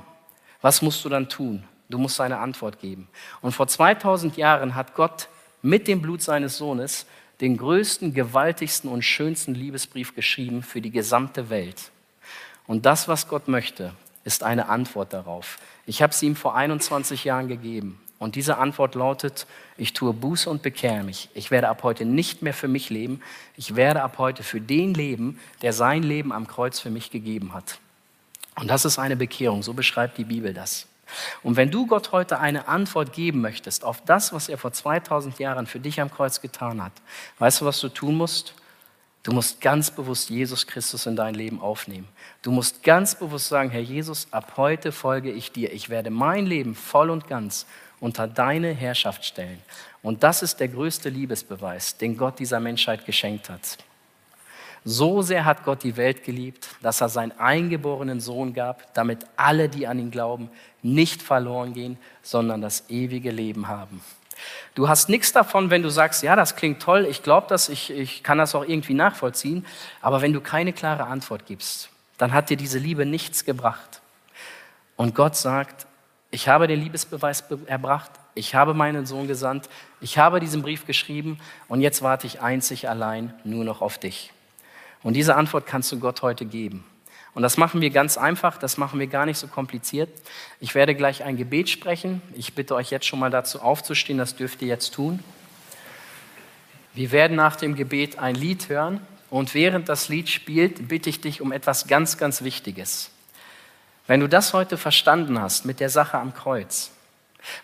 Was 0.62 0.82
musst 0.82 1.06
du 1.06 1.08
dann 1.08 1.30
tun? 1.30 1.64
Du 1.88 1.98
musst 1.98 2.20
eine 2.20 2.40
Antwort 2.40 2.82
geben. 2.82 3.08
Und 3.40 3.54
vor 3.54 3.70
2000 3.70 4.36
Jahren 4.36 4.76
hat 4.76 4.94
Gott 4.94 5.30
mit 5.62 5.88
dem 5.88 6.02
Blut 6.02 6.22
seines 6.22 6.58
Sohnes 6.58 7.06
den 7.42 7.58
größten, 7.58 8.14
gewaltigsten 8.14 8.90
und 8.90 9.04
schönsten 9.04 9.54
Liebesbrief 9.54 10.16
geschrieben 10.16 10.64
für 10.64 10.82
die 10.82 10.92
gesamte 10.92 11.50
Welt. 11.50 11.92
Und 12.66 12.86
das, 12.86 13.08
was 13.08 13.28
Gott 13.28 13.48
möchte, 13.48 13.94
ist 14.24 14.44
eine 14.44 14.70
Antwort 14.70 15.14
darauf. 15.14 15.58
Ich 15.86 16.02
habe 16.02 16.14
sie 16.14 16.26
ihm 16.26 16.36
vor 16.36 16.56
21 16.56 17.24
Jahren 17.24 17.48
gegeben. 17.48 18.00
Und 18.20 18.36
diese 18.36 18.58
Antwort 18.58 18.96
lautet, 18.96 19.46
ich 19.78 19.94
tue 19.94 20.12
Buße 20.12 20.50
und 20.50 20.64
bekehre 20.64 21.04
mich. 21.04 21.30
Ich 21.36 21.52
werde 21.52 21.70
ab 21.70 21.84
heute 21.84 22.04
nicht 22.04 22.42
mehr 22.42 22.54
für 22.54 22.68
mich 22.68 22.90
leben. 22.90 23.22
Ich 23.56 23.76
werde 23.76 24.02
ab 24.02 24.18
heute 24.18 24.42
für 24.42 24.60
den 24.60 24.96
leben, 24.96 25.40
der 25.62 25.72
sein 25.72 26.02
Leben 26.02 26.34
am 26.34 26.48
Kreuz 26.48 26.80
für 26.80 26.90
mich 26.90 27.12
gegeben 27.12 27.54
hat. 27.54 27.78
Und 28.56 28.70
das 28.70 28.86
ist 28.86 28.98
eine 28.98 29.16
Bekehrung. 29.16 29.62
So 29.62 29.74
beschreibt 29.74 30.18
die 30.18 30.24
Bibel 30.24 30.54
das. 30.54 30.88
Und 31.44 31.56
wenn 31.56 31.72
du 31.72 31.88
Gott 31.88 32.12
heute 32.12 32.40
eine 32.40 32.68
Antwort 32.68 33.14
geben 33.14 33.42
möchtest 33.42 33.84
auf 33.84 34.02
das, 34.06 34.34
was 34.34 34.50
er 34.50 34.58
vor 34.58 34.72
2000 34.72 35.40
Jahren 35.40 35.68
für 35.68 35.80
dich 35.80 36.02
am 36.02 36.12
Kreuz 36.12 36.42
getan 36.42 36.84
hat, 36.84 36.94
weißt 37.40 37.62
du, 37.62 37.66
was 37.66 37.80
du 37.80 37.90
tun 37.90 38.16
musst? 38.16 38.54
Du 39.24 39.34
musst 39.34 39.60
ganz 39.60 39.92
bewusst 39.92 40.30
Jesus 40.30 40.66
Christus 40.68 41.06
in 41.06 41.18
dein 41.18 41.36
Leben 41.36 41.60
aufnehmen. 41.60 42.08
Du 42.42 42.52
musst 42.52 42.82
ganz 42.82 43.16
bewusst 43.16 43.50
sagen, 43.50 43.70
Herr 43.70 43.82
Jesus, 43.82 44.28
ab 44.32 44.54
heute 44.56 44.94
folge 44.94 45.32
ich 45.32 45.52
dir. 45.52 45.74
Ich 45.74 45.90
werde 45.90 46.10
mein 46.10 46.46
Leben 46.46 46.76
voll 46.76 47.10
und 47.10 47.28
ganz 47.28 47.66
unter 48.00 48.28
deine 48.28 48.74
Herrschaft 48.74 49.26
stellen. 49.26 49.62
Und 50.02 50.24
das 50.24 50.44
ist 50.44 50.60
der 50.62 50.70
größte 50.70 51.10
Liebesbeweis, 51.10 51.98
den 51.98 52.16
Gott 52.16 52.40
dieser 52.40 52.62
Menschheit 52.62 53.06
geschenkt 53.06 53.50
hat. 53.50 53.78
So 54.90 55.22
sehr 55.22 55.44
hat 55.44 55.66
Gott 55.66 55.84
die 55.84 55.98
Welt 55.98 56.24
geliebt, 56.24 56.70
dass 56.82 57.02
er 57.02 57.10
seinen 57.10 57.38
eingeborenen 57.38 58.22
Sohn 58.22 58.54
gab, 58.54 58.94
damit 58.94 59.26
alle, 59.36 59.68
die 59.68 59.86
an 59.86 60.00
ihn 60.00 60.12
glauben, 60.12 60.50
nicht 60.82 61.22
verloren 61.22 61.74
gehen, 61.74 61.98
sondern 62.22 62.62
das 62.62 62.90
ewige 62.90 63.32
Leben 63.32 63.68
haben. 63.68 64.00
Du 64.76 64.88
hast 64.88 65.10
nichts 65.10 65.34
davon, 65.34 65.72
wenn 65.72 65.84
du 65.84 65.90
sagst, 65.90 66.24
ja, 66.24 66.38
das 66.38 66.56
klingt 66.56 66.82
toll, 66.82 67.06
ich 67.06 67.22
glaube 67.22 67.48
das, 67.50 67.68
ich, 67.68 67.92
ich 67.92 68.24
kann 68.24 68.38
das 68.38 68.56
auch 68.56 68.64
irgendwie 68.64 68.94
nachvollziehen, 68.94 69.66
aber 70.00 70.22
wenn 70.22 70.32
du 70.32 70.40
keine 70.40 70.72
klare 70.72 71.04
Antwort 71.04 71.46
gibst, 71.46 71.90
dann 72.18 72.32
hat 72.32 72.50
dir 72.50 72.56
diese 72.56 72.80
Liebe 72.80 73.06
nichts 73.06 73.44
gebracht. 73.44 74.02
Und 74.96 75.16
Gott 75.16 75.36
sagt, 75.36 75.86
ich 76.32 76.48
habe 76.48 76.66
den 76.66 76.80
Liebesbeweis 76.80 77.44
erbracht, 77.66 78.12
ich 78.36 78.56
habe 78.56 78.74
meinen 78.74 79.06
Sohn 79.06 79.28
gesandt, 79.28 79.68
ich 80.00 80.18
habe 80.18 80.40
diesen 80.40 80.62
Brief 80.62 80.86
geschrieben 80.86 81.40
und 81.68 81.82
jetzt 81.82 82.04
warte 82.04 82.26
ich 82.26 82.40
einzig 82.40 82.88
allein 82.88 83.34
nur 83.44 83.66
noch 83.66 83.82
auf 83.82 83.98
dich. 83.98 84.32
Und 85.04 85.14
diese 85.14 85.36
Antwort 85.36 85.66
kannst 85.66 85.92
du 85.92 86.00
Gott 86.00 86.22
heute 86.22 86.46
geben. 86.46 86.84
Und 87.34 87.44
das 87.44 87.58
machen 87.58 87.82
wir 87.82 87.92
ganz 87.92 88.18
einfach, 88.18 88.58
das 88.58 88.78
machen 88.78 89.00
wir 89.00 89.08
gar 89.08 89.28
nicht 89.28 89.38
so 89.38 89.48
kompliziert. 89.48 90.10
Ich 90.60 90.74
werde 90.74 90.96
gleich 90.96 91.24
ein 91.24 91.38
Gebet 91.38 91.70
sprechen. 91.70 92.22
Ich 92.34 92.56
bitte 92.56 92.74
euch 92.74 92.90
jetzt 92.90 93.06
schon 93.06 93.20
mal 93.20 93.30
dazu 93.30 93.62
aufzustehen, 93.62 94.18
das 94.18 94.36
dürft 94.36 94.62
ihr 94.64 94.68
jetzt 94.68 94.94
tun. 94.94 95.20
Wir 96.96 97.12
werden 97.12 97.38
nach 97.38 97.56
dem 97.56 97.76
Gebet 97.76 98.18
ein 98.18 98.34
Lied 98.34 98.70
hören 98.70 99.02
und 99.30 99.54
während 99.54 99.88
das 99.88 100.10
Lied 100.10 100.30
spielt, 100.30 100.88
bitte 100.88 101.12
ich 101.12 101.22
dich 101.22 101.42
um 101.42 101.52
etwas 101.52 101.88
ganz, 101.88 102.18
ganz 102.18 102.42
Wichtiges. 102.42 103.12
Wenn 104.08 104.22
du 104.22 104.28
das 104.28 104.54
heute 104.54 104.78
verstanden 104.78 105.40
hast 105.40 105.66
mit 105.66 105.80
der 105.80 105.90
Sache 105.90 106.18
am 106.18 106.34
Kreuz, 106.34 106.90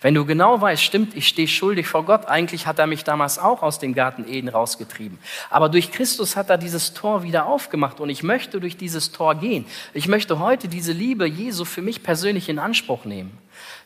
wenn 0.01 0.13
du 0.13 0.25
genau 0.25 0.62
weißt, 0.62 0.81
stimmt, 0.81 1.15
ich 1.15 1.27
stehe 1.27 1.47
schuldig 1.47 1.88
vor 1.88 2.05
Gott, 2.05 2.25
eigentlich 2.25 2.67
hat 2.67 2.79
er 2.79 2.88
mich 2.88 3.03
damals 3.03 3.39
auch 3.39 3.62
aus 3.63 3.79
dem 3.79 3.93
Garten 3.93 4.27
Eden 4.27 4.49
rausgetrieben. 4.49 5.17
Aber 5.49 5.69
durch 5.69 5.91
Christus 5.91 6.36
hat 6.36 6.49
er 6.49 6.57
dieses 6.57 6.93
Tor 6.93 7.23
wieder 7.23 7.45
aufgemacht 7.47 7.99
und 7.99 8.09
ich 8.09 8.23
möchte 8.23 8.59
durch 8.59 8.77
dieses 8.77 9.12
Tor 9.12 9.36
gehen. 9.36 9.65
Ich 9.93 10.07
möchte 10.07 10.39
heute 10.39 10.67
diese 10.67 10.91
Liebe 10.91 11.25
Jesu 11.25 11.65
für 11.65 11.81
mich 11.81 12.03
persönlich 12.03 12.49
in 12.49 12.59
Anspruch 12.59 13.05
nehmen. 13.05 13.38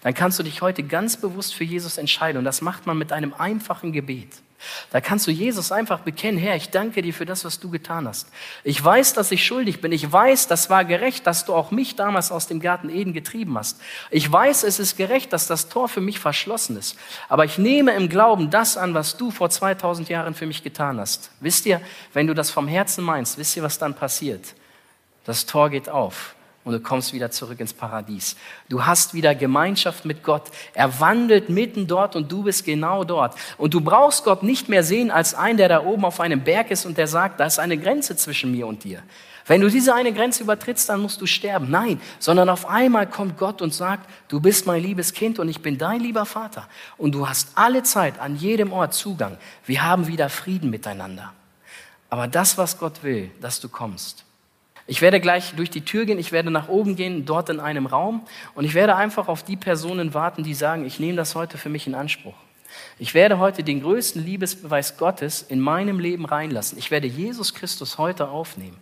Dann 0.02 0.14
kannst 0.14 0.40
du 0.40 0.44
dich 0.44 0.62
heute 0.62 0.84
ganz 0.84 1.18
bewusst 1.18 1.56
für 1.56 1.64
Jesus 1.64 1.98
entscheiden 1.98 2.38
und 2.38 2.46
das 2.46 2.62
macht 2.62 2.86
man 2.86 2.98
mit 2.98 3.12
einem 3.12 3.34
einfachen 3.34 3.92
Gebet. 3.92 4.30
Da 4.92 5.02
kannst 5.02 5.28
du 5.28 5.32
Jesus 5.32 5.72
einfach 5.72 6.00
bekennen, 6.00 6.40
Herr, 6.40 6.56
ich 6.56 6.70
danke 6.70 7.02
dir 7.02 7.14
für 7.14 7.26
das, 7.26 7.46
was 7.46 7.60
du 7.60 7.70
getan 7.70 8.08
hast. 8.08 8.28
Ich 8.64 8.84
weiß, 8.84 9.14
dass 9.14 9.32
ich 9.32 9.46
schuldig 9.46 9.82
bin. 9.82 9.92
Ich 9.92 10.12
weiß, 10.12 10.48
das 10.48 10.70
war 10.70 10.86
gerecht, 10.86 11.28
dass 11.28 11.46
du 11.46 11.54
auch 11.54 11.72
mich 11.72 11.96
damals 11.96 12.32
aus 12.32 12.48
dem 12.48 12.60
Garten 12.60 12.90
Eden 12.90 13.14
getrieben 13.14 13.58
hast. 13.58 13.80
Ich 14.10 14.32
weiß, 14.32 14.64
es 14.64 14.80
ist 14.80 14.98
gerecht, 14.98 15.32
dass 15.34 15.48
das 15.48 15.70
Tor 15.70 15.90
für 15.90 16.02
mich 16.02 16.20
verschlossen 16.20 16.78
ist. 16.78 16.98
Aber 17.30 17.46
ich 17.46 17.58
nehme 17.58 17.94
im 17.94 18.10
Glauben 18.10 18.50
das 18.50 18.78
an, 18.78 18.94
was 18.94 19.18
du 19.18 19.30
vor 19.30 19.50
2000 19.50 20.10
Jahren 20.10 20.34
für 20.34 20.48
mich 20.48 20.64
getan 20.64 21.00
hast. 21.00 21.32
Wisst 21.40 21.66
ihr, 21.66 21.82
wenn 22.14 22.28
du 22.28 22.34
das 22.34 22.50
vom 22.50 22.68
Herzen 22.68 23.04
meinst, 23.04 23.38
wisst 23.38 23.56
ihr, 23.58 23.64
was 23.64 23.78
dann 23.78 23.94
passiert? 23.94 24.56
Das 25.26 25.46
Tor 25.46 25.70
geht 25.70 25.90
auf 25.90 26.37
und 26.68 26.74
du 26.74 26.82
kommst 26.82 27.14
wieder 27.14 27.32
zurück 27.32 27.62
ins 27.62 27.72
Paradies. 27.72 28.36
Du 28.68 28.86
hast 28.86 29.14
wieder 29.14 29.34
Gemeinschaft 29.34 30.04
mit 30.04 30.22
Gott. 30.22 30.44
Er 30.74 31.00
wandelt 31.00 31.48
mitten 31.48 31.88
dort 31.88 32.18
und 32.18 32.30
du 32.30 32.44
bist 32.44 32.66
genau 32.66 33.06
dort. 33.06 33.36
Und 33.58 33.74
du 33.74 33.80
brauchst 33.80 34.26
Gott 34.26 34.44
nicht 34.44 34.68
mehr 34.68 34.84
sehen 34.84 35.10
als 35.10 35.34
einen, 35.34 35.58
der 35.58 35.70
da 35.70 35.86
oben 35.86 36.04
auf 36.04 36.20
einem 36.20 36.44
Berg 36.44 36.70
ist 36.70 36.86
und 36.86 36.98
der 36.98 37.08
sagt, 37.08 37.40
da 37.40 37.46
ist 37.46 37.58
eine 37.58 37.78
Grenze 37.78 38.18
zwischen 38.18 38.52
mir 38.52 38.68
und 38.68 38.84
dir. 38.84 39.02
Wenn 39.46 39.62
du 39.62 39.70
diese 39.70 39.96
eine 39.96 40.12
Grenze 40.12 40.44
übertrittst, 40.44 40.90
dann 40.90 41.02
musst 41.02 41.22
du 41.22 41.26
sterben. 41.26 41.72
Nein, 41.72 42.02
sondern 42.20 42.50
auf 42.50 42.68
einmal 42.68 43.08
kommt 43.08 43.38
Gott 43.38 43.62
und 43.62 43.74
sagt, 43.74 44.10
du 44.28 44.42
bist 44.42 44.68
mein 44.68 44.84
liebes 44.84 45.14
Kind 45.14 45.40
und 45.40 45.48
ich 45.48 45.62
bin 45.62 45.78
dein 45.78 46.02
lieber 46.02 46.26
Vater. 46.26 46.68
Und 46.98 47.14
du 47.16 47.30
hast 47.30 47.52
alle 47.56 47.84
Zeit 47.84 48.20
an 48.20 48.36
jedem 48.36 48.74
Ort 48.74 48.94
Zugang. 48.94 49.38
Wir 49.66 49.84
haben 49.84 50.08
wieder 50.08 50.28
Frieden 50.28 50.70
miteinander. 50.70 51.32
Aber 52.10 52.28
das, 52.28 52.58
was 52.58 52.78
Gott 52.78 53.04
will, 53.04 53.32
dass 53.40 53.62
du 53.62 53.70
kommst, 53.70 54.27
ich 54.88 55.02
werde 55.02 55.20
gleich 55.20 55.54
durch 55.56 55.70
die 55.70 55.84
Tür 55.84 56.06
gehen, 56.06 56.18
ich 56.18 56.32
werde 56.32 56.50
nach 56.50 56.70
oben 56.70 56.96
gehen, 56.96 57.26
dort 57.26 57.50
in 57.50 57.60
einem 57.60 57.86
Raum 57.86 58.26
und 58.56 58.64
ich 58.64 58.74
werde 58.74 58.96
einfach 58.96 59.28
auf 59.28 59.44
die 59.44 59.58
Personen 59.58 60.14
warten, 60.14 60.44
die 60.44 60.54
sagen, 60.54 60.86
ich 60.86 61.00
nehme 61.00 61.18
das 61.18 61.36
heute 61.36 61.58
für 61.58 61.70
mich 61.70 61.88
in 61.88 61.94
Anspruch. 61.94 62.36
Ich 62.98 63.14
werde 63.14 63.38
heute 63.38 63.64
den 63.64 63.82
größten 63.82 64.24
Liebesbeweis 64.24 64.98
Gottes 64.98 65.42
in 65.42 65.60
meinem 65.60 66.00
Leben 66.00 66.26
reinlassen. 66.26 66.78
Ich 66.78 66.90
werde 66.90 67.08
Jesus 67.08 67.54
Christus 67.54 67.98
heute 67.98 68.30
aufnehmen. 68.30 68.78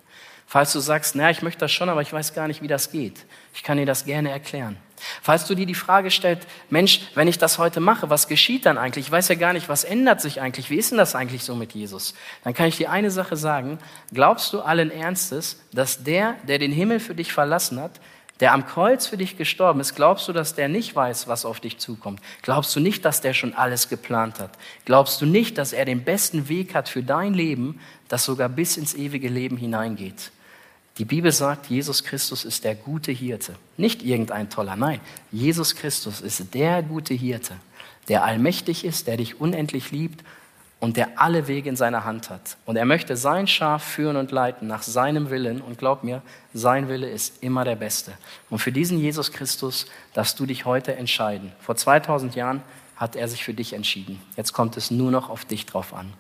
Falls 0.48 0.74
du 0.74 0.80
sagst, 0.80 1.16
na, 1.16 1.32
ich 1.32 1.42
möchte 1.42 1.62
das 1.62 1.72
schon, 1.72 1.90
aber 1.90 2.02
ich 2.02 2.14
weiß 2.14 2.34
gar 2.34 2.48
nicht, 2.48 2.62
wie 2.62 2.68
das 2.68 2.92
geht. 2.92 3.26
Ich 3.54 3.64
kann 3.64 3.78
dir 3.78 3.86
das 3.86 4.06
gerne 4.06 4.30
erklären. 4.30 4.78
Falls 5.22 5.46
du 5.46 5.56
dir 5.56 5.66
die 5.66 5.76
Frage 5.76 6.12
stellst, 6.12 6.48
Mensch, 6.70 7.02
wenn 7.16 7.28
ich 7.28 7.38
das 7.38 7.58
heute 7.58 7.80
mache, 7.80 8.10
was 8.10 8.28
geschieht 8.28 8.66
dann 8.66 8.78
eigentlich? 8.78 9.06
Ich 9.06 9.12
weiß 9.12 9.28
ja 9.28 9.36
gar 9.36 9.54
nicht, 9.54 9.70
was 9.70 9.84
ändert 9.84 10.22
sich 10.22 10.42
eigentlich? 10.42 10.70
Wie 10.70 10.78
ist 10.78 10.92
denn 10.92 10.98
das 10.98 11.16
eigentlich 11.16 11.44
so 11.44 11.56
mit 11.56 11.74
Jesus? 11.74 12.14
Dann 12.44 12.54
kann 12.54 12.68
ich 12.68 12.78
dir 12.78 12.92
eine 12.92 13.12
Sache 13.12 13.36
sagen. 13.36 13.80
Glaubst 14.14 14.54
du 14.54 14.62
allen 14.62 14.92
Ernstes, 14.92 15.60
dass 15.74 16.04
der, 16.04 16.36
der 16.48 16.60
den 16.60 16.72
Himmel 16.72 17.00
für 17.00 17.16
dich 17.16 17.34
verlassen 17.34 17.80
hat, 17.80 18.00
der 18.40 18.54
am 18.54 18.66
Kreuz 18.66 19.08
für 19.08 19.18
dich 19.18 19.38
gestorben 19.38 19.80
ist, 19.80 19.96
glaubst 19.96 20.28
du, 20.28 20.34
dass 20.34 20.56
der 20.56 20.68
nicht 20.68 20.96
weiß, 20.96 21.28
was 21.28 21.46
auf 21.46 21.62
dich 21.62 21.78
zukommt? 21.78 22.20
Glaubst 22.42 22.76
du 22.76 22.82
nicht, 22.82 23.06
dass 23.06 23.22
der 23.22 23.34
schon 23.34 23.54
alles 23.54 23.88
geplant 23.88 24.40
hat? 24.40 24.52
Glaubst 24.84 25.22
du 25.22 25.26
nicht, 25.26 25.58
dass 25.58 25.72
er 25.72 25.86
den 25.86 26.04
besten 26.04 26.50
Weg 26.50 26.76
hat 26.76 26.90
für 26.90 27.02
dein 27.02 27.34
Leben, 27.34 27.80
das 28.10 28.26
sogar 28.26 28.50
bis 28.50 28.76
ins 28.76 28.94
ewige 28.94 29.30
Leben 29.30 29.56
hineingeht? 29.56 30.32
Die 30.98 31.06
Bibel 31.06 31.32
sagt, 31.32 31.68
Jesus 31.68 32.04
Christus 32.04 32.46
ist 32.46 32.64
der 32.64 32.74
gute 32.74 33.12
Hirte. 33.12 33.56
Nicht 33.76 34.02
irgendein 34.02 34.50
toller, 34.50 34.78
nein. 34.78 35.02
Jesus 35.32 35.76
Christus 35.76 36.22
ist 36.22 36.54
der 36.54 36.84
gute 36.84 37.14
Hirte, 37.14 37.56
der 38.08 38.24
allmächtig 38.24 38.86
ist, 38.86 39.08
der 39.08 39.18
dich 39.18 39.42
unendlich 39.42 39.92
liebt 39.92 40.24
und 40.80 40.96
der 40.96 41.20
alle 41.20 41.48
Wege 41.50 41.68
in 41.68 41.76
seiner 41.76 42.06
Hand 42.06 42.30
hat. 42.30 42.58
Und 42.66 42.78
er 42.78 42.86
möchte 42.86 43.18
sein 43.18 43.48
Schaf 43.48 43.84
führen 43.84 44.16
und 44.16 44.32
leiten 44.32 44.68
nach 44.68 44.84
seinem 44.84 45.30
Willen. 45.30 45.60
Und 45.60 45.78
glaub 45.78 46.04
mir, 46.04 46.22
sein 46.54 46.88
Wille 46.88 47.10
ist 47.10 47.44
immer 47.44 47.66
der 47.66 47.76
beste. 47.76 48.14
Und 48.50 48.60
für 48.60 48.72
diesen 48.72 48.98
Jesus 48.98 49.34
Christus 49.34 49.88
darfst 50.14 50.40
du 50.40 50.46
dich 50.46 50.64
heute 50.64 50.96
entscheiden. 50.96 51.52
Vor 51.60 51.76
2000 51.76 52.36
Jahren 52.36 52.62
hat 52.96 53.18
er 53.18 53.28
sich 53.28 53.44
für 53.44 53.54
dich 53.54 53.74
entschieden. 53.74 54.22
Jetzt 54.38 54.54
kommt 54.54 54.78
es 54.78 54.92
nur 54.92 55.12
noch 55.12 55.30
auf 55.30 55.44
dich 55.44 55.66
drauf 55.66 55.94
an. 55.94 56.14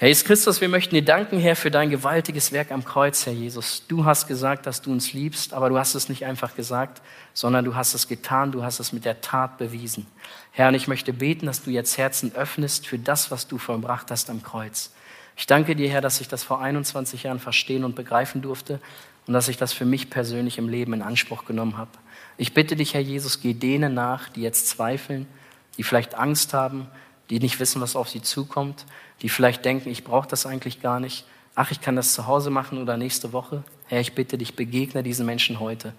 Herr 0.00 0.06
Jesus 0.06 0.24
Christus, 0.24 0.60
wir 0.60 0.68
möchten 0.68 0.94
dir 0.94 1.04
danken, 1.04 1.40
Herr, 1.40 1.56
für 1.56 1.72
dein 1.72 1.90
gewaltiges 1.90 2.52
Werk 2.52 2.70
am 2.70 2.84
Kreuz, 2.84 3.26
Herr 3.26 3.32
Jesus. 3.32 3.82
Du 3.88 4.04
hast 4.04 4.28
gesagt, 4.28 4.64
dass 4.66 4.80
du 4.80 4.92
uns 4.92 5.12
liebst, 5.12 5.52
aber 5.52 5.70
du 5.70 5.76
hast 5.76 5.96
es 5.96 6.08
nicht 6.08 6.24
einfach 6.24 6.54
gesagt, 6.54 7.02
sondern 7.34 7.64
du 7.64 7.74
hast 7.74 7.94
es 7.94 8.06
getan, 8.06 8.52
du 8.52 8.62
hast 8.62 8.78
es 8.78 8.92
mit 8.92 9.04
der 9.04 9.20
Tat 9.22 9.58
bewiesen. 9.58 10.06
Herr, 10.52 10.68
und 10.68 10.74
ich 10.74 10.86
möchte 10.86 11.12
beten, 11.12 11.46
dass 11.46 11.64
du 11.64 11.72
jetzt 11.72 11.98
Herzen 11.98 12.32
öffnest 12.36 12.86
für 12.86 12.96
das, 12.96 13.32
was 13.32 13.48
du 13.48 13.58
vollbracht 13.58 14.12
hast 14.12 14.30
am 14.30 14.40
Kreuz. 14.40 14.92
Ich 15.36 15.48
danke 15.48 15.74
dir, 15.74 15.90
Herr, 15.90 16.00
dass 16.00 16.20
ich 16.20 16.28
das 16.28 16.44
vor 16.44 16.60
21 16.60 17.24
Jahren 17.24 17.40
verstehen 17.40 17.82
und 17.82 17.96
begreifen 17.96 18.40
durfte 18.40 18.78
und 19.26 19.34
dass 19.34 19.48
ich 19.48 19.56
das 19.56 19.72
für 19.72 19.84
mich 19.84 20.10
persönlich 20.10 20.58
im 20.58 20.68
Leben 20.68 20.92
in 20.92 21.02
Anspruch 21.02 21.44
genommen 21.44 21.76
habe. 21.76 21.90
Ich 22.36 22.54
bitte 22.54 22.76
dich, 22.76 22.94
Herr 22.94 23.00
Jesus, 23.00 23.40
geh 23.40 23.52
denen 23.52 23.94
nach, 23.94 24.28
die 24.28 24.42
jetzt 24.42 24.68
zweifeln, 24.68 25.26
die 25.76 25.82
vielleicht 25.82 26.14
Angst 26.14 26.54
haben, 26.54 26.86
die 27.30 27.40
nicht 27.40 27.58
wissen, 27.60 27.80
was 27.80 27.96
auf 27.96 28.08
sie 28.08 28.22
zukommt, 28.22 28.86
die 29.22 29.28
vielleicht 29.28 29.64
denken, 29.64 29.90
ich 29.90 30.04
brauche 30.04 30.28
das 30.28 30.46
eigentlich 30.46 30.80
gar 30.80 31.00
nicht. 31.00 31.24
Ach, 31.54 31.70
ich 31.70 31.80
kann 31.80 31.96
das 31.96 32.14
zu 32.14 32.26
Hause 32.26 32.50
machen 32.50 32.80
oder 32.80 32.96
nächste 32.96 33.32
Woche. 33.32 33.64
Herr, 33.86 34.00
ich 34.00 34.14
bitte 34.14 34.38
dich, 34.38 34.54
begegne 34.54 35.02
diesen 35.02 35.26
Menschen 35.26 35.58
heute. 35.60 35.92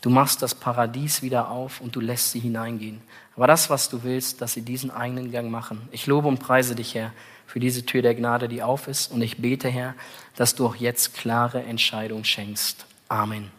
Du 0.00 0.10
machst 0.10 0.42
das 0.42 0.54
Paradies 0.54 1.22
wieder 1.22 1.50
auf 1.50 1.80
und 1.80 1.96
du 1.96 2.00
lässt 2.00 2.30
sie 2.30 2.40
hineingehen. 2.40 3.00
Aber 3.34 3.46
das, 3.46 3.70
was 3.70 3.88
du 3.88 4.04
willst, 4.04 4.40
dass 4.40 4.52
sie 4.52 4.62
diesen 4.62 4.90
eigenen 4.90 5.32
Gang 5.32 5.50
machen. 5.50 5.88
Ich 5.90 6.06
lobe 6.06 6.28
und 6.28 6.38
preise 6.38 6.74
dich, 6.74 6.94
Herr, 6.94 7.12
für 7.46 7.58
diese 7.58 7.84
Tür 7.84 8.02
der 8.02 8.14
Gnade, 8.14 8.48
die 8.48 8.62
auf 8.62 8.86
ist. 8.86 9.10
Und 9.10 9.22
ich 9.22 9.38
bete, 9.38 9.68
Herr, 9.68 9.94
dass 10.36 10.54
du 10.54 10.66
auch 10.66 10.76
jetzt 10.76 11.14
klare 11.14 11.62
Entscheidungen 11.62 12.24
schenkst. 12.24 12.86
Amen. 13.08 13.57